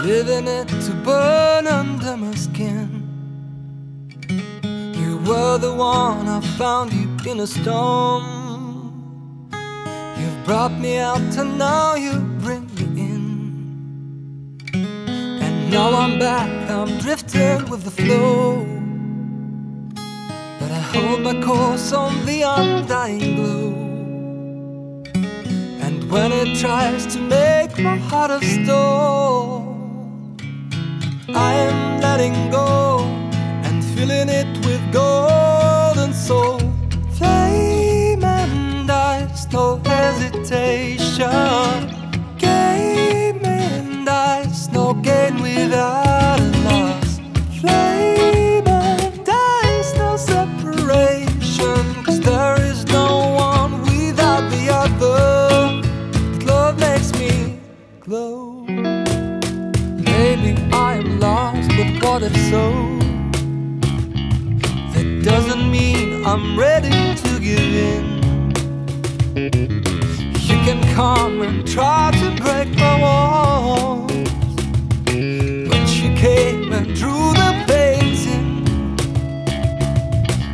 Living 0.03 0.49
it 0.49 0.67
to 0.67 0.91
burn 1.05 1.65
under 1.65 2.17
my 2.17 2.35
skin. 2.35 2.89
You 4.93 5.17
were 5.19 5.57
the 5.57 5.73
one 5.73 6.27
I 6.27 6.41
found 6.57 6.91
deep 6.91 7.25
in 7.25 7.39
a 7.39 7.47
storm. 7.47 8.25
You've 10.19 10.43
brought 10.43 10.73
me 10.77 10.97
out 10.97 11.37
and 11.37 11.57
now 11.57 11.95
you 11.95 12.19
bring 12.43 12.65
me 12.75 12.83
in. 13.11 14.59
And 14.73 15.71
now 15.71 15.95
I'm 15.95 16.19
back, 16.19 16.51
I'm 16.69 16.97
drifting 16.97 17.69
with 17.69 17.83
the 17.85 17.91
flow. 17.91 18.65
But 20.59 20.69
I 20.69 20.81
hold 20.93 21.21
my 21.21 21.41
course 21.41 21.93
on 21.93 22.25
the 22.25 22.41
undying 22.41 23.37
glow. 23.37 23.69
And 25.81 26.11
when 26.11 26.33
it 26.33 26.57
tries 26.57 27.07
to 27.13 27.19
make 27.21 27.79
my 27.79 27.95
heart 27.95 28.31
of 28.31 28.43
stone. 28.43 29.82
I 31.35 31.53
am 31.53 31.99
letting 32.01 32.51
go 32.51 32.99
and 33.63 33.83
filling 33.83 34.29
it 34.29 34.65
with 34.65 34.81
golden 34.93 36.13
soul. 36.13 36.59
Flame 37.17 38.23
and 38.23 38.89
ice, 38.89 39.51
no 39.51 39.77
hesitation. 39.85 41.29
Game 42.37 43.43
and 43.45 44.07
ice, 44.07 44.69
no 44.71 44.93
gain 44.93 45.41
without 45.41 46.12
what 62.03 62.21
if 62.21 62.35
so? 62.51 62.65
That 64.93 65.21
doesn't 65.23 65.71
mean 65.71 66.25
I'm 66.25 66.59
ready 66.59 67.15
to 67.23 67.39
give 67.39 67.73
in. 67.91 68.05
You 70.49 70.57
can 70.67 70.81
come 70.93 71.41
and 71.41 71.65
try 71.65 72.11
to 72.21 72.27
break 72.43 72.69
my 72.75 72.95
walls. 73.01 74.11
But 75.69 75.85
she 75.87 76.13
came 76.15 76.73
and 76.73 76.93
drew 76.93 77.27
the 77.41 77.51
painting. 77.67 78.67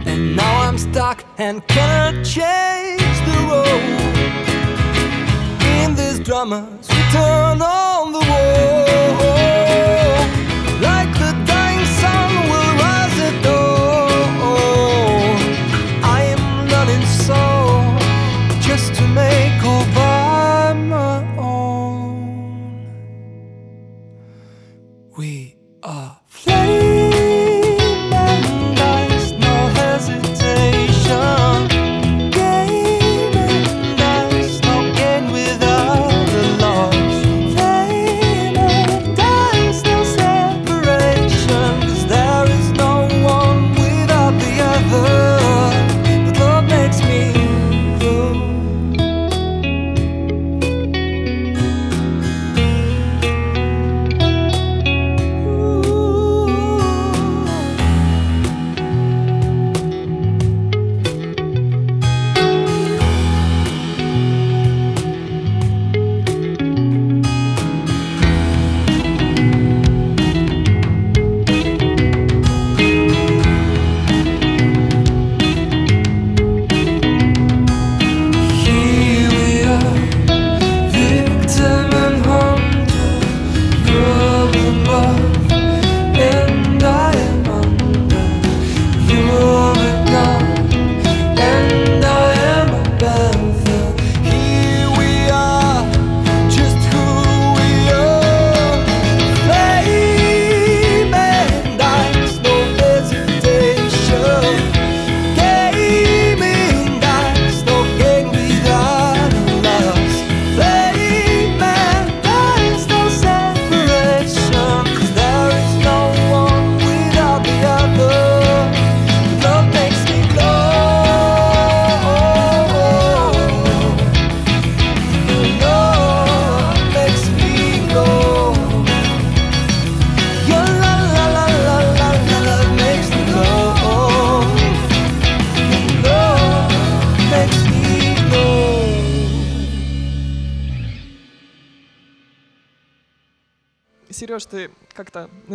And 0.06 0.36
now 0.36 0.62
I'm 0.62 0.78
stuck 0.78 1.26
and 1.38 1.66
cannot 1.68 2.24
change 2.24 3.18
the 3.30 3.38
road. 3.50 4.10
In 5.82 5.96
these 5.96 6.20
dramas, 6.20 6.88
we 6.90 7.02
turn 7.12 7.62
on 7.62 8.12
the 8.12 8.20
wall. 8.20 8.89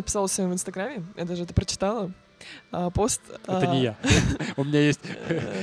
Как-то 0.05 0.19
написал 0.19 0.25
у 0.25 0.29
себя 0.29 0.47
в 0.49 0.53
Инстаграме, 0.53 1.05
я 1.17 1.25
даже 1.25 1.45
это 1.45 1.55
прочитала, 1.55 2.13
а, 2.73 2.91
пост. 2.91 3.21
Это 3.45 3.59
а, 3.59 3.67
не 3.67 3.83
я. 3.83 3.97
У 4.57 4.65
меня 4.65 4.81
есть 4.81 5.01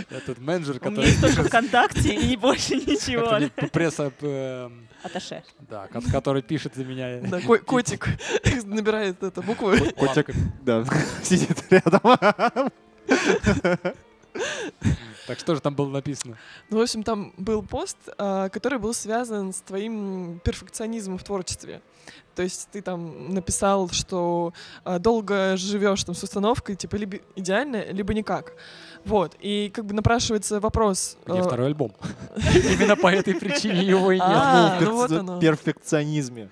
я 0.10 0.20
тут 0.26 0.40
менеджер, 0.40 0.78
У 0.82 0.90
меня 0.90 0.90
который... 0.90 1.06
есть 1.06 1.22
только 1.22 1.44
ВКонтакте 1.44 2.16
и 2.16 2.36
больше 2.38 2.76
ничего. 2.88 3.50
Пресса, 3.70 4.12
эм, 4.22 4.88
Аташе. 5.04 5.44
да, 5.70 5.88
ко- 5.88 6.02
который 6.12 6.42
пишет 6.42 6.76
за 6.76 6.84
меня. 6.84 7.22
Да, 7.22 7.40
ко- 7.40 7.60
котик 7.60 8.08
набирает 8.66 9.22
это 9.22 9.42
буквы. 9.42 9.92
Котик, 9.92 10.32
да, 10.64 10.84
сидит 11.24 11.64
рядом. 11.70 12.02
Так 15.32 15.40
что 15.40 15.56
же 15.56 15.62
там 15.62 15.76
было 15.76 15.88
написано? 15.88 16.38
Ну, 16.70 16.80
в 16.80 16.82
общем, 16.82 17.04
там 17.04 17.34
был 17.38 17.64
пост, 17.64 17.96
а, 18.18 18.50
который 18.50 18.80
был 18.80 18.94
связан 18.94 19.54
с 19.54 19.62
твоим 19.62 20.42
перфекционизмом 20.44 21.18
в 21.18 21.24
творчестве. 21.24 21.82
То 22.36 22.44
есть 22.44 22.68
ты 22.74 22.82
там 22.82 23.34
написал, 23.34 23.88
что 23.92 24.54
а, 24.84 25.00
долго 25.00 25.56
живешь 25.56 26.04
там 26.04 26.16
с 26.16 26.24
установкой, 26.24 26.76
типа 26.76 26.98
либо 26.98 27.20
идеально, 27.38 27.92
либо 27.92 28.14
никак. 28.14 28.56
Вот. 29.06 29.38
И 29.40 29.72
как 29.74 29.86
бы 29.86 29.94
напрашивается 29.94 30.60
вопрос. 30.60 31.16
Где 31.26 31.40
э, 31.40 31.44
второй 31.44 31.68
альбом? 31.68 31.94
Именно 32.36 32.98
по 32.98 33.08
этой 33.08 33.34
причине 33.34 33.84
его 33.84 34.12
и 34.12 34.16
нет. 34.16 34.28
А, 34.28 35.08
оно. 35.10 35.40
перфекционизме. 35.40 36.50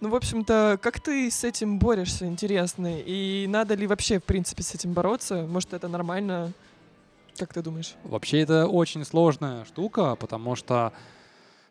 Ну, 0.00 0.08
в 0.08 0.16
общем-то, 0.16 0.80
как 0.82 0.98
ты 0.98 1.30
с 1.30 1.44
этим 1.44 1.78
борешься, 1.78 2.26
интересно? 2.26 2.98
И 2.98 3.46
надо 3.48 3.74
ли 3.74 3.86
вообще, 3.86 4.18
в 4.18 4.24
принципе, 4.24 4.64
с 4.64 4.74
этим 4.74 4.92
бороться? 4.92 5.46
Может, 5.48 5.72
это 5.72 5.86
нормально? 5.86 6.52
Как 7.38 7.52
ты 7.52 7.62
думаешь? 7.62 7.94
Вообще 8.04 8.40
это 8.40 8.66
очень 8.66 9.04
сложная 9.04 9.64
штука, 9.64 10.16
потому 10.16 10.56
что, 10.56 10.92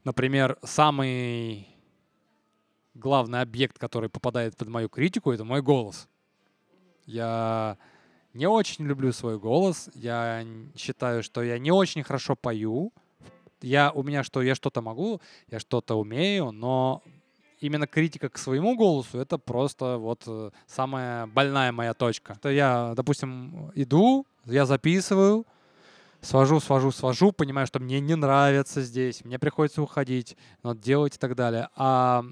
например, 0.03 0.57
самый 0.63 1.67
главный 2.93 3.41
объект, 3.41 3.77
который 3.77 4.09
попадает 4.09 4.55
под 4.55 4.69
мою 4.69 4.89
критику, 4.89 5.31
это 5.31 5.43
мой 5.43 5.61
голос. 5.61 6.07
Я 7.05 7.77
не 8.33 8.47
очень 8.47 8.85
люблю 8.85 9.11
свой 9.13 9.39
голос. 9.39 9.89
Я 9.95 10.45
считаю, 10.75 11.23
что 11.23 11.41
я 11.41 11.57
не 11.57 11.71
очень 11.71 12.03
хорошо 12.03 12.35
пою. 12.35 12.91
Я, 13.61 13.91
у 13.91 14.03
меня 14.03 14.23
что, 14.23 14.41
я 14.41 14.53
что-то 14.55 14.81
могу, 14.81 15.21
я 15.49 15.59
что-то 15.59 15.95
умею, 15.95 16.51
но 16.51 17.01
именно 17.59 17.87
критика 17.87 18.29
к 18.29 18.37
своему 18.37 18.75
голосу 18.75 19.17
это 19.17 19.37
просто 19.37 19.97
вот 19.97 20.23
э, 20.27 20.51
самая 20.67 21.25
больная 21.27 21.71
моя 21.71 21.93
точка. 21.93 22.37
То 22.41 22.49
я, 22.49 22.93
допустим, 22.95 23.71
иду, 23.73 24.27
я 24.45 24.65
записываю, 24.65 25.45
свожу, 26.25 26.59
свожу, 26.59 26.91
свожу, 26.91 27.31
понимаю, 27.31 27.67
что 27.67 27.79
мне 27.79 27.99
не 27.99 28.15
нравится 28.15 28.81
здесь, 28.81 29.23
мне 29.23 29.39
приходится 29.39 29.81
уходить, 29.81 30.35
надо 30.63 30.81
делать 30.81 31.15
и 31.15 31.17
так 31.19 31.35
далее. 31.35 31.69
А 31.75 32.25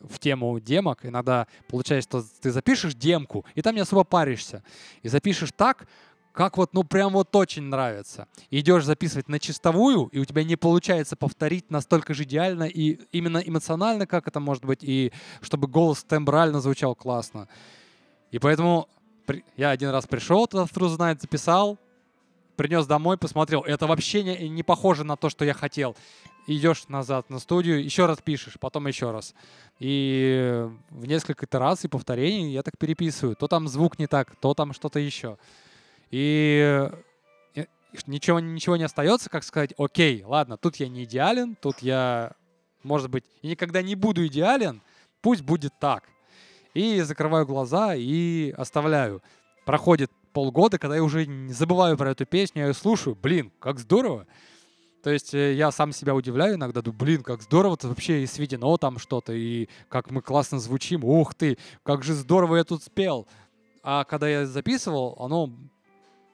в 0.00 0.18
тему 0.18 0.58
демок 0.60 1.04
иногда 1.04 1.46
получается, 1.68 2.08
что 2.08 2.40
ты 2.40 2.50
запишешь 2.50 2.94
демку, 2.94 3.44
и 3.54 3.62
там 3.62 3.74
не 3.74 3.80
особо 3.80 4.04
паришься. 4.04 4.62
И 5.02 5.08
запишешь 5.08 5.50
так, 5.56 5.86
как 6.32 6.56
вот, 6.56 6.72
ну 6.74 6.84
прям 6.84 7.12
вот 7.12 7.34
очень 7.34 7.64
нравится. 7.64 8.28
Идешь 8.50 8.84
записывать 8.84 9.28
на 9.28 9.38
чистовую, 9.38 10.06
и 10.06 10.18
у 10.18 10.24
тебя 10.24 10.44
не 10.44 10.56
получается 10.56 11.16
повторить 11.16 11.70
настолько 11.70 12.14
же 12.14 12.22
идеально 12.22 12.64
и 12.64 13.00
именно 13.12 13.38
эмоционально, 13.38 14.06
как 14.06 14.28
это 14.28 14.38
может 14.38 14.64
быть, 14.64 14.82
и 14.82 15.12
чтобы 15.40 15.66
голос 15.66 16.04
тембрально 16.04 16.60
звучал 16.60 16.94
классно. 16.94 17.48
И 18.30 18.38
поэтому 18.38 18.88
я 19.56 19.70
один 19.70 19.90
раз 19.90 20.06
пришел 20.06 20.46
туда 20.46 20.66
в 20.66 20.72
True 20.72 20.96
Night, 20.96 21.20
записал, 21.20 21.78
принес 22.60 22.86
домой, 22.86 23.16
посмотрел. 23.16 23.62
Это 23.62 23.86
вообще 23.86 24.22
не, 24.22 24.50
не 24.50 24.62
похоже 24.62 25.02
на 25.02 25.16
то, 25.16 25.30
что 25.30 25.46
я 25.46 25.54
хотел. 25.54 25.96
Идешь 26.46 26.88
назад 26.88 27.30
на 27.30 27.38
студию, 27.38 27.82
еще 27.82 28.04
раз 28.04 28.18
пишешь, 28.22 28.58
потом 28.60 28.86
еще 28.86 29.12
раз. 29.12 29.34
И 29.78 30.68
в 30.90 31.06
несколько 31.06 31.46
итераций, 31.46 31.88
повторений 31.88 32.52
я 32.52 32.62
так 32.62 32.76
переписываю. 32.76 33.34
То 33.34 33.48
там 33.48 33.66
звук 33.66 33.98
не 33.98 34.06
так, 34.06 34.36
то 34.36 34.52
там 34.52 34.74
что-то 34.74 34.98
еще. 34.98 35.38
И 36.10 36.90
э, 37.54 37.64
ничего, 38.06 38.40
ничего 38.40 38.76
не 38.76 38.84
остается, 38.84 39.30
как 39.30 39.42
сказать, 39.42 39.72
окей, 39.78 40.22
ладно, 40.22 40.58
тут 40.58 40.76
я 40.76 40.88
не 40.88 41.04
идеален, 41.04 41.56
тут 41.56 41.78
я, 41.78 42.32
может 42.82 43.08
быть, 43.08 43.24
и 43.40 43.48
никогда 43.48 43.80
не 43.80 43.94
буду 43.94 44.26
идеален, 44.26 44.82
пусть 45.22 45.40
будет 45.40 45.72
так. 45.80 46.04
И 46.74 47.00
закрываю 47.00 47.46
глаза 47.46 47.94
и 47.94 48.50
оставляю. 48.50 49.22
Проходит 49.64 50.10
полгода, 50.32 50.78
когда 50.78 50.96
я 50.96 51.02
уже 51.02 51.26
забываю 51.48 51.96
про 51.96 52.10
эту 52.10 52.26
песню, 52.26 52.62
я 52.62 52.68
ее 52.68 52.74
слушаю, 52.74 53.16
блин, 53.20 53.52
как 53.58 53.78
здорово. 53.78 54.26
То 55.02 55.10
есть 55.10 55.34
э, 55.34 55.54
я 55.54 55.70
сам 55.70 55.92
себя 55.92 56.14
удивляю 56.14 56.56
иногда, 56.56 56.82
думаю, 56.82 56.98
блин, 56.98 57.22
как 57.22 57.42
здорово-то 57.42 57.88
вообще 57.88 58.22
и 58.22 58.26
сведено 58.26 58.76
там 58.76 58.98
что-то, 58.98 59.32
и 59.32 59.68
как 59.88 60.10
мы 60.10 60.20
классно 60.20 60.58
звучим, 60.58 61.04
ух 61.04 61.34
ты, 61.34 61.58
как 61.82 62.02
же 62.02 62.14
здорово 62.14 62.56
я 62.56 62.64
тут 62.64 62.82
спел. 62.82 63.26
А 63.82 64.04
когда 64.04 64.28
я 64.28 64.46
записывал, 64.46 65.16
оно, 65.18 65.50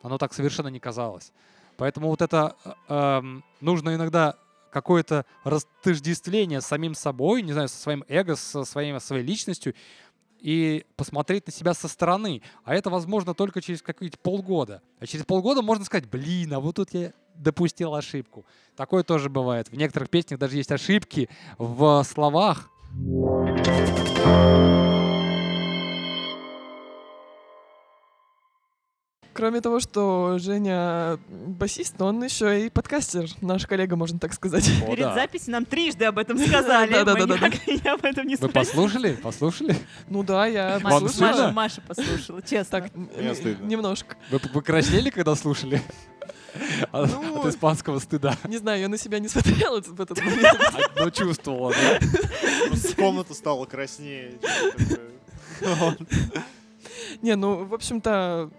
оно 0.03 0.18
так 0.18 0.34
совершенно 0.34 0.68
не 0.68 0.80
казалось. 0.80 1.32
Поэтому 1.76 2.09
вот 2.09 2.22
это 2.22 2.57
э, 2.64 2.72
эм, 2.88 3.44
нужно 3.61 3.94
иногда 3.94 4.36
какое-то 4.72 5.24
растождествление 5.44 6.61
с 6.61 6.66
самим 6.66 6.94
собой, 6.94 7.42
не 7.42 7.53
знаю, 7.53 7.68
со 7.68 7.76
своим 7.76 8.05
эго, 8.09 8.36
со 8.36 8.64
своей, 8.64 8.99
своей 9.01 9.24
личностью, 9.24 9.74
и 10.41 10.84
посмотреть 10.97 11.47
на 11.47 11.53
себя 11.53 11.74
со 11.74 11.89
стороны. 11.89 12.43
А 12.64 12.74
это 12.74 12.91
возможно 12.91 13.34
только 13.34 13.61
через 13.61 13.82
какие-то 13.82 14.18
полгода. 14.18 14.82
А 14.99 15.07
через 15.07 15.24
полгода 15.24 15.62
можно 15.62 15.84
сказать, 15.84 16.09
блин, 16.09 16.53
а 16.55 16.61
вот 16.61 16.76
тут 16.76 16.95
я 16.95 17.12
допустил 17.34 17.95
ошибку. 17.95 18.45
Такое 18.76 19.03
тоже 19.03 19.28
бывает. 19.28 19.68
В 19.68 19.76
некоторых 19.76 20.11
песнях 20.11 20.39
даже 20.41 20.57
есть 20.57 20.72
ошибки 20.72 21.28
в 21.59 22.03
словах. 22.05 22.70
Кроме 29.37 29.61
того, 29.61 29.80
что 29.80 30.39
Женя 30.39 31.18
басист, 31.28 31.97
но 31.99 32.07
он 32.07 32.24
еще 32.24 32.66
и 32.66 32.70
подкастер, 32.70 33.28
наш 33.43 33.66
коллега, 33.66 33.95
можно 33.95 34.18
так 34.18 34.32
сказать. 34.32 34.66
О, 34.82 34.87
Перед 34.91 35.05
да. 35.05 35.14
записью 35.14 35.53
нам 35.53 35.66
трижды 35.66 36.07
об 36.07 36.18
этом 36.18 36.39
сказали. 36.39 36.91
Мы 36.93 37.05
Да-да-да-да-да. 37.05 37.49
никак 37.49 37.66
не 37.66 37.91
об 37.91 38.05
этом 38.05 38.26
не 38.26 38.37
Вы 38.37 38.49
послушали? 38.49 39.12
Послушали? 39.12 39.76
Ну 40.09 40.22
да, 40.22 40.47
я 40.47 40.80
послушала. 40.82 41.51
Маша, 41.51 41.82
послушала, 41.82 42.41
честно. 42.41 42.80
Так, 42.80 42.95
немножко. 42.95 44.16
Вы, 44.30 44.41
вы 44.55 44.62
краснели, 44.62 45.11
когда 45.11 45.34
слушали? 45.34 45.82
От, 46.91 47.12
Ну, 47.12 47.41
от 47.43 47.47
испанского 47.49 47.99
стыда. 47.99 48.34
Не 48.49 48.57
знаю, 48.57 48.80
я 48.80 48.89
на 48.89 48.97
себя 48.97 49.18
не 49.18 49.28
смотрела 49.28 49.82
в 49.82 50.01
этот 50.01 50.18
момент. 50.24 50.59
А, 50.97 51.05
Ну, 51.05 51.11
чувствовала, 51.11 51.72
да? 51.72 52.01
Просто 52.68 52.97
комната 52.97 53.34
стала 53.34 53.66
краснее. 53.66 54.32
Не, 57.22 57.37
ну, 57.37 57.64
в 57.64 57.74
общем-то, 57.74 58.51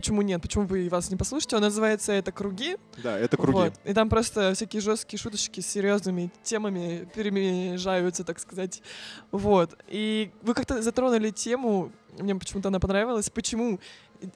почему 0.00 0.22
нет? 0.22 0.40
Почему 0.40 0.64
вы 0.64 0.88
вас 0.88 1.10
не 1.10 1.16
послушаете? 1.16 1.56
Он 1.56 1.62
называется 1.62 2.12
«Это 2.12 2.32
круги». 2.32 2.76
Да, 3.02 3.18
это 3.18 3.36
круги. 3.36 3.52
Вот. 3.52 3.74
И 3.84 3.92
там 3.92 4.08
просто 4.08 4.54
всякие 4.54 4.80
жесткие 4.80 5.20
шуточки 5.20 5.60
с 5.60 5.66
серьезными 5.66 6.30
темами 6.42 7.06
перемежаются, 7.14 8.24
так 8.24 8.38
сказать. 8.38 8.82
Вот. 9.30 9.76
И 9.88 10.30
вы 10.42 10.54
как-то 10.54 10.80
затронули 10.80 11.30
тему, 11.30 11.92
мне 12.18 12.34
почему-то 12.34 12.68
она 12.68 12.80
понравилась, 12.80 13.28
почему 13.28 13.78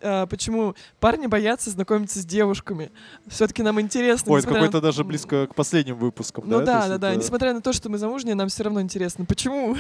а, 0.03 0.27
почему 0.27 0.75
парни 1.01 1.27
боятся 1.27 1.71
знакомиться 1.71 2.19
с 2.21 2.25
девушками. 2.27 2.91
Все-таки 3.27 3.63
нам 3.63 3.81
интересно. 3.81 4.33
Ой, 4.33 4.39
это 4.41 4.49
несмотря 4.49 4.61
на- 4.63 4.67
какой-то 4.69 4.87
даже 4.87 5.05
близко 5.05 5.47
к 5.47 5.55
последним 5.55 5.97
выпускам, 5.97 6.45
Ну 6.47 6.59
да? 6.61 6.65
да, 6.65 6.89
да, 6.89 6.99
да. 6.99 7.09
это- 7.13 7.19
Несмотря 7.19 7.53
на 7.55 7.61
то, 7.63 7.73
что 7.73 7.89
мы 7.89 7.99
замужние, 7.99 8.35
нам 8.35 8.49
все 8.49 8.65
равно 8.65 8.81
интересно. 8.81 9.25
Почему? 9.25 9.77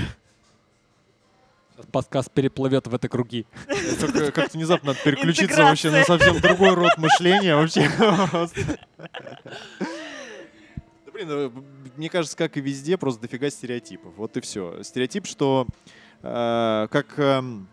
Подкаст 1.90 2.30
переплывет 2.30 2.86
в 2.86 2.94
это 2.94 3.08
круги. 3.08 3.46
Как-то 4.32 4.56
внезапно 4.56 4.88
надо 4.92 5.00
переключиться 5.04 5.62
вообще 5.64 5.90
на 5.90 6.04
совсем 6.04 6.40
другой 6.40 6.74
род 6.74 6.96
мышления 6.98 7.56
вообще. 7.56 7.90
Да 11.06 11.12
блин, 11.12 11.28
б- 11.50 11.62
мне 11.96 12.08
кажется, 12.08 12.36
как 12.36 12.56
и 12.56 12.60
везде, 12.60 12.96
просто 12.96 13.22
дофига 13.22 13.50
стереотипов. 13.50 14.12
Вот 14.16 14.36
и 14.36 14.40
все. 14.40 14.82
Стереотип, 14.82 15.26
что 15.26 15.66
э, 16.22 16.88
как 16.90 17.18
эм, 17.18 17.68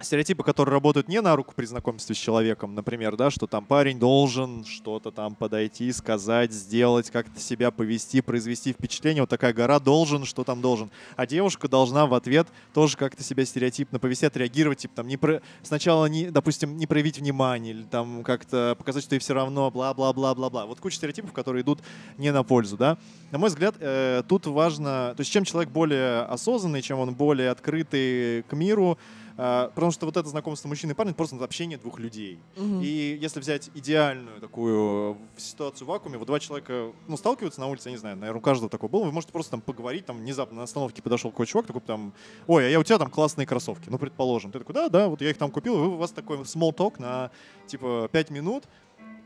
стереотипы, 0.00 0.42
которые 0.42 0.72
работают 0.72 1.08
не 1.08 1.20
на 1.20 1.36
руку 1.36 1.52
при 1.54 1.66
знакомстве 1.66 2.14
с 2.14 2.18
человеком, 2.18 2.74
например, 2.74 3.16
да, 3.16 3.30
что 3.30 3.46
там 3.46 3.64
парень 3.64 3.98
должен 3.98 4.64
что-то 4.64 5.10
там 5.10 5.34
подойти, 5.34 5.92
сказать, 5.92 6.52
сделать, 6.52 7.10
как-то 7.10 7.38
себя 7.40 7.70
повести, 7.70 8.20
произвести 8.20 8.72
впечатление. 8.72 9.22
Вот 9.22 9.30
такая 9.30 9.52
гора 9.52 9.78
должен, 9.78 10.24
что 10.24 10.44
там 10.44 10.60
должен. 10.60 10.90
А 11.16 11.26
девушка 11.26 11.68
должна 11.68 12.06
в 12.06 12.14
ответ 12.14 12.48
тоже 12.72 12.96
как-то 12.96 13.22
себя 13.22 13.44
стереотипно 13.44 13.98
повести, 13.98 14.24
отреагировать, 14.24 14.78
типа 14.78 14.96
там 14.96 15.06
не 15.06 15.16
про... 15.16 15.42
сначала, 15.62 16.06
не, 16.06 16.30
допустим, 16.30 16.76
не 16.76 16.86
проявить 16.86 17.18
внимание 17.18 17.74
или 17.74 17.82
там 17.82 18.24
как-то 18.24 18.74
показать, 18.78 19.04
что 19.04 19.14
ей 19.14 19.20
все 19.20 19.34
равно, 19.34 19.70
бла-бла-бла-бла-бла. 19.70 20.66
Вот 20.66 20.80
куча 20.80 20.96
стереотипов, 20.96 21.32
которые 21.32 21.62
идут 21.62 21.80
не 22.16 22.32
на 22.32 22.42
пользу, 22.42 22.76
да. 22.76 22.96
На 23.30 23.38
мой 23.38 23.50
взгляд, 23.50 23.76
э, 23.78 24.22
тут 24.26 24.46
важно, 24.46 25.14
то 25.16 25.20
есть 25.20 25.30
чем 25.30 25.44
человек 25.44 25.70
более 25.70 26.22
осознанный, 26.22 26.82
чем 26.82 26.98
он 26.98 27.14
более 27.14 27.50
открытый 27.50 28.42
к 28.44 28.52
миру, 28.54 28.98
потому 29.40 29.90
что 29.90 30.06
вот 30.06 30.16
это 30.16 30.28
знакомство 30.28 30.68
мужчины 30.68 30.92
и 30.92 30.94
парня 30.94 31.10
это 31.10 31.16
просто 31.16 31.42
общение 31.42 31.78
двух 31.78 31.98
людей. 31.98 32.40
Мгм. 32.56 32.80
И 32.82 33.18
если 33.20 33.40
взять 33.40 33.70
идеальную 33.74 34.40
такую 34.40 35.14
э, 35.14 35.40
ситуацию 35.40 35.86
в 35.86 35.90
вакууме, 35.90 36.18
вот 36.18 36.26
два 36.26 36.38
человека, 36.38 36.92
ну, 37.08 37.16
сталкиваются 37.16 37.60
на 37.60 37.68
улице, 37.68 37.88
я 37.88 37.92
не 37.92 37.98
знаю, 37.98 38.16
наверное, 38.16 38.38
у 38.38 38.42
каждого 38.42 38.68
такое 38.68 38.90
было, 38.90 39.04
вы 39.04 39.12
можете 39.12 39.32
просто 39.32 39.52
там 39.52 39.62
поговорить, 39.62 40.04
там, 40.04 40.18
внезапно 40.18 40.58
на 40.58 40.64
остановке 40.64 41.00
подошел 41.00 41.30
какой-то 41.30 41.52
чувак, 41.52 41.66
такой 41.66 41.80
там, 41.80 42.12
ой, 42.46 42.66
а 42.66 42.68
я 42.68 42.78
у 42.78 42.84
тебя 42.84 42.98
там 42.98 43.10
классные 43.10 43.46
кроссовки, 43.46 43.88
ну, 43.88 43.98
предположим. 43.98 44.52
Ты 44.52 44.58
такой, 44.58 44.74
да, 44.74 44.88
да, 44.88 45.08
вот 45.08 45.22
я 45.22 45.30
их 45.30 45.38
там 45.38 45.50
купил, 45.50 45.74
и 45.76 45.86
у 45.86 45.96
вас 45.96 46.10
такой 46.10 46.38
small 46.38 46.74
talk 46.74 46.94
на, 46.98 47.30
типа, 47.66 48.10
5 48.12 48.30
минут, 48.30 48.64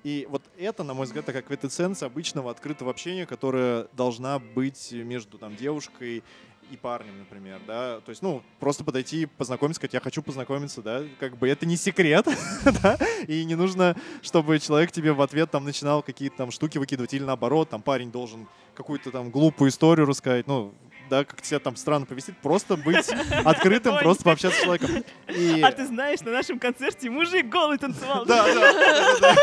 и 0.05 0.29
вот 0.31 0.43
это, 0.59 0.85
на 0.85 0.93
мой 0.93 1.07
взгляд, 1.07 1.25
такая 1.25 1.41
квитэссенция 1.41 2.07
обычного 2.07 2.51
открытого 2.51 2.91
общения, 2.91 3.25
которая 3.25 3.89
должна 3.95 4.39
быть 4.39 4.93
между 4.93 5.39
там 5.39 5.57
девушкой 5.57 6.23
и 6.71 6.77
парнем, 6.77 7.19
например, 7.19 7.61
да, 7.67 8.01
то 8.01 8.11
есть, 8.11 8.23
ну, 8.23 8.43
просто 8.61 8.85
подойти, 8.85 9.27
познакомиться, 9.27 9.79
сказать, 9.79 9.95
я 9.95 10.01
хочу 10.01 10.23
познакомиться, 10.23 10.83
да, 10.83 11.03
как 11.21 11.37
бы 11.37 11.49
это 11.49 11.67
не 11.67 11.77
секрет, 11.77 12.27
да, 12.83 12.99
и 13.27 13.45
не 13.45 13.55
нужно, 13.55 13.97
чтобы 14.23 14.59
человек 14.59 14.93
тебе 14.93 15.13
в 15.13 15.23
ответ 15.23 15.51
там 15.51 15.65
начинал 15.65 16.03
какие-то 16.03 16.37
там 16.37 16.51
штуки 16.51 16.79
выкидывать, 16.79 17.15
или 17.15 17.23
наоборот, 17.23 17.71
там 17.71 17.83
парень 17.83 18.11
должен 18.11 18.47
какую-то 18.75 19.11
там 19.11 19.31
глупую 19.31 19.71
историю 19.71 20.07
рассказать, 20.07 20.47
ну, 20.47 20.75
да, 21.11 21.25
как 21.25 21.45
себя 21.45 21.59
там 21.59 21.77
странно 21.77 22.07
повести, 22.07 22.35
просто 22.43 22.77
быть 22.77 23.11
открытым, 23.45 23.99
просто 23.99 24.25
пообщаться 24.25 24.59
с 24.59 24.63
человеком. 24.63 25.05
И... 25.29 25.61
А 25.63 25.71
ты 25.71 25.87
знаешь, 25.87 26.21
на 26.21 26.33
нашем 26.33 26.59
концерте 26.59 27.11
мужик 27.11 27.47
голый 27.47 27.79
танцевал. 27.79 28.25
Да, 28.25 28.47
да, 28.47 29.19
да. 29.21 29.37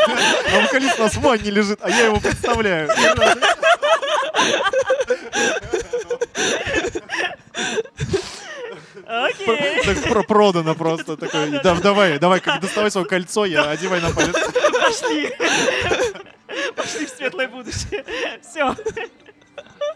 А 0.54 0.62
вокалист 0.62 0.98
в 0.98 1.20
ванне 1.20 1.50
лежит, 1.50 1.78
а 1.82 1.90
я 1.90 2.06
его 2.06 2.20
представляю. 2.20 2.88
Окей. 9.06 9.82
Так 9.84 10.02
про- 10.12 10.22
продано 10.22 10.74
просто. 10.74 11.16
Такой, 11.16 11.50
да, 11.62 11.74
давай, 11.80 12.18
давай, 12.18 12.40
как 12.40 12.60
доставай 12.60 12.90
свое 12.90 13.06
кольцо, 13.06 13.44
я 13.44 13.68
одевай 13.70 14.00
на 14.00 14.10
палец. 14.10 14.34
Пошли. 14.34 15.30
Пошли 16.76 17.06
в 17.06 17.10
светлое 17.10 17.48
будущее. 17.48 18.04
Все. 18.42 18.74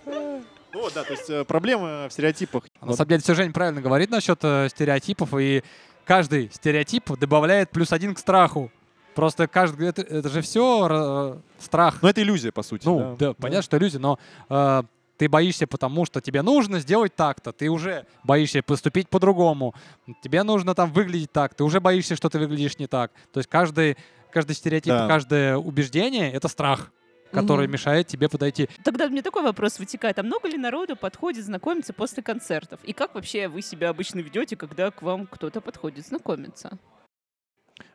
Ну 0.05 0.83
вот, 0.83 0.93
да, 0.95 1.05
то 1.05 1.13
есть 1.13 1.31
э, 1.31 1.45
проблема 1.45 2.07
в 2.09 2.13
стереотипах. 2.13 2.65
На 2.83 2.93
самом 2.93 3.09
деле, 3.09 3.23
все 3.23 3.35
Жень 3.35 3.53
правильно 3.53 3.81
говорит 3.81 4.11
насчет 4.11 4.39
э, 4.43 4.69
стереотипов, 4.69 5.31
и 5.39 5.63
каждый 6.05 6.51
стереотип 6.53 7.17
добавляет 7.19 7.71
плюс 7.71 7.93
один 7.93 8.15
к 8.15 8.19
страху. 8.19 8.71
Просто 9.15 9.47
каждый, 9.49 9.89
это, 9.89 10.03
это 10.03 10.29
же 10.29 10.43
все 10.43 11.39
страх. 11.59 12.03
Но 12.03 12.11
это 12.11 12.21
иллюзия, 12.21 12.53
по 12.53 12.63
сути. 12.63 12.85
Ну, 12.85 13.17
да, 13.19 13.33
понятно, 13.33 13.63
что 13.63 13.79
иллюзия, 13.79 13.99
но 13.99 14.19
э, 14.51 14.83
ты 15.19 15.29
боишься, 15.29 15.67
потому 15.67 16.05
что 16.05 16.21
тебе 16.21 16.43
нужно 16.43 16.79
сделать 16.81 17.15
так-то, 17.15 17.53
ты 17.53 17.69
уже 17.69 18.07
боишься 18.25 18.63
поступить 18.63 19.09
по-другому, 19.09 19.75
тебе 20.23 20.43
нужно 20.43 20.75
там 20.75 20.93
выглядеть 20.93 21.33
так, 21.33 21.55
ты 21.55 21.65
уже 21.65 21.81
боишься, 21.81 22.17
что 22.17 22.29
ты 22.29 22.39
выглядишь 22.39 22.79
не 22.79 22.87
так. 22.87 23.13
То 23.33 23.41
есть 23.41 23.49
каждый, 23.49 23.97
каждый 24.31 24.55
стереотип, 24.55 24.93
Да. 24.93 25.09
каждое 25.09 25.57
убеждение— 25.57 26.31
это 26.33 26.49
страх, 26.49 26.91
который 27.33 27.67
Мгм. 27.67 27.73
мешает 27.73 28.07
тебе 28.07 28.29
подойти. 28.29 28.69
Тогда 28.85 29.09
мне 29.09 29.23
такой 29.23 29.43
вопрос 29.43 29.79
вытекает. 29.79 30.19
А 30.19 30.23
много 30.23 30.49
ли 30.49 30.57
народу 30.59 30.97
подходит 30.97 31.45
знакомиться 31.45 31.93
после 31.93 32.23
концертов? 32.23 32.81
И 32.85 32.93
как 32.93 33.15
вообще 33.15 33.49
вы 33.49 33.63
себя 33.63 33.89
обычно 33.91 34.21
ведете, 34.21 34.57
когда 34.57 34.91
к 34.91 35.03
вам 35.03 35.27
кто-то 35.27 35.61
подходит 35.61 36.07
знакомиться? 36.07 36.79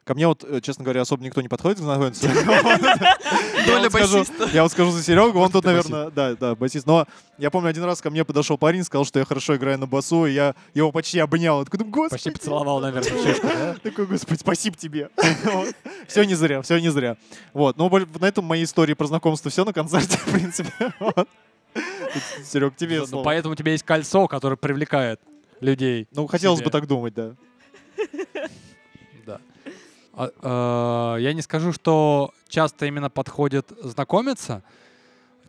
Ко 0.03 0.15
мне 0.15 0.25
вот, 0.27 0.43
э, 0.43 0.61
честно 0.61 0.83
говоря, 0.83 1.01
особо 1.01 1.23
никто 1.23 1.41
не 1.43 1.47
подходит 1.47 1.77
знакомиться. 1.77 2.27
Я 3.67 3.79
вот 3.79 3.91
скажу- 3.91 4.25
Я 4.51 4.63
вот 4.63 4.71
скажу 4.71 4.89
за 4.91 5.03
Серегу, 5.03 5.39
он 5.39 5.51
тут, 5.51 5.63
наверное, 5.63 6.09
да, 6.09 6.35
да, 6.35 6.55
басист. 6.55 6.87
Но 6.87 7.05
я 7.37 7.51
помню, 7.51 7.69
один 7.69 7.83
раз 7.83 8.01
ко 8.01 8.09
мне 8.09 8.25
подошел 8.25 8.57
парень, 8.57 8.83
сказал, 8.83 9.05
что 9.05 9.19
я 9.19 9.25
хорошо 9.25 9.55
играю 9.57 9.77
на 9.77 9.85
басу, 9.85 10.25
и 10.25 10.31
я 10.33 10.55
его 10.73 10.91
почти 10.91 11.19
обнял. 11.19 11.63
Такой, 11.65 11.79
«Ну, 11.85 11.85
Почти 12.09 12.29
господи. 12.29 12.31
поцеловал, 12.31 12.79
наверное? 12.79 13.75
Такой, 13.83 14.07
господи, 14.07 14.39
спасибо 14.39 14.75
тебе. 14.75 15.09
Все 16.07 16.23
не 16.23 16.33
зря, 16.33 16.61
все 16.63 16.79
не 16.79 16.89
зря. 16.89 17.15
Вот, 17.53 17.77
ну, 17.77 17.89
на 18.19 18.25
этом 18.25 18.43
мои 18.43 18.63
истории 18.63 18.95
про 18.95 19.05
знакомство 19.05 19.51
все 19.51 19.63
на 19.65 19.71
концерте, 19.71 20.17
в 20.17 20.31
принципе. 20.31 20.71
Серег, 22.43 22.75
тебе 22.75 22.99
Ну, 23.01 23.05
слово. 23.07 23.23
Поэтому 23.23 23.53
у 23.53 23.55
тебя 23.55 23.71
есть 23.71 23.83
кольцо, 23.83 24.27
которое 24.27 24.55
привлекает 24.57 25.21
людей. 25.61 26.07
Ну, 26.11 26.27
хотелось 26.27 26.61
бы 26.61 26.69
так 26.71 26.87
думать. 26.87 27.13
Да. 27.13 27.35
А, 30.13 31.15
э, 31.17 31.21
я 31.21 31.33
не 31.33 31.41
скажу, 31.41 31.71
что 31.71 32.33
часто 32.47 32.85
именно 32.85 33.09
подходит 33.09 33.71
знакомиться. 33.81 34.63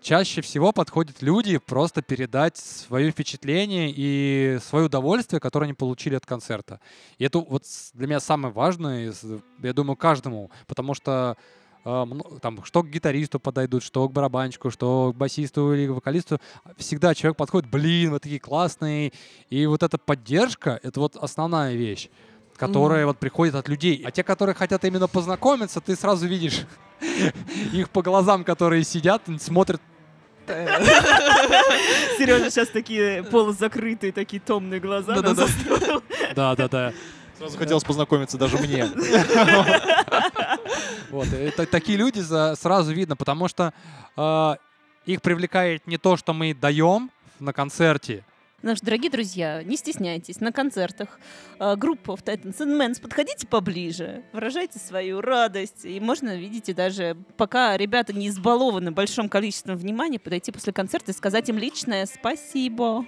Чаще 0.00 0.40
всего 0.40 0.72
подходят 0.72 1.22
люди 1.22 1.58
просто 1.58 2.02
передать 2.02 2.56
свое 2.56 3.12
впечатление 3.12 3.92
и 3.94 4.58
свое 4.60 4.86
удовольствие, 4.86 5.38
которое 5.40 5.66
они 5.66 5.74
получили 5.74 6.16
от 6.16 6.26
концерта. 6.26 6.80
И 7.18 7.24
это 7.24 7.38
вот 7.38 7.62
для 7.94 8.06
меня 8.08 8.20
самое 8.20 8.52
важное, 8.52 9.12
я 9.62 9.72
думаю, 9.72 9.96
каждому, 9.96 10.50
потому 10.66 10.94
что 10.94 11.36
э, 11.84 12.06
там, 12.40 12.64
что 12.64 12.82
к 12.82 12.88
гитаристу 12.88 13.38
подойдут, 13.38 13.84
что 13.84 14.08
к 14.08 14.12
барабанщику, 14.12 14.70
что 14.70 15.12
к 15.12 15.16
басисту 15.16 15.72
или 15.72 15.86
к 15.86 15.90
вокалисту, 15.90 16.40
всегда 16.76 17.14
человек 17.14 17.36
подходит, 17.36 17.70
блин, 17.70 18.10
вы 18.10 18.18
такие 18.18 18.40
классные, 18.40 19.12
и 19.50 19.66
вот 19.66 19.84
эта 19.84 19.98
поддержка, 19.98 20.80
это 20.82 20.98
вот 20.98 21.16
основная 21.16 21.74
вещь 21.74 22.10
которая 22.66 23.06
вот 23.06 23.18
приходит 23.18 23.56
от 23.56 23.68
людей. 23.68 24.02
А 24.06 24.12
те, 24.12 24.22
которые 24.22 24.54
хотят 24.54 24.84
именно 24.84 25.08
познакомиться, 25.08 25.80
ты 25.80 25.96
сразу 25.96 26.28
видишь 26.28 26.60
их 27.72 27.90
по 27.90 28.02
глазам, 28.02 28.44
которые 28.44 28.84
сидят, 28.84 29.28
и 29.28 29.36
смотрят. 29.38 29.80
Сережа 32.18 32.50
сейчас 32.50 32.68
такие 32.68 33.24
полузакрытые, 33.24 34.12
такие 34.12 34.40
томные 34.40 34.78
глаза. 34.80 35.20
Да, 36.36 36.54
да, 36.54 36.68
да. 36.68 36.92
Сразу 37.38 37.58
хотелось 37.58 37.82
познакомиться 37.84 38.38
даже 38.38 38.58
мне. 38.58 38.88
Вот. 41.10 41.28
та- 41.56 41.66
такие 41.66 41.98
люди 41.98 42.20
сразу 42.54 42.92
видно, 42.94 43.16
потому 43.16 43.46
что 43.46 43.74
э, 44.16 44.54
их 45.04 45.20
привлекает 45.20 45.86
не 45.86 45.98
то, 45.98 46.16
что 46.16 46.32
мы 46.32 46.54
даем 46.54 47.10
на 47.38 47.52
концерте, 47.52 48.24
Наши 48.62 48.80
дорогие 48.82 49.10
друзья, 49.10 49.62
не 49.64 49.76
стесняйтесь, 49.76 50.40
на 50.40 50.52
концертах 50.52 51.18
э, 51.58 51.74
группа 51.74 52.12
of 52.12 52.22
Titans 52.22 52.58
and 52.58 52.78
Men's, 52.78 53.02
подходите 53.02 53.44
поближе, 53.44 54.22
выражайте 54.32 54.78
свою 54.78 55.20
радость. 55.20 55.84
И 55.84 55.98
можно, 55.98 56.36
видите, 56.36 56.72
даже 56.72 57.16
пока 57.36 57.76
ребята 57.76 58.12
не 58.12 58.28
избалованы 58.28 58.92
большим 58.92 59.28
количеством 59.28 59.76
внимания, 59.76 60.20
подойти 60.20 60.52
после 60.52 60.72
концерта 60.72 61.10
и 61.10 61.14
сказать 61.14 61.48
им 61.48 61.58
личное 61.58 62.06
спасибо. 62.06 63.04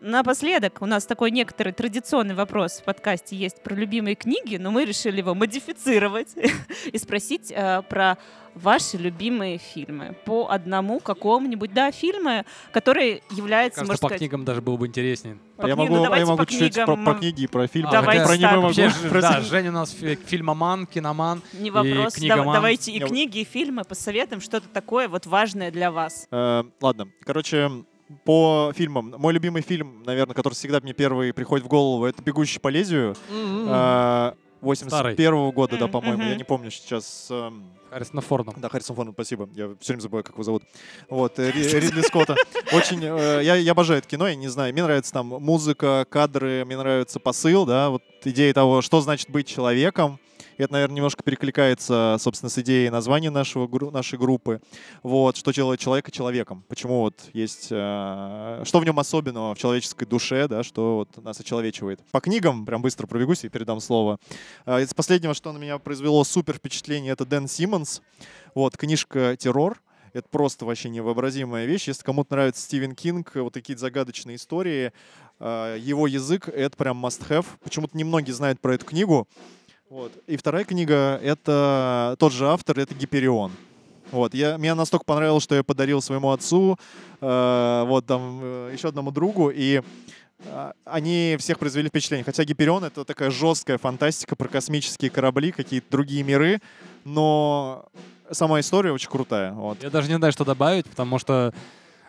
Напоследок, 0.00 0.80
у 0.80 0.86
нас 0.86 1.06
такой 1.06 1.32
некоторый 1.32 1.72
традиционный 1.72 2.34
вопрос 2.34 2.78
в 2.78 2.84
подкасте 2.84 3.34
есть 3.34 3.62
про 3.62 3.74
любимые 3.74 4.14
книги, 4.14 4.56
но 4.56 4.70
мы 4.70 4.84
решили 4.84 5.18
его 5.18 5.34
модифицировать 5.34 6.28
и 6.92 6.98
спросить 6.98 7.52
э, 7.54 7.82
про 7.88 8.16
ваши 8.54 8.96
любимые 8.96 9.58
фильмы. 9.58 10.16
По 10.24 10.48
одному 10.50 11.00
какому-нибудь, 11.00 11.72
да, 11.74 11.90
фильмы, 11.90 12.44
которые 12.72 13.22
являются, 13.30 13.80
кажется, 13.80 13.92
можно 13.92 13.92
по 13.92 13.96
сказать, 14.08 14.18
книгам 14.18 14.44
даже 14.44 14.62
было 14.62 14.76
бы 14.76 14.86
интереснее. 14.86 15.38
По 15.56 15.64
А 15.64 15.68
я 15.68 15.74
книгам, 15.74 15.96
могу, 15.96 16.12
а 16.12 16.18
я 16.18 16.26
могу 16.26 16.38
по 16.38 16.46
чуть-чуть 16.46 16.74
про, 16.84 16.96
про 16.96 17.14
книги 17.14 17.42
и 17.42 17.46
про 17.48 17.66
фильмы. 17.66 17.90
Давайте 17.90 18.22
про 18.22 18.28
так. 18.28 18.36
аниме 18.36 18.50
могу. 18.52 18.66
Вообще, 18.66 18.92
да, 19.20 19.40
Женя 19.40 19.70
у 19.70 19.74
нас 19.74 19.90
фи- 19.90 20.18
фильмоман, 20.26 20.86
киноман. 20.86 21.42
не 21.54 21.70
вопрос. 21.70 22.16
и 22.16 22.20
книгоман. 22.20 22.46
Дав- 22.46 22.54
давайте 22.54 22.92
и 22.92 23.00
книги, 23.00 23.38
и 23.38 23.44
фильмы 23.44 23.82
посоветуем, 23.84 24.40
что-то 24.40 24.68
такое 24.68 25.08
вот 25.08 25.26
важное 25.26 25.72
для 25.72 25.90
вас. 25.90 26.28
Э, 26.30 26.62
ладно, 26.80 27.08
короче, 27.24 27.70
по 28.24 28.72
фильмам. 28.74 29.14
Мой 29.18 29.32
любимый 29.32 29.62
фильм, 29.62 30.02
наверное, 30.04 30.34
который 30.34 30.54
всегда 30.54 30.80
мне 30.80 30.92
первый 30.92 31.32
приходит 31.32 31.64
в 31.66 31.68
голову, 31.68 32.04
это 32.06 32.22
«Бегущий 32.22 32.58
по 32.58 32.68
лезвию». 32.68 33.14
Э, 33.30 34.32
81 34.60 35.50
года, 35.52 35.76
да, 35.78 35.84
М, 35.84 35.90
по-моему, 35.90 36.22
я 36.22 36.28
мгм. 36.30 36.38
не 36.38 36.44
помню 36.44 36.70
сейчас. 36.70 37.28
эм, 37.30 37.64
Харрисона 37.90 38.20
Фордом. 38.20 38.54
Да, 38.58 38.68
Харрисон 38.68 38.96
Форд, 38.96 39.10
спасибо. 39.12 39.48
Я 39.54 39.68
все 39.80 39.92
время 39.92 40.00
забываю, 40.02 40.24
как 40.24 40.34
его 40.34 40.42
зовут. 40.42 40.64
Вот, 41.08 41.38
э, 41.38 41.50
Ри- 41.52 41.78
Ридли 41.80 42.02
Скотта. 42.02 42.34
Очень, 42.72 43.00
э, 43.04 43.40
я, 43.44 43.54
я 43.54 43.70
обожаю 43.72 44.00
это 44.00 44.08
кино, 44.08 44.26
я 44.28 44.34
не 44.34 44.48
знаю, 44.48 44.72
мне 44.72 44.82
нравится 44.82 45.12
там 45.12 45.26
музыка, 45.28 46.06
кадры, 46.10 46.64
мне 46.66 46.76
нравится 46.76 47.20
посыл, 47.20 47.66
да, 47.66 47.90
вот 47.90 48.02
идея 48.24 48.52
того, 48.52 48.82
что 48.82 49.00
значит 49.00 49.30
быть 49.30 49.46
человеком. 49.46 50.18
И 50.58 50.62
это, 50.62 50.72
наверное, 50.72 50.96
немножко 50.96 51.22
перекликается, 51.22 52.16
собственно, 52.18 52.50
с 52.50 52.58
идеей 52.58 52.90
названия 52.90 53.30
нашего, 53.30 53.68
нашей 53.90 54.18
группы. 54.18 54.60
Вот, 55.04 55.36
что 55.36 55.52
делает 55.52 55.78
человека 55.78 56.10
человеком. 56.10 56.64
Почему 56.68 57.00
вот 57.00 57.30
есть... 57.32 57.68
э, 57.70 58.62
что 58.64 58.80
в 58.80 58.84
нем 58.84 58.98
особенного 58.98 59.54
в 59.54 59.58
человеческой 59.58 60.06
душе, 60.06 60.48
да, 60.48 60.64
что 60.64 60.96
вот 60.96 61.24
нас 61.24 61.38
очеловечивает. 61.38 62.00
По 62.10 62.20
книгам, 62.20 62.66
прям 62.66 62.82
быстро 62.82 63.06
пробегусь 63.06 63.44
и 63.44 63.48
передам 63.48 63.78
слово. 63.78 64.18
А, 64.66 64.80
Из 64.80 64.92
последнего, 64.94 65.32
что 65.32 65.52
на 65.52 65.58
меня 65.58 65.78
произвело 65.78 66.24
супер 66.24 66.54
впечатление, 66.54 67.12
это 67.12 67.24
Дэн 67.24 67.46
Симмонс. 67.46 68.02
Вот, 68.54 68.76
книжка 68.76 69.36
«Террор». 69.36 69.80
Это 70.12 70.28
просто 70.28 70.64
вообще 70.64 70.88
невообразимая 70.88 71.66
вещь. 71.66 71.86
Если 71.86 72.02
кому-то 72.02 72.32
нравится 72.32 72.62
Стивен 72.62 72.94
Кинг, 72.96 73.36
вот 73.36 73.52
такие 73.52 73.78
загадочные 73.78 74.36
истории, 74.36 74.92
а, 75.38 75.76
его 75.76 76.08
язык— 76.08 76.48
это 76.52 76.76
прям 76.76 77.04
must-have. 77.04 77.46
Почему-то 77.62 77.96
немногие 77.96 78.34
знают 78.34 78.60
про 78.60 78.74
эту 78.74 78.86
книгу. 78.86 79.28
Вот. 79.90 80.12
И 80.26 80.36
вторая 80.36 80.64
книга— 80.64 81.18
это 81.22 82.16
тот 82.18 82.32
же 82.32 82.46
автор, 82.48 82.78
это 82.78 82.94
Гиперион. 82.94 83.52
Вот, 84.10 84.34
я, 84.34 84.58
мне 84.58 84.74
настолько 84.74 85.04
понравилось, 85.04 85.44
что 85.44 85.54
я 85.54 85.62
подарил 85.62 86.02
своему 86.02 86.30
отцу, 86.30 86.78
э, 87.20 87.84
вот 87.86 88.06
там 88.06 88.40
э, 88.42 88.70
еще 88.72 88.88
одному 88.88 89.10
другу, 89.10 89.50
и 89.50 89.82
а, 90.46 90.72
они 90.84 91.36
всех 91.38 91.58
произвели 91.58 91.88
впечатление. 91.88 92.24
Хотя 92.24 92.44
Гиперион— 92.44 92.84
это 92.84 93.04
такая 93.04 93.30
жесткая 93.30 93.78
фантастика 93.78 94.36
про 94.36 94.48
космические 94.48 95.10
корабли, 95.10 95.52
какие-то 95.52 95.86
другие 95.90 96.22
миры, 96.22 96.60
но 97.04 97.86
сама 98.30 98.60
история 98.60 98.92
очень 98.92 99.10
крутая. 99.10 99.52
Вот. 99.52 99.82
Я 99.82 99.90
даже 99.90 100.08
не 100.08 100.16
знаю, 100.16 100.32
что 100.32 100.44
добавить, 100.44 100.86
потому 100.86 101.18
что 101.18 101.52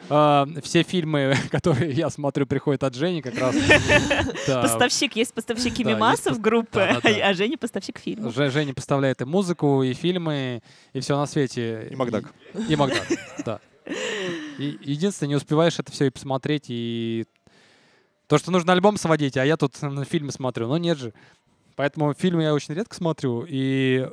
э, 0.10 0.45
все 0.64 0.84
фильмы, 0.84 1.36
которые 1.52 1.91
я 1.91 2.10
смотрю, 2.10 2.45
приходят 2.45 2.84
от 2.84 2.93
Жени 2.95 3.22
как 3.22 3.38
раз. 3.38 3.56
Поставщик, 4.47 5.16
есть 5.16 5.34
поставщики 5.34 5.84
пос- 5.84 6.39
группы, 6.39 6.80
а 6.82 7.34
Женя 7.34 7.58
поставщик 7.58 8.00
фильмов. 8.00 8.34
Же- 8.36 8.50
Женя 8.52 8.74
поставляет 8.74 9.22
и 9.22 9.26
музыку, 9.26 9.84
и 9.84 9.93
фильмы, 9.93 10.62
и 10.93 11.00
все 11.00 11.18
на 11.18 11.26
свете. 11.26 11.88
И 11.91 11.95
Макдак. 11.95 12.34
И, 12.68 12.76
Макдак, 12.76 13.08
да. 13.45 13.60
И 14.58 14.78
единственное, 14.82 15.30
не 15.30 15.36
успеваешь 15.36 15.80
это 15.80 15.91
все 15.91 16.06
и 16.06 16.10
посмотреть, 16.10 16.66
и 16.68 17.26
то, 18.28 18.38
что 18.38 18.52
нужно 18.52 18.74
альбом 18.74 18.97
сводить, 18.97 19.38
а 19.38 19.45
я 19.45 19.58
тут 19.58 19.82
на 19.82 20.06
фильмы 20.06 20.32
смотрю, 20.32 20.68
но 20.68 20.78
нет 20.78 20.97
же. 21.00 21.14
Поэтому 21.76 22.14
фильмы 22.14 22.43
я 22.43 22.54
очень 22.54 22.74
редко 22.76 22.93
смотрю, 22.95 23.45
и 23.47 24.08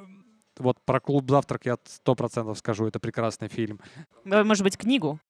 вот 0.58 0.78
про 0.86 1.00
«Клуб 1.00 1.28
завтрак» 1.28 1.66
я 1.66 1.76
сто 1.84 2.14
процентов 2.14 2.56
скажу, 2.58 2.86
это 2.86 2.98
прекрасный 2.98 3.48
фильм. 3.48 3.80
Может 4.24 4.62
быть, 4.62 4.78
книгу? 4.78 5.20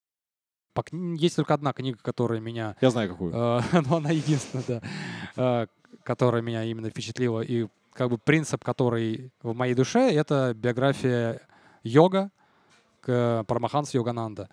Есть 0.92 1.36
только 1.36 1.54
одна 1.54 1.72
книга, 1.72 1.98
которая 2.02 2.40
меня 2.40 2.76
Я 2.80 2.90
знаю, 2.90 3.08
какую. 3.10 3.32
Э, 3.34 3.60
но 3.88 3.96
она 3.96 4.10
единственная, 4.10 4.64
да, 4.66 4.82
э, 5.36 5.66
которая 6.02 6.42
меня 6.42 6.64
именно 6.64 6.90
впечатлила. 6.90 7.40
И 7.40 7.66
как 7.92 8.10
бы 8.10 8.18
принцип, 8.18 8.62
который 8.64 9.30
в 9.42 9.54
моей 9.54 9.74
душе, 9.74 10.12
это 10.12 10.52
биография 10.54 11.40
йога 11.82 12.30
к 13.00 13.44
Парамаханс 13.46 13.94
Йогананда. 13.94 14.48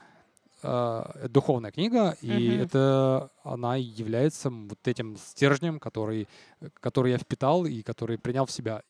Э, 0.64 1.04
Это 1.16 1.30
духовная 1.30 1.72
книга, 1.72 2.16
и 2.22 2.32
Мгм. 2.52 2.62
это 2.62 3.30
она 3.44 3.76
является 3.76 4.50
вот 4.50 4.88
этим 4.88 5.18
стержнем, 5.18 5.80
который, 5.80 6.28
который 6.80 7.12
я 7.12 7.18
впитал 7.18 7.66
и 7.66 7.82
который 7.82 8.18
принял 8.18 8.46
в 8.46 8.52
себя. 8.52 8.82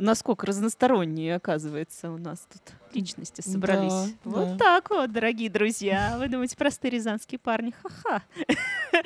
Насколько 0.00 0.46
разносторонние, 0.46 1.36
оказывается, 1.36 2.10
у 2.10 2.16
нас 2.16 2.46
тут 2.50 2.74
личности 2.94 3.40
собрались. 3.42 3.92
Да, 3.92 4.30
вот 4.30 4.56
да. 4.56 4.56
так 4.56 4.90
вот, 4.90 5.12
дорогие 5.12 5.50
друзья. 5.50 6.16
Вы 6.18 6.28
думаете, 6.28 6.56
простые 6.56 6.92
рязанские 6.92 7.38
парни? 7.38 7.72
Ха-ха. 7.82 8.22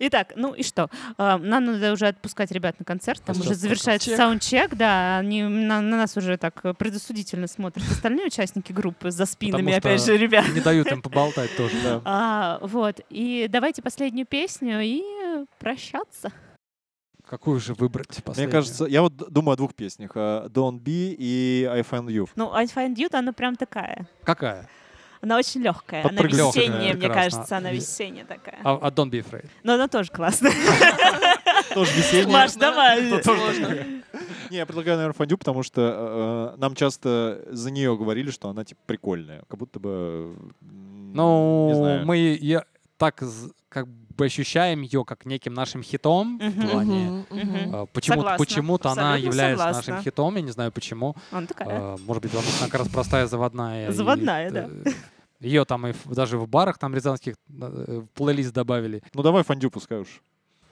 Итак, 0.00 0.32
ну 0.36 0.52
и 0.54 0.62
что? 0.62 0.88
А, 1.16 1.38
Нам 1.38 1.66
надо 1.66 1.92
уже 1.92 2.08
отпускать 2.08 2.50
ребят 2.50 2.78
на 2.78 2.84
концерт. 2.84 3.22
Там 3.24 3.38
уже 3.38 3.54
завершается 3.54 4.08
чек. 4.08 4.16
саундчек, 4.16 4.74
да. 4.74 5.18
Они 5.18 5.42
на, 5.42 5.80
на 5.80 5.96
нас 5.96 6.16
уже 6.16 6.36
так 6.38 6.60
предосудительно 6.76 7.46
смотрят 7.46 7.84
остальные 7.90 8.26
участники 8.26 8.72
группы 8.72 9.10
за 9.10 9.26
спинами, 9.26 9.74
опять 9.74 10.04
же, 10.04 10.16
ребят. 10.16 10.48
Не 10.48 10.60
дают 10.60 10.90
им 10.90 11.02
поболтать 11.02 11.54
тоже. 11.56 11.74
Да. 11.84 12.02
А, 12.04 12.58
вот. 12.62 13.00
И 13.10 13.46
давайте 13.48 13.82
последнюю 13.82 14.26
песню 14.26 14.80
и 14.80 15.02
прощаться. 15.58 16.32
Какую 17.30 17.60
же 17.60 17.74
выбрать 17.74 18.10
Мне 18.10 18.22
последнюю? 18.24 18.50
кажется, 18.50 18.86
я 18.86 19.02
вот 19.02 19.14
думаю 19.14 19.52
о 19.52 19.56
двух 19.56 19.72
песнях. 19.72 20.10
э, 20.16 20.48
Don't 20.48 20.80
Be 20.80 21.14
и 21.16 21.64
I 21.70 21.82
Find 21.82 22.06
You. 22.08 22.28
Ну, 22.34 22.52
I 22.52 22.64
Find 22.66 22.96
You, 22.96 23.08
она 23.12 23.32
прям 23.32 23.54
такая. 23.54 24.08
Какая? 24.24 24.68
Она 25.20 25.36
очень 25.36 25.60
легкая. 25.60 26.04
Она 26.04 26.22
весенняя, 26.22 26.92
мне 26.92 27.08
кажется, 27.08 27.58
она 27.58 27.70
весенняя 27.70 28.24
такая. 28.24 28.58
А, 28.64 28.80
а 28.82 28.90
Don't 28.90 29.10
Be 29.10 29.24
Afraid. 29.24 29.46
Но 29.62 29.74
она 29.74 29.86
тоже 29.86 30.10
классная. 30.10 30.50
Тоже 31.74 31.92
весенняя. 31.92 32.26
Маш, 32.26 32.54
давай. 32.54 33.00
Не, 34.50 34.56
я 34.56 34.66
предлагаю, 34.66 34.96
наверное, 34.96 35.14
фондю, 35.14 35.38
потому 35.38 35.62
что 35.62 36.54
э, 36.56 36.58
нам 36.58 36.74
часто 36.74 37.44
за 37.46 37.70
нее 37.70 37.96
говорили, 37.96 38.32
что 38.32 38.48
она 38.48 38.64
типа 38.64 38.80
прикольная. 38.86 39.44
Как 39.46 39.56
будто 39.56 39.78
бы... 39.78 40.34
Ну, 40.60 41.70
знаю. 41.76 42.06
мы 42.06 42.16
ее 42.16 42.64
так 42.96 43.22
как 43.68 43.86
бы 43.86 43.99
ощущаем 44.18 44.82
ее 44.82 45.04
как 45.04 45.24
неким 45.26 45.54
нашим 45.54 45.82
хитом. 45.82 46.38
в 46.38 46.42
Мгм. 46.42 46.68
плане, 46.68 47.04
Мгм, 47.10 47.26
мгм. 47.30 47.48
Мгм. 47.48 47.74
э, 47.74 47.86
почему- 47.92 48.16
Согласна. 48.16 48.38
Почему-то 48.44 48.90
она 48.90 49.16
является 49.16 49.64
согласна. 49.64 49.92
нашим 49.94 50.04
хитом, 50.04 50.36
я 50.36 50.42
не 50.42 50.50
знаю 50.52 50.72
почему. 50.72 51.16
Она 51.30 51.46
такая. 51.46 51.68
Э, 51.68 51.96
Может 52.06 52.22
быть, 52.22 52.32
потому 52.32 52.48
что 52.48 52.58
она 52.64 52.70
как 52.70 52.80
раз 52.80 52.88
простая 52.88 53.26
заводная. 53.26 53.88
и, 53.88 53.92
Заводная, 53.92 54.50
да. 54.50 54.68
Ее 55.40 55.64
там 55.64 55.86
и 55.86 55.92
в- 55.92 56.14
даже 56.14 56.36
в 56.38 56.46
барах 56.46 56.76
там 56.78 56.94
рязанских 56.94 57.34
э, 57.60 58.02
в 58.04 58.06
плейлист 58.14 58.52
добавили. 58.52 59.02
Ну 59.14 59.22
давай 59.22 59.42
фондю 59.42 59.70
пускай 59.70 60.00
уж. 60.00 60.08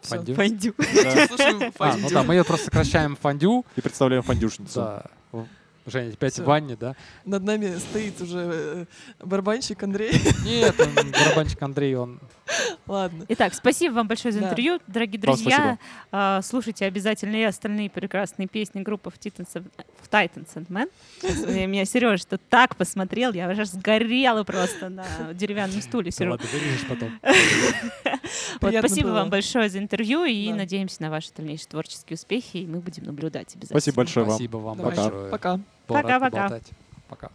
Фондю. 0.02 0.34
Фондю. 0.34 0.74
Да. 0.78 1.26
Слушаем 1.26 1.72
А, 1.78 1.96
ну 1.96 2.08
да, 2.10 2.22
мы 2.22 2.34
ее 2.34 2.44
просто 2.44 2.66
сокращаем 2.66 3.16
в 3.16 3.18
фондю. 3.18 3.64
И 3.76 3.80
представляем 3.80 4.22
фондюшницу. 4.22 4.80
Да. 4.80 5.02
В- 5.32 5.46
Женя, 5.86 6.12
опять 6.12 6.34
Всё. 6.34 6.42
в 6.42 6.46
ванне, 6.46 6.76
да? 6.76 6.94
Над 7.24 7.44
нами 7.44 7.78
стоит 7.78 8.20
уже 8.20 8.86
барабанщик 9.24 9.82
Андрей. 9.82 10.12
Нет, 10.44 10.78
он, 10.78 11.10
барабанщик 11.12 11.62
Андрей, 11.62 11.94
он... 11.96 12.20
Ладно. 12.86 13.24
Итак, 13.28 13.54
спасибо 13.54 13.94
вам 13.94 14.08
большое 14.08 14.32
за 14.32 14.40
Да. 14.40 14.46
интервью, 14.46 14.80
дорогие 14.86 15.20
Вам 15.20 15.36
друзья. 15.36 15.78
А, 16.10 16.40
Слушайте 16.42 16.86
обязательно 16.86 17.36
и 17.36 17.42
остальные 17.42 17.90
прекрасные 17.90 18.48
песни 18.48 18.80
группы 18.82 19.10
в 19.10 19.14
Titans 19.18 19.48
and- 19.54 19.70
в 20.02 20.08
Titans 20.08 20.48
and 20.54 20.66
Men. 20.68 21.66
Меня 21.66 21.84
Сережа 21.84 22.16
что 22.18 22.38
так 22.38 22.76
посмотрел, 22.76 23.32
я 23.32 23.48
уже 23.48 23.64
сгорела 23.66 24.44
просто 24.44 24.88
на 24.88 25.04
деревянном 25.34 25.82
стуле. 25.82 26.10
Да 26.18 26.30
ладно, 26.30 26.46
вырежешь 26.52 26.86
потом. 26.88 27.20
Спасибо 28.78 29.08
вам 29.08 29.30
большое 29.30 29.68
за 29.68 29.78
интервью 29.78 30.24
и 30.24 30.48
Да. 30.50 30.56
надеемся 30.56 31.02
на 31.02 31.10
ваши 31.10 31.30
дальнейшие 31.36 31.68
творческие 31.68 32.14
успехи, 32.14 32.58
и 32.58 32.66
мы 32.66 32.80
будем 32.80 33.04
наблюдать 33.04 33.54
обязательно. 33.54 33.80
Спасибо 33.80 33.96
большое 33.96 34.26
вам. 34.26 34.34
Спасибо 34.34 34.56
вам 34.56 34.78
большое. 34.78 35.30
Пока. 35.30 35.60
Пока-пока. 35.86 36.60
Пока. 37.08 37.30